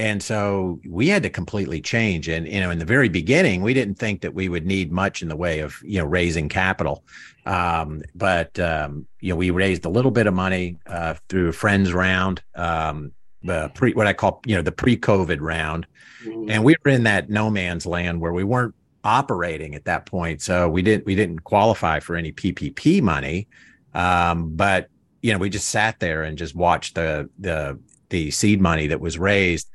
and 0.00 0.22
so 0.22 0.80
we 0.88 1.08
had 1.08 1.22
to 1.24 1.28
completely 1.28 1.82
change. 1.82 2.26
And 2.26 2.48
you 2.48 2.58
know 2.60 2.70
in 2.70 2.78
the 2.78 2.86
very 2.86 3.10
beginning 3.10 3.62
we 3.62 3.74
didn't 3.74 3.96
think 3.96 4.22
that 4.22 4.32
we 4.32 4.48
would 4.48 4.64
need 4.66 4.90
much 4.90 5.20
in 5.20 5.28
the 5.28 5.36
way 5.36 5.60
of 5.60 5.76
you 5.84 5.98
know 5.98 6.06
raising 6.06 6.48
capital. 6.48 7.04
Um, 7.44 8.02
but 8.14 8.58
um, 8.58 9.06
you 9.20 9.30
know 9.30 9.36
we 9.36 9.50
raised 9.50 9.84
a 9.84 9.90
little 9.90 10.10
bit 10.10 10.26
of 10.26 10.32
money 10.32 10.78
uh, 10.86 11.14
through 11.28 11.48
a 11.48 11.52
friends 11.52 11.92
round 11.92 12.42
um, 12.54 13.12
the 13.42 13.70
pre 13.74 13.92
what 13.92 14.06
i 14.06 14.12
call 14.12 14.40
you 14.46 14.56
know 14.56 14.62
the 14.62 14.72
pre-covid 14.72 15.38
round. 15.40 15.86
Mm-hmm. 16.24 16.50
and 16.50 16.64
we 16.64 16.76
were 16.84 16.90
in 16.90 17.04
that 17.04 17.30
no 17.30 17.50
man's 17.50 17.86
land 17.86 18.20
where 18.20 18.32
we 18.32 18.44
weren't 18.44 18.74
operating 19.04 19.74
at 19.74 19.86
that 19.86 20.04
point. 20.04 20.42
So 20.42 20.68
we 20.68 20.82
didn't 20.82 21.06
we 21.06 21.14
didn't 21.14 21.40
qualify 21.40 22.00
for 22.00 22.16
any 22.16 22.32
ppp 22.32 23.02
money. 23.02 23.48
Um, 23.92 24.54
but 24.56 24.88
you 25.20 25.32
know 25.32 25.38
we 25.38 25.50
just 25.50 25.68
sat 25.68 26.00
there 26.00 26.22
and 26.22 26.38
just 26.38 26.54
watched 26.54 26.94
the 26.94 27.28
the 27.38 27.78
the 28.08 28.30
seed 28.30 28.60
money 28.60 28.86
that 28.88 29.00
was 29.00 29.18
raised 29.18 29.70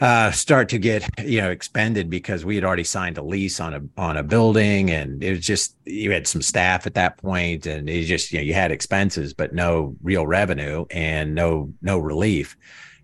uh, 0.00 0.30
start 0.30 0.68
to 0.68 0.78
get 0.78 1.08
you 1.24 1.40
know 1.40 1.50
expended 1.50 2.08
because 2.08 2.44
we 2.44 2.54
had 2.54 2.64
already 2.64 2.84
signed 2.84 3.18
a 3.18 3.22
lease 3.22 3.58
on 3.58 3.74
a 3.74 3.82
on 4.00 4.16
a 4.16 4.22
building 4.22 4.90
and 4.90 5.24
it 5.24 5.30
was 5.30 5.40
just 5.40 5.76
you 5.84 6.12
had 6.12 6.26
some 6.26 6.42
staff 6.42 6.86
at 6.86 6.94
that 6.94 7.18
point 7.18 7.66
and 7.66 7.88
it 7.88 8.04
just 8.04 8.32
you 8.32 8.38
know 8.38 8.44
you 8.44 8.54
had 8.54 8.70
expenses 8.70 9.34
but 9.34 9.52
no 9.52 9.96
real 10.02 10.26
revenue 10.26 10.84
and 10.90 11.34
no 11.34 11.72
no 11.82 11.98
relief. 11.98 12.56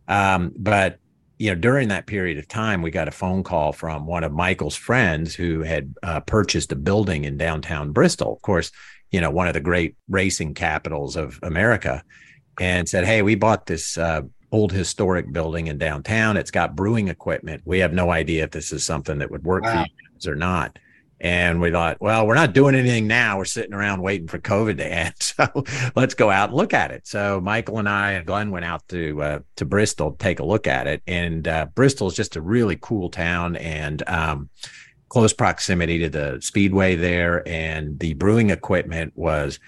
Um, 0.07 0.53
but 0.57 0.99
you 1.39 1.51
know 1.51 1.57
during 1.57 1.89
that 1.89 2.07
period 2.07 2.39
of 2.39 2.47
time 2.47 2.81
we 2.81 2.91
got 2.91 3.09
a 3.09 3.13
phone 3.13 3.43
call 3.43 3.73
from 3.73 4.07
one 4.07 4.23
of 4.23 4.33
michael's 4.33 4.77
friends 4.77 5.35
who 5.35 5.63
had 5.63 5.95
uh, 6.03 6.21
purchased 6.21 6.71
a 6.71 6.77
building 6.77 7.25
in 7.25 7.37
downtown 7.37 7.91
bristol 7.91 8.35
of 8.35 8.43
course 8.43 8.71
you 9.11 9.21
know 9.21 9.31
one 9.31 9.49
of 9.49 9.55
the 9.55 9.61
great 9.61 9.97
racing 10.09 10.55
capitals 10.55 11.17
of 11.17 11.41
america 11.43 12.05
and 12.61 12.89
said 12.89 13.05
hey 13.05 13.23
we 13.23 13.35
bought 13.35 13.67
this 13.67 13.99
uh, 13.99 14.23
old 14.55 14.71
historic 14.71 15.33
building 15.33 15.67
in 15.67 15.79
downtown. 15.79 16.37
It's 16.37 16.53
got 16.53 16.77
brewing 16.77 17.09
equipment. 17.09 17.63
We 17.65 17.81
have 17.81 17.93
no 17.93 18.13
idea 18.13 18.45
if 18.45 18.53
this 18.53 18.71
is 18.71 18.85
something 18.85 19.19
that 19.19 19.29
would 19.29 19.43
work 19.43 19.65
wow. 19.65 19.73
for 19.73 19.79
you 19.81 20.09
guys 20.13 20.29
or 20.29 20.37
not. 20.37 20.79
And 21.21 21.61
we 21.61 21.73
thought, 21.73 22.01
well, 22.01 22.25
we're 22.25 22.37
not 22.37 22.53
doing 22.53 22.77
anything 22.77 23.09
now. 23.09 23.37
We're 23.37 23.47
sitting 23.47 23.75
around 23.75 24.01
waiting 24.01 24.29
for 24.29 24.39
COVID 24.39 24.77
to 24.77 24.87
end. 24.87 25.15
So 25.21 25.65
let's 25.97 26.15
go 26.15 26.31
out 26.31 26.51
and 26.51 26.57
look 26.57 26.73
at 26.73 26.93
it. 26.93 27.09
So 27.09 27.41
Michael 27.41 27.81
and 27.81 27.89
I 27.89 28.13
and 28.13 28.25
Glenn 28.25 28.53
went 28.53 28.65
out 28.65 28.87
to 28.91 29.21
uh, 29.21 29.39
to 29.57 29.65
Bristol 29.65 30.13
to 30.13 30.19
take 30.19 30.39
a 30.39 30.45
look 30.45 30.69
at 30.69 30.87
it. 30.87 31.03
And 31.09 31.49
uh, 31.49 31.67
Bristol 31.75 32.07
is 32.07 32.15
just 32.15 32.37
a 32.37 32.41
really 32.41 32.79
cool 32.81 33.11
town 33.11 33.57
and 33.57 34.09
um, 34.09 34.51
close 35.09 35.33
proximity 35.33 35.99
to 35.99 36.09
the 36.09 36.39
speedway 36.41 36.95
there. 36.95 37.47
And 37.49 37.99
the 37.99 38.15
brewing 38.15 38.51
equipment 38.51 39.15
was 39.17 39.59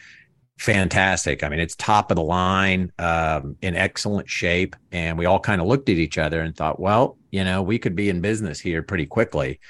fantastic. 0.59 1.45
I 1.45 1.49
mean, 1.49 1.61
it's 1.61 1.77
top 1.77 2.11
of 2.11 2.16
the 2.16 2.23
line, 2.23 2.92
um, 2.99 3.57
in 3.62 3.77
excellent 3.77 4.29
shape. 4.29 4.77
And 4.92 5.19
we 5.19 5.27
all 5.27 5.40
kind 5.40 5.61
of 5.61 5.66
looked 5.66 5.88
at 5.88 5.97
each 5.97 6.19
other 6.19 6.40
and 6.40 6.57
thought, 6.57 6.81
well, 6.81 7.19
you 7.31 7.45
know, 7.45 7.62
we 7.62 7.79
could 7.79 7.95
be 7.95 8.09
in 8.09 8.21
business 8.21 8.59
here 8.59 8.83
pretty 8.83 9.07
quickly. 9.07 9.61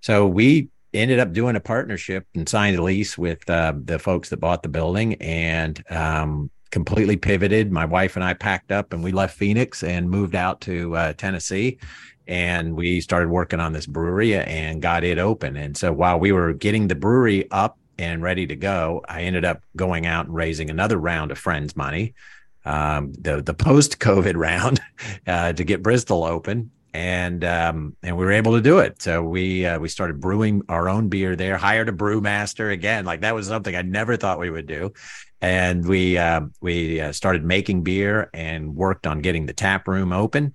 So 0.00 0.26
we 0.26 0.68
ended 0.92 1.18
up 1.20 1.32
doing 1.32 1.56
a 1.56 1.60
partnership 1.60 2.26
and 2.34 2.48
signed 2.48 2.76
a 2.76 2.82
lease 2.82 3.16
with 3.16 3.48
uh, 3.48 3.72
the 3.84 3.98
folks 3.98 4.28
that 4.30 4.38
bought 4.38 4.62
the 4.62 4.68
building 4.68 5.14
and 5.14 5.82
um, 5.90 6.50
completely 6.70 7.16
pivoted. 7.16 7.70
My 7.70 7.84
wife 7.84 8.16
and 8.16 8.24
I 8.24 8.34
packed 8.34 8.72
up 8.72 8.92
and 8.92 9.02
we 9.02 9.12
left 9.12 9.36
Phoenix 9.36 9.82
and 9.82 10.10
moved 10.10 10.34
out 10.34 10.60
to 10.62 10.96
uh, 10.96 11.12
Tennessee. 11.14 11.78
And 12.26 12.76
we 12.76 13.00
started 13.00 13.30
working 13.30 13.60
on 13.60 13.72
this 13.72 13.86
brewery 13.86 14.34
and 14.36 14.80
got 14.80 15.04
it 15.04 15.18
open. 15.18 15.56
And 15.56 15.76
so 15.76 15.92
while 15.92 16.18
we 16.18 16.32
were 16.32 16.52
getting 16.52 16.88
the 16.88 16.94
brewery 16.94 17.50
up 17.50 17.78
and 17.98 18.22
ready 18.22 18.46
to 18.46 18.56
go, 18.56 19.02
I 19.08 19.22
ended 19.22 19.44
up 19.44 19.62
going 19.76 20.06
out 20.06 20.26
and 20.26 20.34
raising 20.34 20.70
another 20.70 20.96
round 20.98 21.30
of 21.30 21.38
friends' 21.38 21.76
money. 21.76 22.14
um, 22.64 23.12
the 23.14 23.42
the 23.42 23.54
post 23.54 23.98
COVID 23.98 24.36
round 24.36 24.80
uh, 25.26 25.52
to 25.52 25.64
get 25.64 25.82
Bristol 25.82 26.24
open, 26.24 26.70
and 26.94 27.44
um, 27.44 27.96
and 28.02 28.16
we 28.16 28.24
were 28.24 28.32
able 28.32 28.52
to 28.52 28.60
do 28.60 28.78
it. 28.78 29.02
So 29.02 29.22
we 29.22 29.66
uh, 29.66 29.78
we 29.78 29.88
started 29.88 30.20
brewing 30.20 30.62
our 30.68 30.88
own 30.88 31.08
beer 31.08 31.36
there. 31.36 31.56
Hired 31.56 31.88
a 31.88 31.92
brewmaster 31.92 32.72
again. 32.72 33.04
Like 33.04 33.22
that 33.22 33.34
was 33.34 33.46
something 33.46 33.74
I 33.74 33.82
never 33.82 34.16
thought 34.16 34.38
we 34.38 34.50
would 34.50 34.66
do, 34.66 34.92
and 35.40 35.84
we 35.86 36.18
uh, 36.18 36.42
we 36.60 37.12
started 37.12 37.44
making 37.44 37.82
beer 37.82 38.30
and 38.32 38.74
worked 38.76 39.06
on 39.06 39.20
getting 39.20 39.46
the 39.46 39.52
tap 39.54 39.88
room 39.88 40.12
open. 40.12 40.54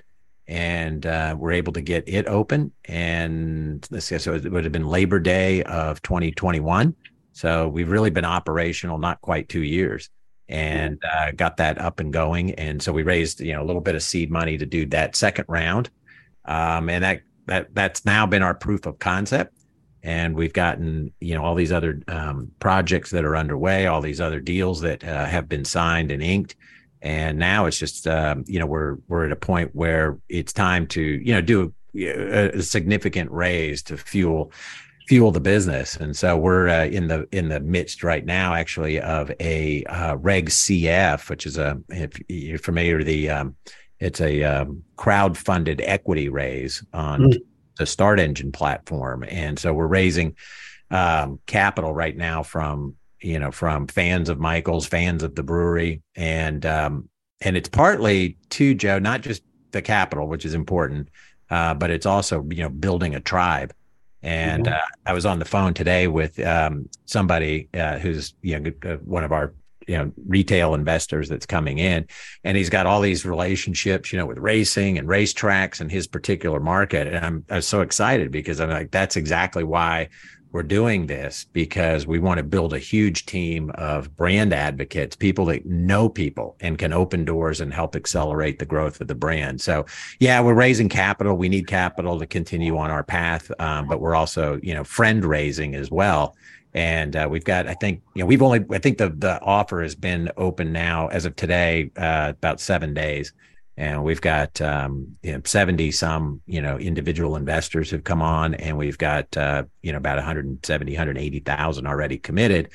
And 0.50 1.06
uh, 1.06 1.36
we're 1.38 1.52
able 1.52 1.74
to 1.74 1.82
get 1.82 2.06
it 2.08 2.26
open, 2.26 2.72
and 2.86 3.86
let's 3.92 4.06
see, 4.06 4.18
so 4.18 4.34
it 4.34 4.50
would 4.50 4.64
have 4.64 4.72
been 4.72 4.88
Labor 4.88 5.20
Day 5.20 5.62
of 5.64 6.02
2021. 6.04 6.96
So 7.38 7.68
we've 7.68 7.92
really 7.92 8.10
been 8.10 8.26
operational 8.26 8.98
not 8.98 9.22
quite 9.22 9.48
two 9.48 9.62
years 9.62 10.10
and 10.50 11.00
uh, 11.04 11.30
got 11.36 11.58
that 11.58 11.78
up 11.78 12.00
and 12.00 12.12
going. 12.12 12.56
And 12.56 12.82
so 12.82 12.92
we 12.92 13.04
raised, 13.04 13.42
you 13.42 13.54
know, 13.54 13.62
a 13.62 13.66
little 13.66 13.82
bit 13.82 13.94
of 13.94 14.02
seed 14.02 14.32
money 14.32 14.58
to 14.58 14.66
do 14.66 14.88
that 14.88 15.16
second 15.16 15.46
round. 15.48 15.92
Um, 16.46 16.90
and 16.90 17.04
that, 17.04 17.22
that, 17.46 17.76
that's 17.76 18.06
now 18.06 18.26
been 18.26 18.42
our 18.42 18.56
proof 18.56 18.88
of 18.88 18.98
concept. 18.98 19.54
And 20.02 20.36
we've 20.36 20.52
gotten, 20.52 21.14
you 21.20 21.36
know, 21.36 21.46
all 21.46 21.54
these 21.54 21.72
other 21.72 22.02
um, 22.08 22.54
projects 22.60 23.12
that 23.12 23.24
are 23.24 23.36
underway, 23.36 23.86
all 23.86 24.02
these 24.02 24.20
other 24.20 24.40
deals 24.40 24.82
that 24.82 25.04
uh, 25.04 25.26
have 25.26 25.48
been 25.48 25.64
signed 25.64 26.10
and 26.10 26.24
inked. 26.24 26.56
And 27.04 27.38
now 27.38 27.68
it's 27.68 27.78
just, 27.78 28.08
um, 28.08 28.46
you 28.48 28.58
know, 28.58 28.66
we're, 28.66 28.96
we're 29.08 29.28
at 29.28 29.32
a 29.32 29.36
point 29.36 29.76
where 29.76 30.18
it's 30.28 30.54
time 30.54 30.88
to, 30.88 31.02
you 31.02 31.36
know, 31.36 31.42
do 31.42 31.72
a, 31.96 32.58
a 32.58 32.62
significant 32.64 33.30
raise 33.30 33.84
to 33.84 33.98
fuel 33.98 34.52
fuel 35.08 35.32
the 35.32 35.40
business. 35.40 35.96
And 35.96 36.16
so 36.16 36.38
we're 36.38 36.68
uh, 36.68 36.86
in 36.86 37.08
the 37.08 37.28
in 37.32 37.48
the 37.48 37.60
midst 37.62 38.04
right 38.04 38.26
now, 38.26 38.54
actually, 38.54 39.00
of 39.00 39.32
a 39.40 39.84
uh, 39.86 40.18
Reg 40.18 40.50
CF, 40.50 41.30
which 41.30 41.46
is 41.46 41.58
a 41.58 41.82
if 41.90 42.20
you're 42.28 42.60
familiar, 42.60 43.04
the 43.04 43.30
um, 43.30 43.56
it's 44.00 44.22
a 44.22 44.44
um, 44.44 44.84
crowd 44.98 45.38
funded 45.38 45.82
equity 45.82 46.30
raise 46.30 46.84
on 46.94 47.22
mm. 47.22 47.38
the 47.78 47.86
StartEngine 47.86 48.54
platform, 48.54 49.24
and 49.28 49.58
so 49.58 49.74
we're 49.74 49.88
raising 49.88 50.36
um, 50.92 51.40
capital 51.48 51.94
right 51.94 52.16
now 52.16 52.44
from 52.44 52.96
you 53.22 53.40
know 53.40 53.52
from 53.52 53.88
fans 53.88 54.28
of 54.30 54.40
Michael's, 54.40 54.86
fans 54.86 55.24
of 55.24 55.36
the 55.36 55.44
brewery, 55.44 56.02
and 56.16 56.66
um, 56.66 57.10
and 57.40 57.56
it's 57.56 57.70
partly 57.70 58.38
to 58.50 58.76
Joe, 58.76 59.00
not 59.00 59.22
just 59.22 59.42
the 59.72 59.82
capital, 59.82 60.28
which 60.28 60.44
is 60.44 60.54
important, 60.54 61.08
uh, 61.50 61.74
but 61.74 61.92
it's 61.92 62.06
also 62.06 62.46
you 62.50 62.64
know 62.64 62.70
building 62.70 63.16
a 63.16 63.22
tribe 63.22 63.74
and 64.24 64.66
mm-hmm. 64.66 64.74
uh, 64.74 64.86
I 65.06 65.14
was 65.14 65.26
on 65.26 65.40
the 65.40 65.46
phone 65.46 65.74
today 65.74 66.08
with 66.08 66.40
um, 66.40 66.90
somebody 67.06 67.70
uh, 67.74 68.00
who's 68.00 68.34
you 68.42 68.60
know 68.60 68.72
uh, 68.84 68.98
one 68.98 69.24
of 69.24 69.32
our 69.32 69.54
you 69.88 69.98
know 69.98 70.12
retail 70.28 70.74
investors 70.74 71.30
that's 71.30 71.46
coming 71.46 71.78
in, 71.78 72.06
and 72.44 72.58
he's 72.58 72.70
got 72.70 72.86
all 72.86 73.02
these 73.02 73.26
relationships, 73.26 74.12
you 74.12 74.20
know, 74.20 74.26
with 74.26 74.38
racing 74.38 74.98
and 74.98 75.08
racetracks 75.08 75.80
and 75.80 75.92
his 75.92 76.08
particular 76.08 76.60
market. 76.60 77.08
And 77.08 77.26
I'm, 77.26 77.46
I'm 77.50 77.62
so 77.62 77.82
excited 77.82 78.32
because 78.32 78.60
I'm 78.60 78.70
like, 78.70 78.92
that's 78.92 79.16
exactly 79.16 79.64
why 79.64 80.10
we're 80.58 80.64
doing 80.64 81.06
this 81.06 81.46
because 81.54 82.08
we 82.08 82.18
want 82.18 82.40
to 82.40 82.44
build 82.44 82.74
a 82.74 82.80
huge 82.80 83.28
team 83.28 83.70
of 83.76 84.16
brand 84.16 84.52
advocates, 84.52 85.16
people 85.16 85.46
that 85.46 85.64
know 85.68 86.10
people 86.10 86.56
and 86.62 86.80
can 86.80 86.92
open 86.92 87.24
doors 87.24 87.62
and 87.62 87.72
help 87.72 87.96
accelerate 87.96 88.58
the 88.58 88.66
growth 88.66 89.00
of 89.00 89.08
the 89.08 89.14
brand. 89.14 89.62
So, 89.62 89.86
yeah, 90.20 90.42
we're 90.42 90.56
raising 90.56 90.90
capital. 90.90 91.38
We 91.38 91.48
need 91.48 91.68
capital 91.68 92.18
to 92.18 92.26
continue 92.26 92.76
on 92.76 92.90
our 92.90 93.04
path, 93.04 93.52
um, 93.60 93.88
but 93.88 94.02
we're 94.02 94.16
also, 94.16 94.60
you 94.64 94.74
know, 94.74 94.84
friend 94.84 95.24
raising 95.24 95.76
as 95.76 95.92
well. 95.92 96.36
And 96.74 97.16
uh, 97.16 97.28
we've 97.30 97.46
got, 97.46 97.68
I 97.68 97.76
think, 97.76 98.02
you 98.16 98.24
know, 98.24 98.26
we've 98.26 98.42
only, 98.42 98.66
I 98.72 98.80
think 98.80 98.98
the 98.98 99.10
the 99.10 99.40
offer 99.42 99.84
has 99.84 99.94
been 99.94 100.32
open 100.38 100.74
now 100.74 101.06
as 101.10 101.26
of 101.26 101.36
today, 101.36 101.92
uh, 101.98 102.34
about 102.36 102.60
seven 102.60 102.96
days 102.96 103.32
and 103.78 104.04
we've 104.04 104.22
got 104.22 104.60
um, 104.60 105.16
you 105.22 105.34
know, 105.34 105.42
70 105.44 105.92
some 105.92 106.42
you 106.48 106.62
know 106.62 106.78
individual 106.78 107.36
investors 107.36 107.92
have 107.92 108.04
come 108.04 108.22
on 108.22 108.56
and 108.56 108.78
we've 108.78 108.98
got 108.98 109.38
uh, 109.38 109.64
you 109.82 109.92
know 109.92 110.00
about 110.00 110.18
170 110.18 110.92
180,000 110.92 111.88
already 111.88 112.18
committed. 112.18 112.70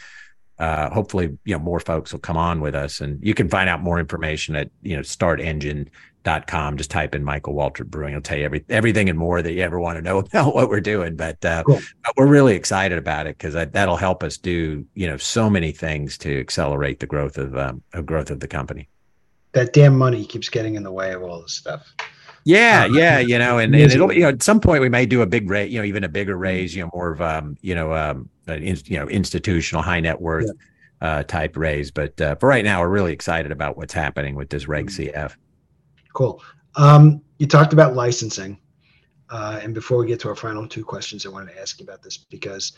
Uh, 0.58 0.88
hopefully 0.90 1.36
you 1.44 1.54
know 1.54 1.58
more 1.58 1.80
folks 1.80 2.12
will 2.12 2.20
come 2.20 2.36
on 2.36 2.60
with 2.60 2.74
us 2.74 3.00
and 3.00 3.24
you 3.24 3.34
can 3.34 3.48
find 3.48 3.68
out 3.68 3.82
more 3.82 3.98
information 3.98 4.54
at 4.54 4.70
you 4.82 4.94
know 4.94 5.02
startengine.com 5.02 6.76
just 6.76 6.90
type 6.90 7.16
in 7.16 7.24
Michael 7.24 7.54
Waltrip 7.54 7.86
Brewing. 7.86 8.12
It'll 8.12 8.22
tell 8.22 8.38
you 8.38 8.44
every, 8.44 8.64
everything 8.68 9.10
and 9.10 9.18
more 9.18 9.42
that 9.42 9.52
you 9.52 9.62
ever 9.62 9.80
want 9.80 9.96
to 9.96 10.02
know 10.02 10.18
about 10.20 10.54
what 10.54 10.68
we're 10.68 10.80
doing. 10.80 11.16
But, 11.16 11.44
uh, 11.44 11.64
cool. 11.64 11.80
we're 12.16 12.28
really 12.28 12.54
excited 12.54 12.96
about 12.96 13.26
it 13.26 13.36
because 13.36 13.54
that'll 13.54 13.96
help 13.96 14.22
us 14.22 14.36
do 14.36 14.86
you 14.94 15.08
know 15.08 15.16
so 15.16 15.50
many 15.50 15.72
things 15.72 16.16
to 16.18 16.38
accelerate 16.38 17.00
the 17.00 17.06
growth 17.06 17.38
of, 17.38 17.56
um, 17.56 17.82
of 17.92 18.06
growth 18.06 18.30
of 18.30 18.38
the 18.38 18.46
company 18.46 18.88
that 19.52 19.72
damn 19.72 19.96
money 19.96 20.24
keeps 20.24 20.48
getting 20.48 20.74
in 20.74 20.82
the 20.82 20.92
way 20.92 21.12
of 21.12 21.22
all 21.22 21.42
this 21.42 21.54
stuff. 21.54 21.94
Yeah, 22.44 22.84
uh, 22.84 22.94
yeah, 22.94 23.18
you 23.18 23.38
know, 23.38 23.58
and, 23.58 23.74
and 23.74 23.92
it'll 23.92 24.12
you 24.12 24.22
know 24.22 24.30
at 24.30 24.42
some 24.42 24.60
point 24.60 24.80
we 24.80 24.88
may 24.88 25.06
do 25.06 25.22
a 25.22 25.26
big 25.26 25.48
raise, 25.48 25.72
you 25.72 25.78
know, 25.78 25.84
even 25.84 26.02
a 26.02 26.08
bigger 26.08 26.36
raise, 26.36 26.74
you 26.74 26.82
know, 26.82 26.90
more 26.92 27.12
of 27.12 27.20
um, 27.20 27.56
you 27.60 27.74
know, 27.74 27.92
um, 27.92 28.28
in, 28.48 28.78
you 28.86 28.98
know, 28.98 29.08
institutional 29.08 29.82
high 29.82 30.00
net 30.00 30.20
worth 30.20 30.50
yeah. 31.00 31.08
uh, 31.08 31.22
type 31.22 31.56
raise. 31.56 31.90
But 31.90 32.20
uh, 32.20 32.34
for 32.36 32.48
right 32.48 32.64
now, 32.64 32.80
we're 32.80 32.88
really 32.88 33.12
excited 33.12 33.52
about 33.52 33.76
what's 33.76 33.94
happening 33.94 34.34
with 34.34 34.50
this 34.50 34.66
Reg 34.66 34.86
mm-hmm. 34.86 35.16
CF. 35.16 35.36
Cool. 36.14 36.42
Um, 36.74 37.22
you 37.38 37.46
talked 37.46 37.72
about 37.72 37.94
licensing, 37.94 38.58
uh, 39.30 39.60
and 39.62 39.72
before 39.72 39.98
we 39.98 40.06
get 40.06 40.18
to 40.20 40.28
our 40.28 40.36
final 40.36 40.66
two 40.66 40.84
questions, 40.84 41.24
I 41.24 41.28
wanted 41.28 41.52
to 41.52 41.60
ask 41.60 41.78
you 41.78 41.84
about 41.84 42.02
this 42.02 42.16
because 42.16 42.72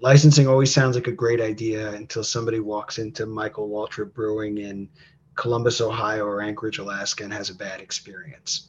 licensing 0.00 0.46
always 0.46 0.72
sounds 0.72 0.94
like 0.94 1.06
a 1.08 1.12
great 1.12 1.40
idea 1.40 1.92
until 1.94 2.22
somebody 2.22 2.60
walks 2.60 2.98
into 2.98 3.26
Michael 3.26 3.68
Waltrip 3.68 4.12
Brewing 4.14 4.60
and 4.60 4.88
Columbus, 5.36 5.80
Ohio, 5.80 6.24
or 6.24 6.40
Anchorage, 6.40 6.78
Alaska, 6.78 7.24
and 7.24 7.32
has 7.32 7.50
a 7.50 7.54
bad 7.54 7.80
experience. 7.80 8.68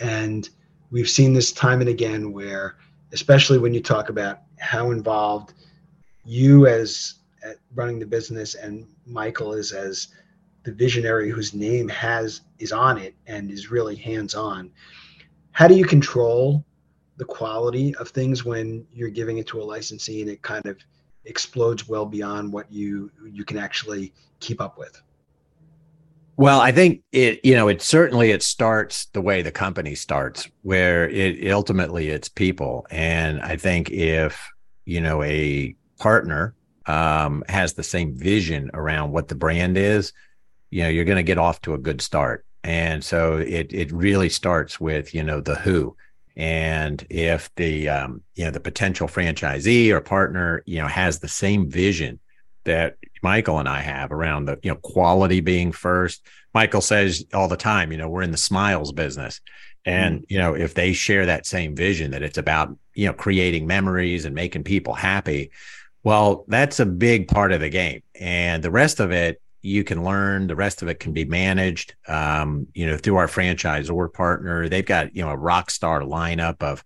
And 0.00 0.48
we've 0.90 1.08
seen 1.08 1.32
this 1.32 1.52
time 1.52 1.80
and 1.80 1.88
again 1.88 2.32
where, 2.32 2.76
especially 3.12 3.58
when 3.58 3.72
you 3.72 3.80
talk 3.80 4.08
about 4.08 4.40
how 4.58 4.90
involved 4.90 5.54
you 6.24 6.66
as 6.66 7.14
running 7.74 7.98
the 7.98 8.06
business 8.06 8.54
and 8.54 8.86
Michael 9.06 9.54
is 9.54 9.72
as 9.72 10.08
the 10.64 10.72
visionary 10.72 11.30
whose 11.30 11.54
name 11.54 11.88
has 11.88 12.42
is 12.58 12.72
on 12.72 12.98
it 12.98 13.14
and 13.26 13.50
is 13.50 13.70
really 13.70 13.96
hands 13.96 14.34
on. 14.34 14.70
How 15.52 15.68
do 15.68 15.74
you 15.74 15.84
control 15.84 16.64
the 17.16 17.24
quality 17.24 17.94
of 17.96 18.08
things 18.10 18.44
when 18.44 18.86
you're 18.92 19.08
giving 19.08 19.38
it 19.38 19.46
to 19.48 19.62
a 19.62 19.64
licensee 19.64 20.20
and 20.20 20.30
it 20.30 20.42
kind 20.42 20.66
of 20.66 20.78
explodes 21.24 21.88
well 21.88 22.04
beyond 22.04 22.52
what 22.52 22.70
you 22.70 23.10
you 23.24 23.44
can 23.44 23.56
actually 23.56 24.12
keep 24.40 24.60
up 24.60 24.78
with? 24.78 25.00
Well, 26.38 26.60
I 26.60 26.70
think 26.70 27.02
it, 27.10 27.40
you 27.44 27.56
know, 27.56 27.66
it 27.66 27.82
certainly 27.82 28.30
it 28.30 28.44
starts 28.44 29.06
the 29.06 29.20
way 29.20 29.42
the 29.42 29.50
company 29.50 29.96
starts, 29.96 30.48
where 30.62 31.08
it 31.10 31.50
ultimately 31.50 32.10
it's 32.10 32.28
people. 32.28 32.86
And 32.90 33.40
I 33.40 33.56
think 33.56 33.90
if, 33.90 34.48
you 34.84 35.00
know, 35.00 35.20
a 35.24 35.74
partner 35.98 36.54
um, 36.86 37.42
has 37.48 37.74
the 37.74 37.82
same 37.82 38.16
vision 38.16 38.70
around 38.72 39.10
what 39.10 39.26
the 39.26 39.34
brand 39.34 39.76
is, 39.76 40.12
you 40.70 40.84
know, 40.84 40.88
you're 40.88 41.04
going 41.04 41.16
to 41.16 41.24
get 41.24 41.38
off 41.38 41.60
to 41.62 41.74
a 41.74 41.78
good 41.78 42.00
start. 42.00 42.46
And 42.62 43.04
so 43.04 43.38
it 43.38 43.72
it 43.72 43.90
really 43.92 44.28
starts 44.28 44.78
with, 44.78 45.12
you 45.14 45.24
know, 45.24 45.40
the 45.40 45.56
who. 45.56 45.96
And 46.36 47.04
if 47.10 47.52
the 47.56 47.88
um, 47.88 48.22
you 48.36 48.44
know 48.44 48.52
the 48.52 48.60
potential 48.60 49.08
franchisee 49.08 49.90
or 49.90 50.00
partner, 50.00 50.62
you 50.66 50.78
know, 50.80 50.86
has 50.88 51.18
the 51.18 51.28
same 51.28 51.68
vision 51.68 52.20
that 52.64 52.96
Michael 53.22 53.58
and 53.58 53.68
I 53.68 53.80
have 53.80 54.12
around 54.12 54.46
the, 54.46 54.58
you 54.62 54.70
know, 54.70 54.76
quality 54.76 55.40
being 55.40 55.72
first. 55.72 56.24
Michael 56.54 56.80
says 56.80 57.24
all 57.32 57.48
the 57.48 57.56
time, 57.56 57.92
you 57.92 57.98
know, 57.98 58.08
we're 58.08 58.22
in 58.22 58.30
the 58.30 58.36
smiles 58.36 58.92
business. 58.92 59.40
And, 59.84 60.20
mm. 60.20 60.24
you 60.28 60.38
know, 60.38 60.54
if 60.54 60.74
they 60.74 60.92
share 60.92 61.26
that 61.26 61.46
same 61.46 61.74
vision 61.74 62.10
that 62.12 62.22
it's 62.22 62.38
about, 62.38 62.76
you 62.94 63.06
know, 63.06 63.12
creating 63.12 63.66
memories 63.66 64.24
and 64.24 64.34
making 64.34 64.64
people 64.64 64.94
happy, 64.94 65.50
well, 66.02 66.44
that's 66.48 66.80
a 66.80 66.86
big 66.86 67.28
part 67.28 67.52
of 67.52 67.60
the 67.60 67.68
game. 67.68 68.02
And 68.18 68.62
the 68.62 68.70
rest 68.70 69.00
of 69.00 69.10
it, 69.10 69.40
you 69.60 69.82
can 69.82 70.04
learn. 70.04 70.46
The 70.46 70.56
rest 70.56 70.82
of 70.82 70.88
it 70.88 71.00
can 71.00 71.12
be 71.12 71.24
managed, 71.24 71.94
um, 72.06 72.68
you 72.74 72.86
know, 72.86 72.96
through 72.96 73.16
our 73.16 73.28
franchise 73.28 73.90
or 73.90 74.08
partner. 74.08 74.68
They've 74.68 74.86
got, 74.86 75.14
you 75.16 75.22
know, 75.22 75.30
a 75.30 75.36
rock 75.36 75.70
star 75.70 76.02
lineup 76.02 76.62
of, 76.62 76.84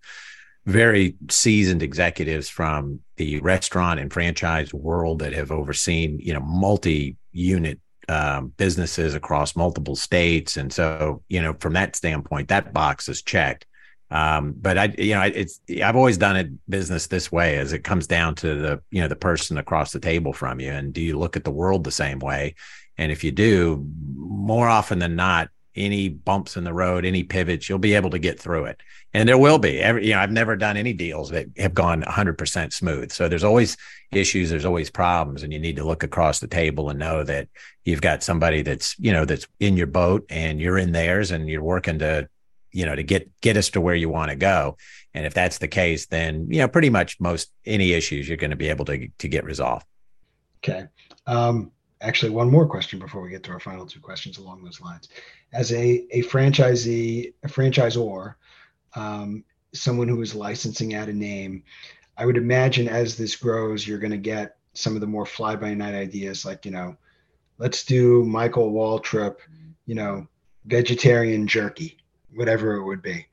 very 0.65 1.15
seasoned 1.29 1.83
executives 1.83 2.49
from 2.49 2.99
the 3.17 3.39
restaurant 3.41 3.99
and 3.99 4.11
franchise 4.11 4.73
world 4.73 5.19
that 5.19 5.33
have 5.33 5.51
overseen 5.51 6.19
you 6.19 6.33
know 6.33 6.39
multi 6.39 7.17
unit 7.31 7.79
um, 8.09 8.53
businesses 8.57 9.15
across 9.15 9.55
multiple 9.55 9.95
states. 9.95 10.57
And 10.57 10.71
so 10.71 11.21
you 11.29 11.41
know 11.41 11.53
from 11.59 11.73
that 11.73 11.95
standpoint 11.95 12.49
that 12.49 12.73
box 12.73 13.09
is 13.09 13.21
checked. 13.21 13.65
Um, 14.13 14.53
but 14.55 14.77
I, 14.77 14.93
you 14.95 15.15
know, 15.15 15.23
it's 15.23 15.59
I've 15.83 15.95
always 15.95 16.19
done 16.19 16.35
it 16.35 16.69
business 16.69 17.07
this 17.07 17.31
way, 17.31 17.57
as 17.57 17.73
it 17.73 17.83
comes 17.83 18.05
down 18.05 18.35
to 18.35 18.53
the 18.53 18.81
you 18.91 19.01
know 19.01 19.07
the 19.07 19.15
person 19.15 19.57
across 19.57 19.91
the 19.91 19.99
table 19.99 20.33
from 20.33 20.59
you, 20.59 20.71
and 20.71 20.93
do 20.93 21.01
you 21.01 21.17
look 21.17 21.35
at 21.35 21.43
the 21.43 21.51
world 21.51 21.83
the 21.83 21.91
same 21.91 22.19
way? 22.19 22.53
And 22.97 23.11
if 23.11 23.23
you 23.23 23.31
do, 23.31 23.83
more 24.15 24.67
often 24.67 24.99
than 24.99 25.15
not, 25.15 25.49
any 25.75 26.09
bumps 26.09 26.55
in 26.55 26.63
the 26.63 26.73
road, 26.73 27.05
any 27.05 27.23
pivots, 27.23 27.67
you'll 27.67 27.79
be 27.79 27.95
able 27.95 28.11
to 28.11 28.19
get 28.19 28.39
through 28.39 28.65
it. 28.65 28.81
And 29.13 29.27
there 29.27 29.37
will 29.37 29.57
be. 29.57 29.79
Every, 29.79 30.07
you 30.07 30.13
know, 30.13 30.19
I've 30.19 30.31
never 30.31 30.55
done 30.55 30.77
any 30.77 30.93
deals 30.93 31.29
that 31.31 31.47
have 31.57 31.73
gone 31.73 32.03
100% 32.03 32.73
smooth. 32.73 33.11
So 33.11 33.27
there's 33.27 33.43
always 33.43 33.77
issues, 34.11 34.49
there's 34.49 34.65
always 34.65 34.89
problems, 34.89 35.43
and 35.43 35.51
you 35.51 35.59
need 35.59 35.77
to 35.77 35.83
look 35.83 36.03
across 36.03 36.39
the 36.39 36.47
table 36.47 36.89
and 36.89 36.99
know 36.99 37.23
that 37.23 37.47
you've 37.85 38.01
got 38.01 38.23
somebody 38.23 38.61
that's 38.61 38.97
you 38.99 39.11
know 39.11 39.25
that's 39.25 39.47
in 39.59 39.77
your 39.77 39.87
boat 39.87 40.25
and 40.29 40.59
you're 40.59 40.77
in 40.77 40.91
theirs, 40.91 41.31
and 41.31 41.49
you're 41.49 41.63
working 41.63 41.99
to 41.99 42.27
you 42.71 42.85
know 42.85 42.95
to 42.95 43.03
get 43.03 43.29
get 43.41 43.57
us 43.57 43.69
to 43.69 43.81
where 43.81 43.95
you 43.95 44.09
want 44.09 44.29
to 44.29 44.35
go. 44.35 44.77
And 45.13 45.25
if 45.25 45.33
that's 45.33 45.59
the 45.59 45.67
case, 45.67 46.07
then 46.07 46.47
you 46.49 46.59
know 46.59 46.67
pretty 46.67 46.89
much 46.89 47.19
most 47.19 47.51
any 47.65 47.93
issues 47.93 48.27
you're 48.27 48.37
going 48.37 48.51
to 48.51 48.57
be 48.57 48.69
able 48.69 48.85
to 48.85 49.07
to 49.19 49.27
get 49.27 49.43
resolved. 49.43 49.85
Okay. 50.63 50.85
Um, 51.25 51.71
actually, 52.03 52.31
one 52.31 52.51
more 52.51 52.67
question 52.67 52.99
before 52.99 53.21
we 53.21 53.29
get 53.29 53.43
to 53.43 53.51
our 53.51 53.59
final 53.59 53.87
two 53.87 53.99
questions 53.99 54.37
along 54.37 54.63
those 54.63 54.79
lines. 54.79 55.09
As 55.51 55.71
a 55.71 56.05
a 56.11 56.21
franchisee, 56.23 57.33
a 57.43 57.47
franchisor 57.47 58.35
um, 58.95 59.43
someone 59.73 60.07
who 60.07 60.21
is 60.21 60.35
licensing 60.35 60.93
out 60.93 61.09
a 61.09 61.13
name. 61.13 61.63
I 62.17 62.25
would 62.25 62.37
imagine 62.37 62.87
as 62.87 63.17
this 63.17 63.35
grows, 63.35 63.87
you're 63.87 63.97
going 63.97 64.11
to 64.11 64.17
get 64.17 64.57
some 64.73 64.95
of 64.95 65.01
the 65.01 65.07
more 65.07 65.25
fly 65.25 65.55
by 65.55 65.73
night 65.73 65.95
ideas, 65.95 66.45
like 66.45 66.65
you 66.65 66.71
know, 66.71 66.95
let's 67.57 67.83
do 67.83 68.23
Michael 68.23 68.71
Waltrip, 68.71 69.37
you 69.85 69.95
know, 69.95 70.27
vegetarian 70.65 71.47
jerky, 71.47 71.97
whatever 72.33 72.75
it 72.75 72.83
would 72.83 73.01
be. 73.01 73.25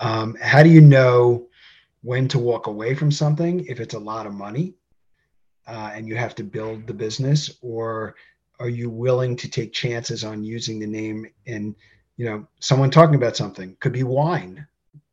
Um, 0.00 0.36
how 0.40 0.62
do 0.62 0.70
you 0.70 0.80
know 0.80 1.46
when 2.02 2.28
to 2.28 2.38
walk 2.38 2.66
away 2.66 2.94
from 2.94 3.10
something 3.10 3.64
if 3.66 3.80
it's 3.80 3.94
a 3.94 3.98
lot 3.98 4.26
of 4.26 4.34
money 4.34 4.74
uh, 5.66 5.92
and 5.94 6.08
you 6.08 6.16
have 6.16 6.34
to 6.36 6.44
build 6.44 6.86
the 6.86 6.94
business, 6.94 7.58
or 7.62 8.14
are 8.60 8.68
you 8.68 8.88
willing 8.90 9.36
to 9.36 9.48
take 9.48 9.72
chances 9.72 10.24
on 10.24 10.44
using 10.44 10.78
the 10.78 10.86
name 10.86 11.26
and 11.46 11.74
you 12.16 12.24
know 12.24 12.46
someone 12.60 12.90
talking 12.90 13.16
about 13.16 13.36
something 13.36 13.76
could 13.80 13.92
be 13.92 14.04
wine 14.04 14.66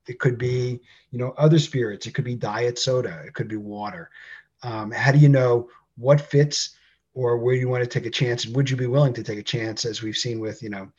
it 0.08 0.20
could 0.20 0.38
be, 0.38 0.80
you 1.12 1.20
know, 1.20 1.34
other 1.38 1.60
spirits. 1.60 2.06
It 2.06 2.14
could 2.14 2.26
be 2.26 2.36
diet 2.36 2.80
soda. 2.80 3.24
It 3.26 3.34
could 3.34 3.48
be 3.48 3.58
water. 3.58 4.10
Um, 4.64 4.92
how 4.92 5.12
do 5.12 5.20
you 5.20 5.30
know 5.30 5.70
what 5.98 6.22
fits 6.22 6.72
or 7.14 7.38
where 7.38 7.56
you 7.56 7.70
want 7.70 7.84
to 7.84 7.90
take 7.90 8.06
a 8.06 8.12
chance? 8.12 8.46
And 8.46 8.56
would 8.56 8.70
you 8.70 8.78
be 8.78 8.88
willing 8.88 9.14
to 9.14 9.24
take 9.24 9.40
a 9.40 9.44
chance, 9.44 9.86
as 9.86 10.02
we've 10.02 10.18
seen 10.18 10.40
with, 10.40 10.62
you 10.64 10.70
know, 10.70 10.92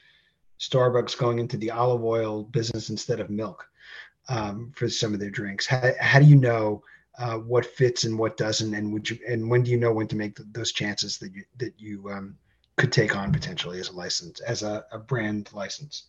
Starbucks 0.61 1.19
going 1.19 1.39
into 1.39 1.57
the 1.57 1.71
olive 1.71 2.05
oil 2.05 2.45
business 2.45 2.91
instead 2.91 3.19
of 3.19 3.31
milk 3.31 3.69
um, 4.29 4.73
for 4.77 4.89
some 4.89 5.15
of 5.15 5.21
their 5.21 5.31
drinks? 5.31 5.67
How, 5.67 5.93
how 6.01 6.19
do 6.19 6.27
you 6.27 6.37
know 6.37 6.83
uh, 7.19 7.37
what 7.39 7.67
fits 7.67 8.05
and 8.05 8.19
what 8.19 8.37
doesn't? 8.37 8.75
And 8.75 8.93
would 8.93 9.09
you 9.09 9.19
and 9.29 9.49
when 9.49 9.63
do 9.63 9.71
you 9.71 9.77
know 9.77 9.93
when 9.93 10.09
to 10.09 10.17
make 10.17 10.37
the, 10.37 10.47
those 10.53 10.73
chances 10.73 11.19
that 11.19 11.33
you 11.33 11.45
that 11.59 11.75
you 11.79 12.11
um, 12.11 12.37
could 12.77 12.93
take 12.93 13.17
on 13.17 13.33
potentially 13.33 13.81
as 13.81 13.91
a 13.91 13.93
license 13.93 14.41
as 14.41 14.63
a, 14.63 14.85
a 14.93 14.99
brand 14.99 15.51
license? 15.53 16.05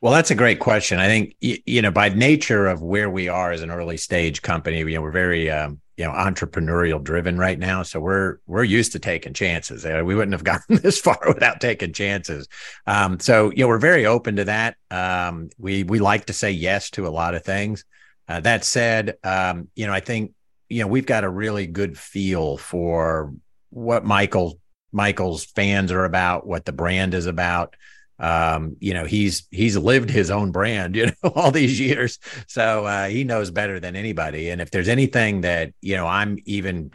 Well, 0.00 0.12
that's 0.12 0.30
a 0.30 0.34
great 0.34 0.58
question. 0.58 0.98
I 0.98 1.06
think 1.06 1.36
you 1.40 1.80
know 1.80 1.90
by 1.90 2.08
nature 2.08 2.66
of 2.66 2.82
where 2.82 3.08
we 3.08 3.28
are 3.28 3.52
as 3.52 3.62
an 3.62 3.70
early 3.70 3.96
stage 3.96 4.42
company, 4.42 4.78
you 4.78 4.94
know, 4.94 5.02
we're 5.02 5.10
very 5.10 5.50
um, 5.50 5.80
you 5.96 6.04
know 6.04 6.10
entrepreneurial 6.10 7.02
driven 7.02 7.38
right 7.38 7.58
now. 7.58 7.82
So 7.84 8.00
we're 8.00 8.38
we're 8.46 8.64
used 8.64 8.92
to 8.92 8.98
taking 8.98 9.32
chances. 9.32 9.86
Uh, 9.86 10.02
we 10.04 10.14
wouldn't 10.14 10.32
have 10.32 10.44
gotten 10.52 10.76
this 10.76 11.00
far 11.00 11.20
without 11.28 11.60
taking 11.60 11.92
chances. 11.92 12.48
Um, 12.86 13.20
so 13.20 13.50
you 13.50 13.58
know, 13.58 13.68
we're 13.68 13.78
very 13.78 14.06
open 14.06 14.36
to 14.36 14.44
that. 14.44 14.76
Um, 14.90 15.50
we 15.58 15.84
we 15.84 16.00
like 16.00 16.26
to 16.26 16.32
say 16.32 16.50
yes 16.50 16.90
to 16.90 17.06
a 17.06 17.10
lot 17.10 17.34
of 17.34 17.44
things. 17.44 17.84
Uh, 18.28 18.40
that 18.40 18.64
said, 18.64 19.16
um, 19.22 19.68
you 19.74 19.86
know, 19.86 19.92
I 19.92 20.00
think 20.00 20.32
you 20.68 20.80
know 20.80 20.86
we've 20.86 21.06
got 21.06 21.24
a 21.24 21.28
really 21.28 21.66
good 21.66 21.98
feel 21.98 22.56
for 22.56 23.32
what 23.70 24.04
Michael 24.04 24.58
Michael's 24.92 25.44
fans 25.44 25.92
are 25.92 26.04
about, 26.04 26.46
what 26.46 26.64
the 26.64 26.72
brand 26.72 27.14
is 27.14 27.26
about. 27.26 27.76
Um 28.18 28.76
you 28.78 28.94
know 28.94 29.04
he's 29.04 29.46
he's 29.50 29.76
lived 29.76 30.08
his 30.08 30.30
own 30.30 30.52
brand 30.52 30.94
you 30.96 31.06
know 31.06 31.30
all 31.34 31.50
these 31.50 31.80
years. 31.80 32.18
So 32.46 32.86
uh 32.86 33.08
he 33.08 33.24
knows 33.24 33.50
better 33.50 33.80
than 33.80 33.96
anybody. 33.96 34.50
And 34.50 34.60
if 34.60 34.70
there's 34.70 34.88
anything 34.88 35.40
that 35.40 35.72
you 35.80 35.96
know 35.96 36.06
i'm 36.06 36.38
even 36.44 36.92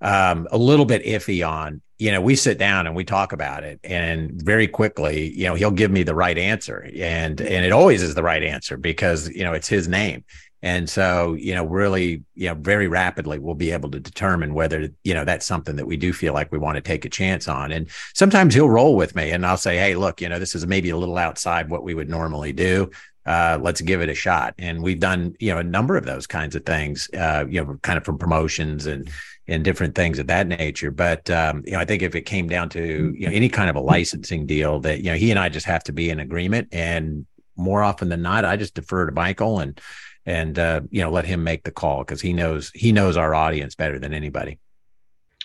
um 0.00 0.48
a 0.50 0.56
little 0.56 0.86
bit 0.86 1.04
iffy 1.04 1.46
on 1.46 1.82
you 1.98 2.10
know 2.10 2.20
we 2.20 2.34
sit 2.34 2.56
down 2.58 2.86
and 2.86 2.96
we 2.96 3.04
talk 3.04 3.32
about 3.32 3.62
it. 3.62 3.78
And 3.84 4.32
very 4.42 4.66
quickly 4.66 5.30
you 5.30 5.44
know 5.44 5.54
he'll 5.54 5.70
give 5.70 5.90
me 5.90 6.02
the 6.02 6.14
right 6.14 6.38
answer. 6.38 6.90
And 6.96 7.40
and 7.40 7.64
it 7.66 7.72
always 7.72 8.02
is 8.02 8.14
the 8.14 8.22
right 8.22 8.42
answer 8.42 8.78
because 8.78 9.28
you 9.28 9.44
know 9.44 9.52
it's 9.52 9.68
his 9.68 9.86
name 9.86 10.24
and 10.64 10.88
so, 10.88 11.34
you 11.34 11.54
know, 11.54 11.62
really, 11.66 12.24
you 12.34 12.48
know, 12.48 12.54
very 12.54 12.88
rapidly 12.88 13.38
we'll 13.38 13.54
be 13.54 13.70
able 13.70 13.90
to 13.90 14.00
determine 14.00 14.54
whether, 14.54 14.88
you 15.04 15.12
know, 15.12 15.22
that's 15.22 15.44
something 15.44 15.76
that 15.76 15.86
we 15.86 15.98
do 15.98 16.10
feel 16.10 16.32
like 16.32 16.50
we 16.50 16.56
want 16.56 16.76
to 16.76 16.80
take 16.80 17.04
a 17.04 17.10
chance 17.10 17.48
on. 17.48 17.70
And 17.70 17.90
sometimes 18.14 18.54
he'll 18.54 18.70
roll 18.70 18.96
with 18.96 19.14
me 19.14 19.30
and 19.30 19.44
I'll 19.44 19.58
say, 19.58 19.76
Hey, 19.76 19.94
look, 19.94 20.22
you 20.22 20.28
know, 20.30 20.38
this 20.38 20.54
is 20.54 20.66
maybe 20.66 20.88
a 20.88 20.96
little 20.96 21.18
outside 21.18 21.68
what 21.68 21.84
we 21.84 21.92
would 21.92 22.08
normally 22.08 22.54
do. 22.54 22.90
Uh, 23.26 23.58
let's 23.60 23.82
give 23.82 24.00
it 24.00 24.08
a 24.08 24.14
shot. 24.14 24.54
And 24.56 24.82
we've 24.82 24.98
done, 24.98 25.36
you 25.38 25.52
know, 25.52 25.58
a 25.58 25.64
number 25.64 25.98
of 25.98 26.06
those 26.06 26.26
kinds 26.26 26.56
of 26.56 26.64
things, 26.64 27.10
uh, 27.12 27.44
you 27.46 27.62
know, 27.62 27.78
kind 27.82 27.98
of 27.98 28.04
from 28.06 28.16
promotions 28.16 28.86
and, 28.86 29.10
and 29.46 29.62
different 29.64 29.94
things 29.94 30.18
of 30.18 30.28
that 30.28 30.46
nature. 30.46 30.90
But, 30.90 31.28
um, 31.28 31.62
you 31.66 31.72
know, 31.72 31.80
I 31.80 31.84
think 31.84 32.00
if 32.00 32.14
it 32.14 32.22
came 32.22 32.48
down 32.48 32.70
to, 32.70 33.14
you 33.14 33.26
know, 33.26 33.34
any 33.34 33.50
kind 33.50 33.68
of 33.68 33.76
a 33.76 33.80
licensing 33.80 34.46
deal 34.46 34.80
that, 34.80 35.00
you 35.00 35.10
know, 35.10 35.16
he 35.16 35.30
and 35.30 35.38
I 35.38 35.50
just 35.50 35.66
have 35.66 35.84
to 35.84 35.92
be 35.92 36.08
in 36.08 36.20
agreement 36.20 36.68
and 36.72 37.26
more 37.54 37.82
often 37.82 38.08
than 38.08 38.22
not, 38.22 38.46
I 38.46 38.56
just 38.56 38.74
defer 38.74 39.04
to 39.04 39.12
Michael 39.12 39.60
and, 39.60 39.78
and 40.26 40.58
uh, 40.58 40.80
you 40.90 41.00
know 41.00 41.10
let 41.10 41.24
him 41.24 41.44
make 41.44 41.64
the 41.64 41.70
call 41.70 41.98
because 41.98 42.20
he 42.20 42.32
knows 42.32 42.70
he 42.74 42.92
knows 42.92 43.16
our 43.16 43.34
audience 43.34 43.74
better 43.74 43.98
than 43.98 44.14
anybody. 44.14 44.58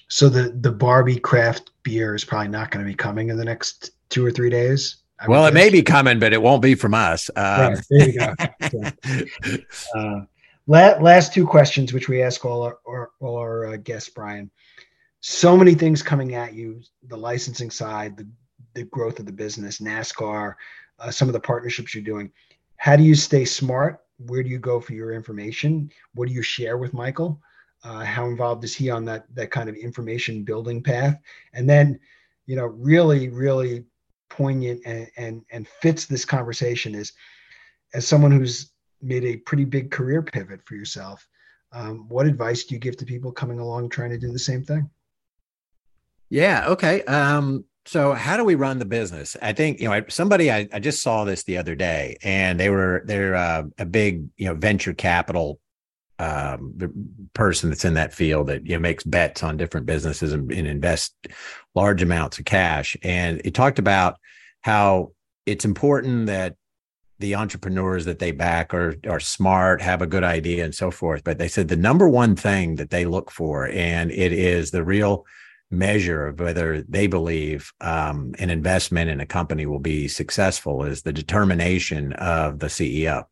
So 0.07 0.29
the 0.29 0.49
the 0.49 0.71
Barbie 0.71 1.19
craft 1.19 1.71
beer 1.83 2.15
is 2.15 2.23
probably 2.23 2.49
not 2.49 2.71
going 2.71 2.85
to 2.85 2.89
be 2.89 2.95
coming 2.95 3.29
in 3.29 3.37
the 3.37 3.45
next 3.45 3.91
two 4.09 4.25
or 4.25 4.31
three 4.31 4.49
days. 4.49 4.97
I 5.19 5.27
well, 5.27 5.45
it 5.45 5.53
may 5.53 5.69
be 5.69 5.81
coming, 5.81 6.17
but 6.17 6.31
it 6.31 6.41
won't 6.41 6.61
be 6.61 6.75
from 6.75 6.93
us. 6.93 7.29
Um, 7.35 7.73
right, 7.73 7.85
there 7.89 8.09
you 8.09 8.19
go. 8.19 9.57
uh, 9.95 10.21
last 10.67 11.33
two 11.33 11.45
questions, 11.45 11.91
which 11.91 12.07
we 12.07 12.23
ask 12.23 12.45
all 12.45 12.63
our, 12.63 13.09
all 13.19 13.35
our 13.35 13.73
uh, 13.73 13.77
guests, 13.77 14.09
Bryan. 14.09 14.49
So 15.19 15.57
many 15.57 15.73
things 15.73 16.01
coming 16.01 16.35
at 16.35 16.53
you: 16.53 16.81
the 17.07 17.17
licensing 17.17 17.69
side, 17.69 18.15
the 18.15 18.27
the 18.73 18.83
growth 18.85 19.19
of 19.19 19.25
the 19.25 19.31
business, 19.31 19.79
NASCAR, 19.79 20.55
uh, 20.99 21.11
some 21.11 21.27
of 21.27 21.33
the 21.33 21.39
partnerships 21.39 21.93
you're 21.93 22.03
doing. 22.03 22.31
How 22.77 22.95
do 22.95 23.03
you 23.03 23.15
stay 23.15 23.43
smart 23.43 23.99
where 24.25 24.43
do 24.43 24.49
you 24.49 24.59
go 24.59 24.79
for 24.79 24.93
your 24.93 25.13
information? 25.13 25.91
What 26.13 26.27
do 26.27 26.33
you 26.33 26.41
share 26.41 26.77
with 26.77 26.93
Michael? 26.93 27.41
Uh, 27.83 28.03
how 28.03 28.25
involved 28.25 28.63
is 28.63 28.75
he 28.75 28.89
on 28.89 29.05
that 29.05 29.25
that 29.35 29.51
kind 29.51 29.69
of 29.69 29.75
information 29.75 30.43
building 30.43 30.83
path? 30.83 31.17
And 31.53 31.69
then, 31.69 31.99
you 32.45 32.55
know, 32.55 32.65
really, 32.65 33.29
really 33.29 33.85
poignant 34.29 34.81
and 34.85 35.07
and, 35.17 35.45
and 35.51 35.67
fits 35.67 36.05
this 36.05 36.25
conversation 36.25 36.93
is 36.95 37.13
as 37.93 38.07
someone 38.07 38.31
who's 38.31 38.71
made 39.01 39.23
a 39.23 39.37
pretty 39.37 39.65
big 39.65 39.91
career 39.91 40.21
pivot 40.21 40.61
for 40.65 40.75
yourself. 40.75 41.27
Um, 41.71 42.09
what 42.09 42.25
advice 42.25 42.63
do 42.65 42.75
you 42.75 42.79
give 42.79 42.97
to 42.97 43.05
people 43.05 43.31
coming 43.31 43.59
along 43.59 43.89
trying 43.89 44.09
to 44.09 44.17
do 44.17 44.31
the 44.31 44.39
same 44.39 44.63
thing? 44.63 44.89
Yeah. 46.29 46.65
Okay. 46.67 47.03
Um, 47.03 47.63
so 47.85 48.13
how 48.13 48.37
do 48.37 48.43
we 48.43 48.55
run 48.55 48.79
the 48.79 48.85
business? 48.85 49.35
I 49.41 49.53
think, 49.53 49.79
you 49.79 49.89
know, 49.89 50.03
somebody, 50.09 50.51
I, 50.51 50.67
I 50.71 50.79
just 50.79 51.01
saw 51.01 51.23
this 51.23 51.43
the 51.43 51.57
other 51.57 51.75
day 51.75 52.17
and 52.23 52.59
they 52.59 52.69
were, 52.69 53.03
they're 53.05 53.35
uh, 53.35 53.63
a 53.77 53.85
big, 53.85 54.25
you 54.37 54.45
know, 54.45 54.53
venture 54.53 54.93
capital 54.93 55.59
um, 56.19 56.77
person 57.33 57.69
that's 57.69 57.85
in 57.85 57.93
that 57.93 58.13
field 58.13 58.47
that, 58.47 58.65
you 58.65 58.73
know, 58.73 58.79
makes 58.79 59.03
bets 59.03 59.41
on 59.41 59.57
different 59.57 59.85
businesses 59.85 60.33
and, 60.33 60.51
and 60.51 60.67
invest 60.67 61.15
large 61.75 62.01
amounts 62.01 62.37
of 62.37 62.45
cash. 62.45 62.97
And 63.01 63.41
he 63.43 63.51
talked 63.51 63.79
about 63.79 64.17
how 64.61 65.13
it's 65.45 65.65
important 65.65 66.27
that 66.27 66.55
the 67.19 67.35
entrepreneurs 67.35 68.05
that 68.05 68.19
they 68.19 68.31
back 68.31 68.73
are 68.73 68.95
are 69.07 69.19
smart, 69.19 69.81
have 69.81 70.01
a 70.01 70.07
good 70.07 70.23
idea, 70.23 70.63
and 70.63 70.73
so 70.73 70.89
forth. 70.89 71.23
But 71.23 71.37
they 71.37 71.49
said 71.49 71.67
the 71.67 71.75
number 71.75 72.07
one 72.07 72.35
thing 72.35 72.75
that 72.75 72.89
they 72.89 73.05
look 73.05 73.29
for, 73.29 73.67
and 73.67 74.11
it 74.11 74.31
is 74.31 74.71
the 74.71 74.83
real 74.83 75.25
measure 75.71 76.27
of 76.27 76.39
whether 76.39 76.81
they 76.83 77.07
believe 77.07 77.71
um, 77.81 78.33
an 78.39 78.49
investment 78.49 79.09
in 79.09 79.19
a 79.19 79.25
company 79.25 79.65
will 79.65 79.79
be 79.79 80.07
successful 80.07 80.83
is 80.83 81.03
the 81.03 81.13
determination 81.13 82.13
of 82.13 82.59
the 82.59 82.67
CEO. 82.67 83.25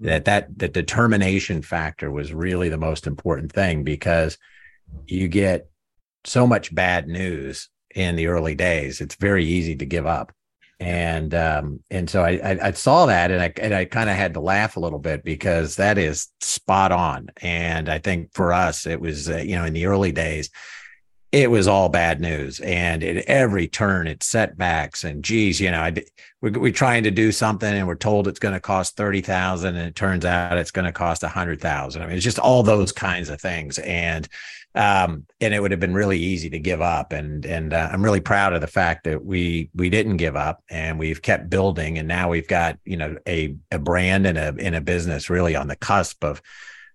That 0.00 0.24
that 0.24 0.58
the 0.58 0.68
determination 0.68 1.62
factor 1.62 2.10
was 2.10 2.32
really 2.32 2.68
the 2.68 2.78
most 2.78 3.06
important 3.06 3.52
thing 3.52 3.84
because 3.84 4.36
you 5.06 5.28
get 5.28 5.68
so 6.24 6.46
much 6.46 6.74
bad 6.74 7.06
news 7.06 7.68
in 7.94 8.16
the 8.16 8.26
early 8.26 8.54
days. 8.54 9.00
It's 9.00 9.14
very 9.14 9.44
easy 9.44 9.76
to 9.76 9.86
give 9.86 10.06
up. 10.06 10.32
And 10.80 11.32
um, 11.34 11.80
and 11.90 12.10
so 12.10 12.24
I, 12.24 12.40
I, 12.42 12.58
I 12.68 12.70
saw 12.72 13.06
that 13.06 13.30
and 13.30 13.40
I 13.40 13.52
and 13.60 13.72
I 13.72 13.84
kind 13.84 14.10
of 14.10 14.16
had 14.16 14.34
to 14.34 14.40
laugh 14.40 14.76
a 14.76 14.80
little 14.80 14.98
bit 14.98 15.22
because 15.22 15.76
that 15.76 15.98
is 15.98 16.28
spot 16.40 16.90
on. 16.90 17.28
And 17.40 17.88
I 17.88 17.98
think 17.98 18.30
for 18.34 18.52
us 18.52 18.86
it 18.86 19.00
was 19.00 19.30
uh, 19.30 19.36
you 19.36 19.54
know 19.54 19.64
in 19.64 19.74
the 19.74 19.86
early 19.86 20.10
days 20.10 20.50
it 21.32 21.50
was 21.50 21.66
all 21.66 21.88
bad 21.88 22.20
news. 22.20 22.60
And 22.60 23.02
at 23.02 23.24
every 23.24 23.66
turn, 23.66 24.06
it's 24.06 24.26
setbacks. 24.26 25.02
And 25.02 25.24
geez, 25.24 25.60
you 25.60 25.70
know, 25.70 25.80
I, 25.80 25.94
we're, 26.42 26.52
we're 26.52 26.72
trying 26.72 27.04
to 27.04 27.10
do 27.10 27.32
something 27.32 27.72
and 27.72 27.88
we're 27.88 27.94
told 27.94 28.28
it's 28.28 28.38
going 28.38 28.54
to 28.54 28.60
cost 28.60 28.96
30,000 28.98 29.74
and 29.74 29.88
it 29.88 29.96
turns 29.96 30.26
out 30.26 30.58
it's 30.58 30.70
going 30.70 30.84
to 30.84 30.92
cost 30.92 31.22
100,000. 31.22 32.02
I 32.02 32.06
mean, 32.06 32.16
it's 32.16 32.24
just 32.24 32.38
all 32.38 32.62
those 32.62 32.92
kinds 32.92 33.30
of 33.30 33.40
things. 33.40 33.78
And 33.78 34.28
um, 34.74 35.26
and 35.40 35.52
it 35.52 35.60
would 35.60 35.70
have 35.70 35.80
been 35.80 35.92
really 35.92 36.18
easy 36.18 36.48
to 36.50 36.58
give 36.58 36.80
up. 36.80 37.12
And 37.12 37.44
and 37.44 37.74
uh, 37.74 37.90
I'm 37.92 38.02
really 38.02 38.20
proud 38.20 38.54
of 38.54 38.60
the 38.60 38.66
fact 38.66 39.04
that 39.04 39.24
we 39.24 39.68
we 39.74 39.90
didn't 39.90 40.16
give 40.16 40.34
up, 40.34 40.62
and 40.70 40.98
we've 40.98 41.20
kept 41.20 41.50
building, 41.50 41.98
and 41.98 42.08
now 42.08 42.30
we've 42.30 42.48
got 42.48 42.78
you 42.84 42.96
know 42.96 43.16
a 43.28 43.54
a 43.70 43.78
brand 43.78 44.26
and 44.26 44.38
a 44.38 44.54
in 44.56 44.72
a 44.72 44.80
business 44.80 45.28
really 45.28 45.54
on 45.56 45.68
the 45.68 45.76
cusp 45.76 46.24
of 46.24 46.40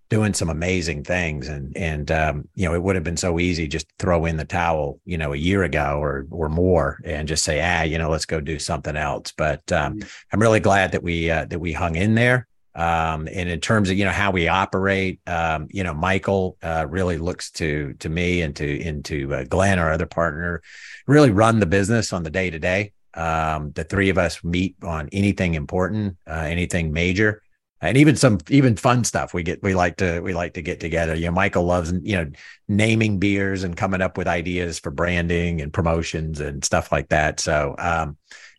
doing 0.08 0.32
some 0.32 0.48
amazing 0.48 1.04
things. 1.04 1.48
And 1.48 1.76
and 1.76 2.10
um, 2.10 2.48
you 2.54 2.66
know 2.66 2.74
it 2.74 2.82
would 2.82 2.96
have 2.96 3.04
been 3.04 3.16
so 3.16 3.38
easy 3.38 3.68
just 3.68 3.86
throw 3.98 4.24
in 4.24 4.36
the 4.36 4.44
towel 4.44 5.00
you 5.04 5.18
know 5.18 5.32
a 5.32 5.36
year 5.36 5.62
ago 5.62 5.98
or 6.00 6.26
or 6.30 6.48
more 6.48 7.00
and 7.04 7.28
just 7.28 7.44
say 7.44 7.60
ah 7.62 7.82
you 7.82 7.98
know 7.98 8.10
let's 8.10 8.26
go 8.26 8.40
do 8.40 8.58
something 8.58 8.96
else. 8.96 9.32
But 9.36 9.70
um, 9.72 9.94
mm-hmm. 9.94 10.08
i'm 10.32 10.40
really 10.40 10.60
glad 10.60 10.92
that 10.92 11.02
we 11.02 11.30
uh, 11.30 11.44
that 11.46 11.58
we 11.58 11.72
hung 11.72 11.96
in 11.96 12.14
there. 12.14 12.46
Um, 12.74 13.26
and 13.32 13.48
in 13.48 13.60
terms 13.60 13.90
of 13.90 13.96
you 13.96 14.04
know 14.04 14.12
how 14.12 14.30
we 14.30 14.46
operate 14.46 15.20
um, 15.26 15.66
you 15.70 15.82
know 15.82 15.94
michael 15.94 16.56
uh, 16.62 16.86
really 16.88 17.18
looks 17.18 17.50
to 17.52 17.94
to 17.98 18.08
me 18.08 18.42
and 18.42 18.54
to 18.56 18.80
into 18.80 19.34
uh, 19.34 19.44
glenn 19.44 19.78
our 19.78 19.92
other 19.92 20.06
partner 20.06 20.62
really 21.06 21.30
run 21.30 21.58
the 21.58 21.66
business 21.66 22.12
on 22.12 22.22
the 22.22 22.30
day 22.30 22.50
to 22.50 22.58
day. 22.58 22.92
The 23.14 23.86
three 23.88 24.10
of 24.10 24.18
us 24.18 24.44
meet 24.44 24.76
on 24.82 25.08
anything 25.12 25.54
important 25.54 26.16
uh, 26.26 26.46
anything 26.46 26.92
major 26.92 27.42
and 27.80 27.96
even 27.96 28.16
some 28.16 28.38
even 28.48 28.76
fun 28.76 29.04
stuff. 29.04 29.34
We 29.34 29.42
get 29.42 29.62
we 29.62 29.74
like 29.74 29.96
to 29.96 30.20
we 30.20 30.34
like 30.34 30.54
to 30.54 30.62
get 30.62 30.80
together. 30.80 31.14
You 31.14 31.26
know 31.26 31.32
michael 31.32 31.64
loves 31.64 31.92
you 32.02 32.16
know 32.16 32.30
naming 32.68 33.18
beers 33.18 33.64
and 33.64 33.76
coming 33.76 34.02
up 34.02 34.18
with 34.18 34.26
ideas 34.26 34.78
for 34.78 34.90
branding 34.90 35.60
and 35.60 35.72
promotions 35.72 36.40
and 36.40 36.64
stuff 36.64 36.90
like 36.92 37.08
that. 37.10 37.40
So 37.40 37.74
um, 37.78 38.16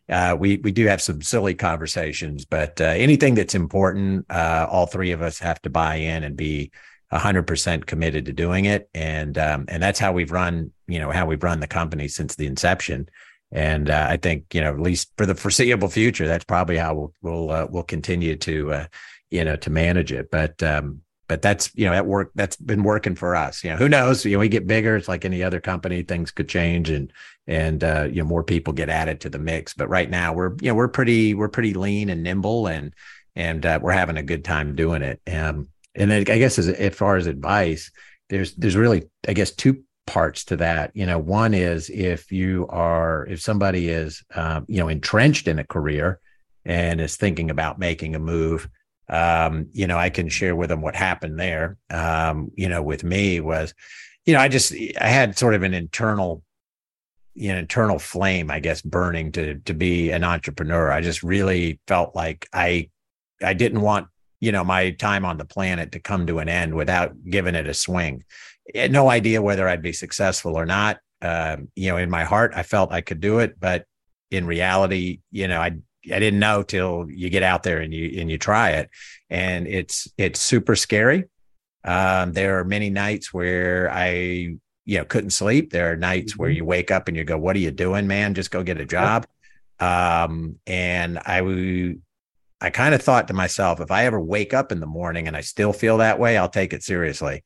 uh, 0.08 0.36
we 0.38 0.58
we 0.58 0.72
do 0.72 0.86
have 0.86 1.00
some 1.00 1.22
silly 1.22 1.54
conversations 1.54 2.44
but 2.44 2.80
uh, 2.80 2.84
anything 2.84 3.34
that's 3.36 3.54
important 3.54 4.26
uh, 4.28 4.66
all 4.68 4.86
three 4.86 5.12
of 5.12 5.22
us 5.22 5.38
have 5.38 5.62
to 5.62 5.70
buy 5.70 5.96
in 5.96 6.24
and 6.24 6.36
be 6.36 6.72
100% 7.12 7.86
committed 7.86 8.26
to 8.26 8.32
doing 8.32 8.66
it. 8.66 8.88
And 8.94 9.36
um, 9.36 9.64
and 9.68 9.82
that's 9.82 9.98
how 9.98 10.12
we've 10.12 10.32
run 10.32 10.72
you 10.86 10.98
know 10.98 11.10
how 11.10 11.26
we've 11.26 11.42
run 11.42 11.60
the 11.60 11.66
company 11.66 12.08
since 12.08 12.36
the 12.36 12.46
inception 12.46 13.08
and 13.52 13.90
uh, 13.90 14.06
I 14.08 14.16
think 14.16 14.54
you 14.54 14.60
know 14.60 14.72
at 14.72 14.80
least 14.80 15.12
for 15.16 15.26
the 15.26 15.34
foreseeable 15.34 15.88
future, 15.88 16.26
that's 16.26 16.44
probably 16.44 16.76
how 16.76 16.94
we'll 16.94 17.14
we'll 17.22 17.50
uh, 17.50 17.66
we'll 17.70 17.82
continue 17.82 18.36
to 18.36 18.72
uh, 18.72 18.86
you 19.30 19.44
know 19.44 19.56
to 19.56 19.70
manage 19.70 20.12
it. 20.12 20.30
But 20.30 20.62
um, 20.62 21.02
but 21.30 21.42
that's 21.42 21.70
you 21.74 21.86
know 21.86 21.92
that 21.92 22.06
work 22.06 22.32
that's 22.34 22.56
been 22.56 22.82
working 22.82 23.14
for 23.14 23.36
us. 23.36 23.62
You 23.62 23.70
know 23.70 23.76
who 23.76 23.88
knows? 23.88 24.24
You 24.24 24.32
know 24.32 24.40
we 24.40 24.48
get 24.48 24.66
bigger. 24.66 24.96
It's 24.96 25.08
like 25.08 25.24
any 25.24 25.42
other 25.42 25.60
company. 25.60 26.02
Things 26.02 26.30
could 26.30 26.48
change 26.48 26.90
and 26.90 27.12
and 27.46 27.82
uh, 27.84 28.08
you 28.10 28.22
know 28.22 28.28
more 28.28 28.44
people 28.44 28.72
get 28.72 28.88
added 28.88 29.20
to 29.20 29.30
the 29.30 29.38
mix. 29.38 29.74
But 29.74 29.88
right 29.88 30.10
now 30.10 30.32
we're 30.32 30.56
you 30.60 30.68
know 30.68 30.74
we're 30.74 30.88
pretty 30.88 31.34
we're 31.34 31.48
pretty 31.48 31.74
lean 31.74 32.10
and 32.10 32.22
nimble 32.22 32.66
and 32.66 32.94
and 33.36 33.64
uh, 33.64 33.78
we're 33.80 33.92
having 33.92 34.16
a 34.16 34.22
good 34.22 34.44
time 34.44 34.74
doing 34.74 35.02
it. 35.02 35.20
Um, 35.32 35.68
and 35.94 36.10
then 36.10 36.20
I 36.28 36.38
guess 36.38 36.58
as, 36.58 36.68
as 36.68 36.94
far 36.94 37.16
as 37.16 37.26
advice, 37.26 37.90
there's 38.28 38.54
there's 38.54 38.76
really 38.76 39.04
I 39.28 39.32
guess 39.32 39.52
two 39.52 39.84
parts 40.06 40.44
to 40.46 40.56
that. 40.56 40.90
You 40.94 41.06
know, 41.06 41.18
one 41.18 41.54
is 41.54 41.90
if 41.90 42.32
you 42.32 42.66
are, 42.68 43.26
if 43.26 43.40
somebody 43.40 43.88
is, 43.88 44.22
um, 44.34 44.66
you 44.68 44.78
know, 44.78 44.88
entrenched 44.88 45.48
in 45.48 45.58
a 45.58 45.64
career 45.64 46.20
and 46.64 47.00
is 47.00 47.16
thinking 47.16 47.50
about 47.50 47.78
making 47.78 48.14
a 48.14 48.18
move, 48.18 48.68
um, 49.08 49.66
you 49.72 49.86
know, 49.86 49.98
I 49.98 50.10
can 50.10 50.28
share 50.28 50.54
with 50.54 50.68
them 50.68 50.82
what 50.82 50.94
happened 50.94 51.38
there. 51.38 51.76
Um, 51.90 52.50
you 52.54 52.68
know, 52.68 52.82
with 52.82 53.02
me 53.02 53.40
was, 53.40 53.74
you 54.24 54.34
know, 54.34 54.40
I 54.40 54.48
just, 54.48 54.72
I 55.00 55.08
had 55.08 55.36
sort 55.36 55.54
of 55.54 55.62
an 55.62 55.74
internal, 55.74 56.42
you 57.34 57.52
know, 57.52 57.58
internal 57.58 57.98
flame, 57.98 58.50
I 58.50 58.60
guess, 58.60 58.82
burning 58.82 59.32
to 59.32 59.56
to 59.60 59.74
be 59.74 60.10
an 60.10 60.24
entrepreneur. 60.24 60.90
I 60.90 61.00
just 61.00 61.22
really 61.22 61.80
felt 61.86 62.14
like 62.14 62.48
I, 62.52 62.90
I 63.42 63.54
didn't 63.54 63.80
want, 63.80 64.08
you 64.40 64.52
know, 64.52 64.64
my 64.64 64.90
time 64.90 65.24
on 65.24 65.38
the 65.38 65.44
planet 65.44 65.92
to 65.92 66.00
come 66.00 66.26
to 66.26 66.38
an 66.38 66.48
end 66.48 66.74
without 66.74 67.12
giving 67.24 67.54
it 67.54 67.66
a 67.66 67.74
swing 67.74 68.24
had 68.74 68.92
no 68.92 69.08
idea 69.08 69.42
whether 69.42 69.68
I'd 69.68 69.82
be 69.82 69.92
successful 69.92 70.56
or 70.56 70.66
not. 70.66 70.98
Um, 71.22 71.68
you 71.76 71.90
know, 71.90 71.96
in 71.96 72.10
my 72.10 72.24
heart, 72.24 72.52
I 72.54 72.62
felt 72.62 72.92
I 72.92 73.00
could 73.00 73.20
do 73.20 73.38
it, 73.40 73.58
but 73.58 73.84
in 74.30 74.46
reality, 74.46 75.20
you 75.30 75.48
know, 75.48 75.60
I 75.60 75.76
I 76.06 76.18
didn't 76.18 76.40
know 76.40 76.62
till 76.62 77.06
you 77.10 77.28
get 77.28 77.42
out 77.42 77.62
there 77.62 77.80
and 77.80 77.92
you 77.92 78.20
and 78.20 78.30
you 78.30 78.38
try 78.38 78.70
it, 78.70 78.90
and 79.28 79.66
it's 79.66 80.08
it's 80.16 80.40
super 80.40 80.76
scary. 80.76 81.24
Um, 81.84 82.32
there 82.32 82.58
are 82.58 82.64
many 82.64 82.90
nights 82.90 83.32
where 83.34 83.90
I 83.90 84.56
you 84.86 84.98
know 84.98 85.04
couldn't 85.04 85.30
sleep. 85.30 85.72
There 85.72 85.92
are 85.92 85.96
nights 85.96 86.32
mm-hmm. 86.32 86.42
where 86.42 86.50
you 86.50 86.64
wake 86.64 86.90
up 86.90 87.08
and 87.08 87.16
you 87.16 87.24
go, 87.24 87.36
"What 87.36 87.56
are 87.56 87.60
you 87.60 87.70
doing, 87.70 88.06
man? 88.06 88.34
Just 88.34 88.50
go 88.50 88.62
get 88.62 88.80
a 88.80 88.86
job." 88.86 89.26
Um, 89.78 90.56
and 90.66 91.18
I 91.18 91.96
I 92.62 92.70
kind 92.70 92.94
of 92.94 93.02
thought 93.02 93.28
to 93.28 93.34
myself, 93.34 93.80
if 93.80 93.90
I 93.90 94.06
ever 94.06 94.20
wake 94.20 94.54
up 94.54 94.72
in 94.72 94.80
the 94.80 94.86
morning 94.86 95.26
and 95.26 95.36
I 95.36 95.40
still 95.42 95.72
feel 95.72 95.98
that 95.98 96.18
way, 96.18 96.38
I'll 96.38 96.48
take 96.48 96.72
it 96.72 96.82
seriously 96.82 97.42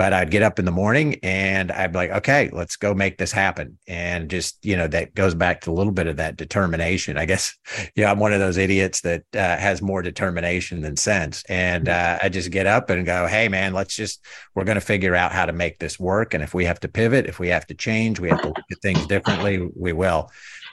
but 0.00 0.14
I'd 0.14 0.30
get 0.30 0.42
up 0.42 0.58
in 0.58 0.64
the 0.64 0.70
morning 0.70 1.16
and 1.22 1.70
I'd 1.70 1.92
be 1.92 1.98
like, 1.98 2.10
okay, 2.10 2.48
let's 2.54 2.76
go 2.76 2.94
make 2.94 3.18
this 3.18 3.32
happen. 3.32 3.78
And 3.86 4.30
just, 4.30 4.56
you 4.64 4.74
know, 4.74 4.88
that 4.88 5.14
goes 5.14 5.34
back 5.34 5.60
to 5.60 5.70
a 5.70 5.74
little 5.74 5.92
bit 5.92 6.06
of 6.06 6.16
that 6.16 6.36
determination. 6.36 7.18
I 7.18 7.26
guess, 7.26 7.54
you 7.94 8.04
know, 8.04 8.10
I'm 8.10 8.18
one 8.18 8.32
of 8.32 8.40
those 8.40 8.56
idiots 8.56 9.02
that 9.02 9.24
uh, 9.34 9.58
has 9.58 9.82
more 9.82 10.00
determination 10.00 10.80
than 10.80 10.96
sense. 10.96 11.44
And 11.50 11.84
mm-hmm. 11.84 12.16
uh, 12.16 12.24
I 12.24 12.30
just 12.30 12.50
get 12.50 12.66
up 12.66 12.88
and 12.88 13.04
go, 13.04 13.26
hey, 13.26 13.48
man, 13.48 13.74
let's 13.74 13.94
just, 13.94 14.24
we're 14.54 14.64
going 14.64 14.76
to 14.76 14.80
figure 14.80 15.14
out 15.14 15.32
how 15.32 15.44
to 15.44 15.52
make 15.52 15.78
this 15.78 16.00
work. 16.00 16.32
And 16.32 16.42
if 16.42 16.54
we 16.54 16.64
have 16.64 16.80
to 16.80 16.88
pivot, 16.88 17.26
if 17.26 17.38
we 17.38 17.48
have 17.48 17.66
to 17.66 17.74
change, 17.74 18.20
we 18.20 18.30
have 18.30 18.40
to 18.40 18.48
look 18.48 18.58
at 18.72 18.80
things 18.80 19.06
differently, 19.06 19.68
we 19.76 19.92
will. 19.92 20.30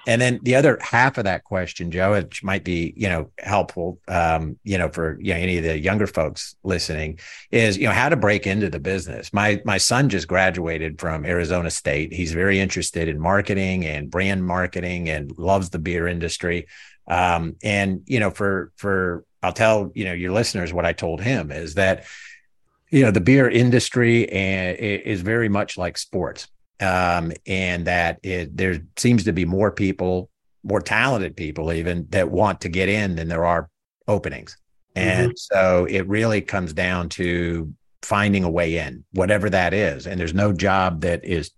And 0.07 0.21
then 0.21 0.39
the 0.41 0.55
other 0.55 0.79
half 0.81 1.17
of 1.17 1.25
that 1.25 1.43
question, 1.43 1.91
Joe, 1.91 2.13
which 2.13 2.41
might 2.41 2.63
be, 2.63 2.93
you 2.95 3.09
know, 3.09 3.29
helpful, 3.39 3.99
um, 4.07 4.57
you 4.63 4.77
know, 4.77 4.87
for 4.87 5.19
you 5.19 5.33
know, 5.33 5.39
any 5.39 5.57
of 5.57 5.65
the 5.65 5.77
younger 5.77 6.07
folks 6.07 6.55
listening, 6.63 7.19
is 7.51 7.77
you 7.77 7.87
know 7.87 7.93
how 7.93 8.07
to 8.07 8.15
break 8.15 8.47
into 8.47 8.69
the 8.69 8.79
business. 8.79 9.33
My 9.33 9.61
my 9.65 9.77
son 9.77 10.07
just 10.07 10.29
graduated 10.29 10.97
from 10.99 11.25
Arizona 11.25 11.69
State. 11.69 12.13
He's 12.13 12.31
very 12.31 12.57
interested 12.57 13.09
in 13.09 13.19
marketing 13.19 13.85
and 13.85 14.09
brand 14.09 14.45
marketing 14.45 15.09
and 15.09 15.37
loves 15.37 15.71
the 15.71 15.79
beer 15.79 16.07
industry. 16.07 16.67
Um, 17.05 17.57
and 17.61 18.01
you 18.05 18.21
know, 18.21 18.31
for 18.31 18.71
for 18.77 19.25
I'll 19.43 19.51
tell 19.51 19.91
you 19.93 20.05
know 20.05 20.13
your 20.13 20.31
listeners 20.31 20.71
what 20.71 20.85
I 20.85 20.93
told 20.93 21.19
him 21.19 21.51
is 21.51 21.73
that 21.73 22.05
you 22.89 23.03
know 23.03 23.11
the 23.11 23.19
beer 23.19 23.49
industry 23.49 24.21
is 24.21 25.19
very 25.19 25.49
much 25.49 25.77
like 25.77 25.97
sports 25.97 26.47
um, 26.79 27.31
and 27.45 27.85
that 27.87 28.19
it, 28.23 28.55
there 28.55 28.79
seems 28.97 29.23
to 29.25 29.33
be 29.33 29.45
more 29.45 29.71
people, 29.71 30.29
more 30.63 30.81
talented 30.81 31.35
people, 31.35 31.71
even 31.71 32.07
that 32.09 32.29
want 32.29 32.61
to 32.61 32.69
get 32.69 32.89
in 32.89 33.15
than 33.15 33.27
there 33.27 33.45
are 33.45 33.69
openings. 34.07 34.57
And 34.95 35.29
mm-hmm. 35.29 35.35
so 35.35 35.85
it 35.85 36.07
really 36.07 36.41
comes 36.41 36.73
down 36.73 37.09
to 37.09 37.73
finding 38.01 38.43
a 38.43 38.49
way 38.49 38.77
in, 38.77 39.03
whatever 39.13 39.49
that 39.49 39.73
is. 39.73 40.07
And 40.07 40.19
there's 40.19 40.33
no 40.33 40.53
job 40.53 41.01
that 41.01 41.25
is, 41.25 41.51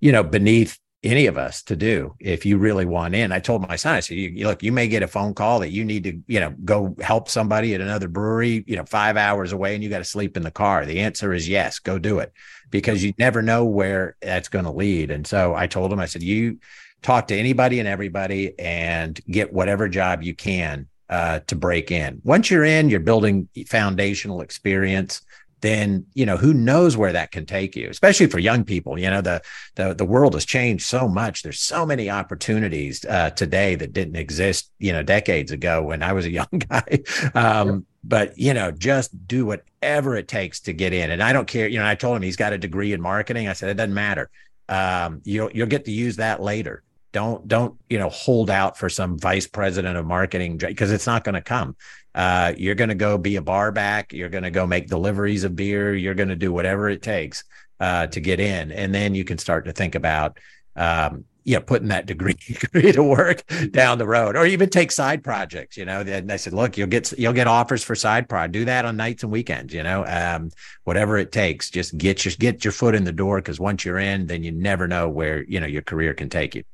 you 0.00 0.12
know, 0.12 0.22
beneath 0.22 0.78
any 1.06 1.26
of 1.26 1.38
us 1.38 1.62
to 1.62 1.76
do 1.76 2.14
if 2.18 2.44
you 2.44 2.58
really 2.58 2.84
want 2.84 3.14
in. 3.14 3.32
I 3.32 3.38
told 3.38 3.66
my 3.66 3.76
son, 3.76 3.94
I 3.94 4.00
said, 4.00 4.16
you, 4.16 4.46
look, 4.46 4.62
you 4.62 4.72
may 4.72 4.88
get 4.88 5.02
a 5.02 5.08
phone 5.08 5.34
call 5.34 5.60
that 5.60 5.70
you 5.70 5.84
need 5.84 6.04
to, 6.04 6.20
you 6.26 6.40
know, 6.40 6.54
go 6.64 6.96
help 7.00 7.28
somebody 7.28 7.74
at 7.74 7.80
another 7.80 8.08
brewery, 8.08 8.64
you 8.66 8.76
know, 8.76 8.84
five 8.84 9.16
hours 9.16 9.52
away 9.52 9.74
and 9.74 9.84
you 9.84 9.90
got 9.90 9.98
to 9.98 10.04
sleep 10.04 10.36
in 10.36 10.42
the 10.42 10.50
car. 10.50 10.84
The 10.84 11.00
answer 11.00 11.32
is 11.32 11.48
yes, 11.48 11.78
go 11.78 11.98
do 11.98 12.18
it 12.18 12.32
because 12.70 13.02
you 13.04 13.14
never 13.18 13.42
know 13.42 13.64
where 13.64 14.16
that's 14.20 14.48
going 14.48 14.64
to 14.64 14.70
lead. 14.70 15.10
And 15.10 15.26
so 15.26 15.54
I 15.54 15.66
told 15.66 15.92
him, 15.92 16.00
I 16.00 16.06
said, 16.06 16.22
you 16.22 16.58
talk 17.02 17.28
to 17.28 17.36
anybody 17.36 17.78
and 17.78 17.88
everybody 17.88 18.58
and 18.58 19.18
get 19.30 19.52
whatever 19.52 19.88
job 19.88 20.22
you 20.22 20.34
can 20.34 20.88
uh, 21.08 21.40
to 21.46 21.54
break 21.54 21.90
in. 21.90 22.20
Once 22.24 22.50
you're 22.50 22.64
in, 22.64 22.90
you're 22.90 23.00
building 23.00 23.48
foundational 23.66 24.40
experience 24.40 25.22
then 25.60 26.06
you 26.14 26.26
know 26.26 26.36
who 26.36 26.52
knows 26.52 26.96
where 26.96 27.12
that 27.12 27.30
can 27.30 27.46
take 27.46 27.74
you 27.74 27.88
especially 27.88 28.26
for 28.26 28.38
young 28.38 28.62
people 28.62 28.98
you 28.98 29.08
know 29.08 29.22
the 29.22 29.40
the, 29.76 29.94
the 29.94 30.04
world 30.04 30.34
has 30.34 30.44
changed 30.44 30.84
so 30.86 31.08
much. 31.08 31.42
There's 31.42 31.60
so 31.60 31.86
many 31.86 32.10
opportunities 32.10 33.04
uh, 33.04 33.30
today 33.30 33.74
that 33.76 33.92
didn't 33.92 34.16
exist 34.16 34.70
you 34.78 34.92
know 34.92 35.02
decades 35.02 35.52
ago 35.52 35.82
when 35.82 36.02
i 36.02 36.12
was 36.12 36.24
a 36.26 36.30
young 36.40 36.48
guy. 36.68 37.00
Um, 37.34 37.86
but 38.02 38.36
you 38.38 38.54
know 38.54 38.70
just 38.70 39.26
do 39.26 39.46
whatever 39.46 40.16
it 40.16 40.28
takes 40.28 40.60
to 40.60 40.72
get 40.72 40.92
in. 40.92 41.10
And 41.10 41.22
i 41.22 41.32
don't 41.32 41.46
care 41.46 41.68
you 41.68 41.78
know 41.78 41.86
i 41.86 41.94
told 41.94 42.16
him 42.16 42.22
he's 42.22 42.36
got 42.36 42.52
a 42.52 42.58
degree 42.58 42.92
in 42.92 43.00
marketing. 43.00 43.48
I 43.48 43.52
said 43.52 43.70
it 43.70 43.74
doesn't 43.74 43.94
matter. 43.94 44.30
Um, 44.68 45.20
you'll 45.24 45.50
you'll 45.52 45.68
get 45.68 45.84
to 45.84 45.92
use 45.92 46.16
that 46.16 46.42
later. 46.42 46.82
Don't 47.12 47.46
don't 47.46 47.78
you 47.88 47.98
know 47.98 48.10
hold 48.10 48.50
out 48.50 48.76
for 48.76 48.88
some 48.88 49.18
vice 49.18 49.46
president 49.46 49.96
of 49.96 50.06
marketing 50.06 50.58
because 50.58 50.92
it's 50.92 51.06
not 51.06 51.24
going 51.24 51.34
to 51.34 51.40
come 51.40 51.76
uh, 52.16 52.52
you're 52.56 52.74
going 52.74 52.88
to 52.88 52.96
go 52.96 53.16
be 53.16 53.36
a 53.36 53.42
bar 53.42 53.70
back 53.70 54.12
you're 54.12 54.28
going 54.28 54.44
to 54.44 54.50
go 54.50 54.66
make 54.66 54.88
deliveries 54.88 55.44
of 55.44 55.54
beer 55.54 55.94
you're 55.94 56.14
going 56.14 56.28
to 56.28 56.36
do 56.36 56.52
whatever 56.52 56.88
it 56.88 57.02
takes 57.02 57.44
uh, 57.78 58.06
to 58.08 58.20
get 58.20 58.40
in 58.40 58.72
and 58.72 58.94
then 58.94 59.14
you 59.14 59.24
can 59.24 59.38
start 59.38 59.64
to 59.66 59.72
think 59.72 59.94
about 59.94 60.38
um, 60.76 61.24
know, 61.54 61.60
putting 61.60 61.88
that 61.88 62.06
degree, 62.12 62.34
degree 62.34 62.92
to 62.92 63.02
work 63.02 63.42
down 63.70 63.98
the 63.98 64.06
road, 64.06 64.36
or 64.36 64.46
even 64.46 64.68
take 64.68 64.92
side 64.92 65.24
projects. 65.24 65.76
You 65.76 65.84
know, 65.84 66.00
and 66.00 66.30
I 66.30 66.36
said, 66.36 66.52
look, 66.52 66.76
you'll 66.76 66.88
get 66.88 67.12
you'll 67.18 67.32
get 67.32 67.46
offers 67.46 67.82
for 67.82 67.94
side 67.94 68.28
prod. 68.28 68.52
Do 68.52 68.64
that 68.66 68.84
on 68.84 68.96
nights 68.96 69.22
and 69.22 69.32
weekends. 69.32 69.72
You 69.72 69.82
know, 69.82 70.04
um, 70.06 70.50
whatever 70.84 71.16
it 71.18 71.32
takes, 71.32 71.70
just 71.70 71.96
get 71.96 72.24
your 72.24 72.34
get 72.38 72.64
your 72.64 72.72
foot 72.72 72.94
in 72.94 73.04
the 73.04 73.12
door 73.12 73.38
because 73.38 73.58
once 73.58 73.84
you're 73.84 73.98
in, 73.98 74.26
then 74.26 74.42
you 74.42 74.52
never 74.52 74.86
know 74.86 75.08
where 75.08 75.44
you 75.44 75.60
know 75.60 75.66
your 75.66 75.82
career 75.82 76.14
can 76.14 76.28
take 76.28 76.54
you. 76.54 76.64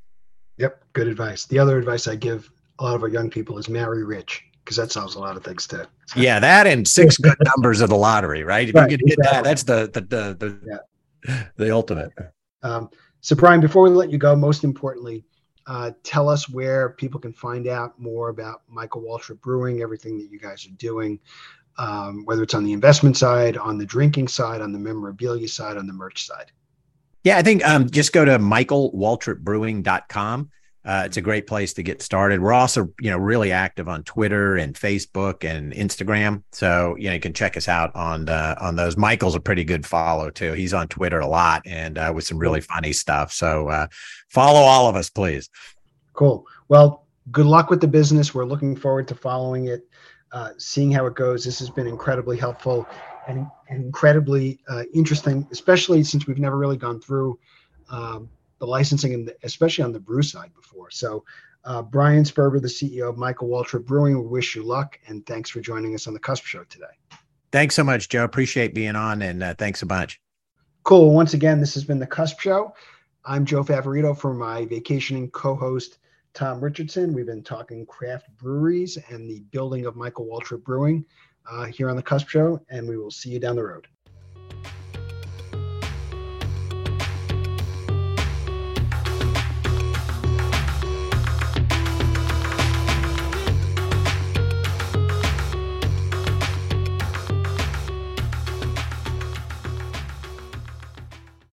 Yep, 0.59 0.83
good 0.93 1.09
advice. 1.09 1.47
The 1.47 1.59
other 1.59 1.79
advice 1.79 2.09
I 2.09 2.17
give 2.17 2.51
a 2.79 2.85
lot 2.85 2.95
of 2.95 3.03
our 3.03 3.09
young 3.09 3.31
people 3.31 3.59
is 3.59 3.69
marry 3.69 4.05
rich 4.05 4.45
because 4.65 4.77
that 4.77 4.93
solves 4.93 5.15
a 5.15 5.19
lot 5.19 5.37
of 5.37 5.45
things 5.45 5.67
too. 5.67 5.85
yeah, 6.17 6.39
that 6.39 6.67
and 6.67 6.87
six 6.87 7.17
good 7.17 7.37
numbers 7.57 7.81
of 7.81 7.91
the 7.91 7.97
lottery, 7.97 8.45
right? 8.45 8.69
If 8.69 8.75
right, 8.75 8.91
you 8.91 8.99
can 8.99 9.07
hit 9.07 9.19
exactly. 9.19 9.37
that, 9.37 9.45
that's 9.45 9.63
the 9.65 9.91
the 9.93 10.01
the, 10.01 10.35
the 10.35 10.61
yeah. 10.67 10.79
the 11.57 11.73
ultimate. 11.73 12.13
Um, 12.63 12.91
so, 13.21 13.37
Bryan, 13.37 13.61
before 13.61 13.83
we 13.83 13.91
let 13.91 14.11
you 14.11 14.19
go, 14.19 14.35
most 14.35 14.65
importantly, 14.65 15.25
uh, 15.67 15.93
tell 16.03 16.29
us 16.29 16.49
where 16.49 16.89
people 16.91 17.21
can 17.21 17.33
find 17.33 17.69
out 17.69 17.97
more 18.01 18.31
about 18.31 18.63
Michael 18.69 19.03
Waltrip 19.03 19.41
Brewing, 19.41 19.81
everything 19.81 20.19
that 20.19 20.29
you 20.31 20.41
guys 20.41 20.67
are 20.67 20.71
doing, 20.71 21.21
um, 21.79 22.25
whether 22.25 22.43
it's 22.43 22.55
on 22.55 22.65
the 22.65 22.73
investment 22.73 23.17
side, 23.17 23.57
on 23.57 23.79
the 23.79 23.87
drinking 23.87 24.27
side, 24.29 24.61
on 24.61 24.73
the 24.73 24.79
memorabilia 24.79 25.47
side, 25.47 25.77
on 25.77 25.87
the 25.87 25.93
merch 25.93 26.27
side. 26.27 26.51
Yeah, 27.25 27.39
I 27.39 27.43
think 27.43 27.65
um, 27.65 27.89
just 27.89 28.13
go 28.13 28.25
to 28.25 28.37
michaelwaltripbrewing.com. 28.39 30.51
Uh, 30.85 31.05
it's 31.07 31.17
a 31.17 31.21
great 31.21 31.47
place 31.47 31.73
to 31.75 31.83
get 31.83 32.03
started. 32.03 32.41
We're 32.41 32.53
also, 32.53 32.89
you 33.01 33.11
know, 33.11 33.19
really 33.19 33.53
active 33.53 33.89
on 33.89 34.03
Twitter 34.03 34.57
and 34.57 34.75
Facebook 34.75 35.45
and 35.49 35.73
Instagram. 35.73 36.43
So, 36.51 36.97
you 36.99 37.09
know, 37.09 37.15
you 37.15 37.21
can 37.21 37.33
check 37.33 37.57
us 37.57 37.69
out 37.69 37.95
on 37.95 38.29
uh, 38.29 38.57
on 38.61 38.75
those. 38.75 38.97
Michael's 38.97 39.37
a 39.37 39.41
pretty 39.41 39.63
good 39.63 39.87
follow 39.87 40.31
too. 40.31 40.53
He's 40.53 40.75
on 40.75 40.89
Twitter 40.89 41.21
a 41.21 41.27
lot 41.27 41.63
and 41.67 41.99
uh, 41.99 42.13
with 42.15 42.25
some 42.25 42.39
really 42.39 42.61
funny 42.61 42.93
stuff. 42.93 43.33
So, 43.33 43.69
uh, 43.69 43.87
follow 44.29 44.61
all 44.61 44.89
of 44.89 44.97
us, 44.97 45.09
please. 45.09 45.49
Cool. 46.15 46.47
Well, 46.69 47.07
good 47.31 47.47
luck 47.47 47.71
with 47.71 47.81
the 47.81 47.89
business. 47.89 48.35
We're 48.35 48.45
looking 48.45 48.75
forward 48.77 49.07
to 49.09 49.15
following 49.15 49.67
it, 49.67 49.87
uh, 50.33 50.51
seeing 50.59 50.91
how 50.91 51.07
it 51.07 51.15
goes. 51.15 51.45
This 51.45 51.59
has 51.61 51.71
been 51.71 51.87
incredibly 51.87 52.37
helpful 52.37 52.89
and, 53.29 53.47
and 53.69 53.85
incredibly 53.85 54.59
uh, 54.69 54.83
interesting, 54.93 55.47
especially 55.53 56.03
since 56.03 56.27
we've 56.27 56.39
never 56.39 56.59
really 56.59 56.77
gone 56.77 57.01
through. 57.01 57.39
Um, 57.89 58.29
the 58.63 58.67
licensing 58.67 59.13
and 59.13 59.35
especially 59.43 59.83
on 59.83 59.91
the 59.91 59.99
brew 59.99 60.23
side 60.23 60.55
before. 60.55 60.89
So, 60.89 61.25
uh, 61.65 61.83
Bryan 61.83 62.23
Sperber, 62.23 62.63
the 62.63 62.69
CEO 62.69 63.09
of 63.09 63.19
Michael 63.19 63.49
Waltrip 63.49 63.85
Brewing, 63.85 64.17
we 64.23 64.29
wish 64.29 64.55
you 64.55 64.63
luck 64.63 65.01
and 65.09 65.27
thanks 65.27 65.51
for 65.51 65.61
joining 65.61 65.97
us 65.97 66.07
on 66.07 66.15
the 66.15 66.21
Cusp 66.21 66.45
Show 66.45 66.63
today. 66.65 66.95
Thanks 67.51 67.75
so 67.75 67.83
much, 67.83 68.09
Joe. 68.09 68.23
Appreciate 68.23 68.73
being 68.73 68.95
on 68.95 69.21
and 69.21 69.43
uh, 69.43 69.55
thanks 69.55 69.83
a 69.83 69.87
bunch. 69.87 70.21
Cool. 70.85 71.13
Once 71.13 71.35
again, 71.35 71.59
this 71.59 71.75
has 71.75 71.83
been 71.83 71.99
the 71.99 72.07
Cusp 72.07 72.39
Show. 72.39 72.73
I'm 73.25 73.45
Joe 73.45 73.65
Favorito 73.65 74.17
for 74.17 74.33
my 74.33 74.65
vacationing 74.67 75.29
co-host 75.33 75.99
Tom 76.33 76.61
Richardson. 76.61 77.13
We've 77.13 77.27
been 77.27 77.43
talking 77.43 77.85
craft 77.85 78.29
breweries 78.39 78.97
and 79.09 79.29
the 79.29 79.41
building 79.51 79.87
of 79.87 79.97
Michael 79.97 80.27
Waltrip 80.27 80.63
Brewing 80.63 81.05
uh, 81.51 81.65
here 81.65 81.91
on 81.91 81.97
the 81.97 82.03
Cusp 82.03 82.29
Show, 82.29 82.65
and 82.71 82.89
we 82.89 82.97
will 82.97 83.11
see 83.11 83.31
you 83.31 83.41
down 83.41 83.57
the 83.57 83.65
road. 83.65 83.89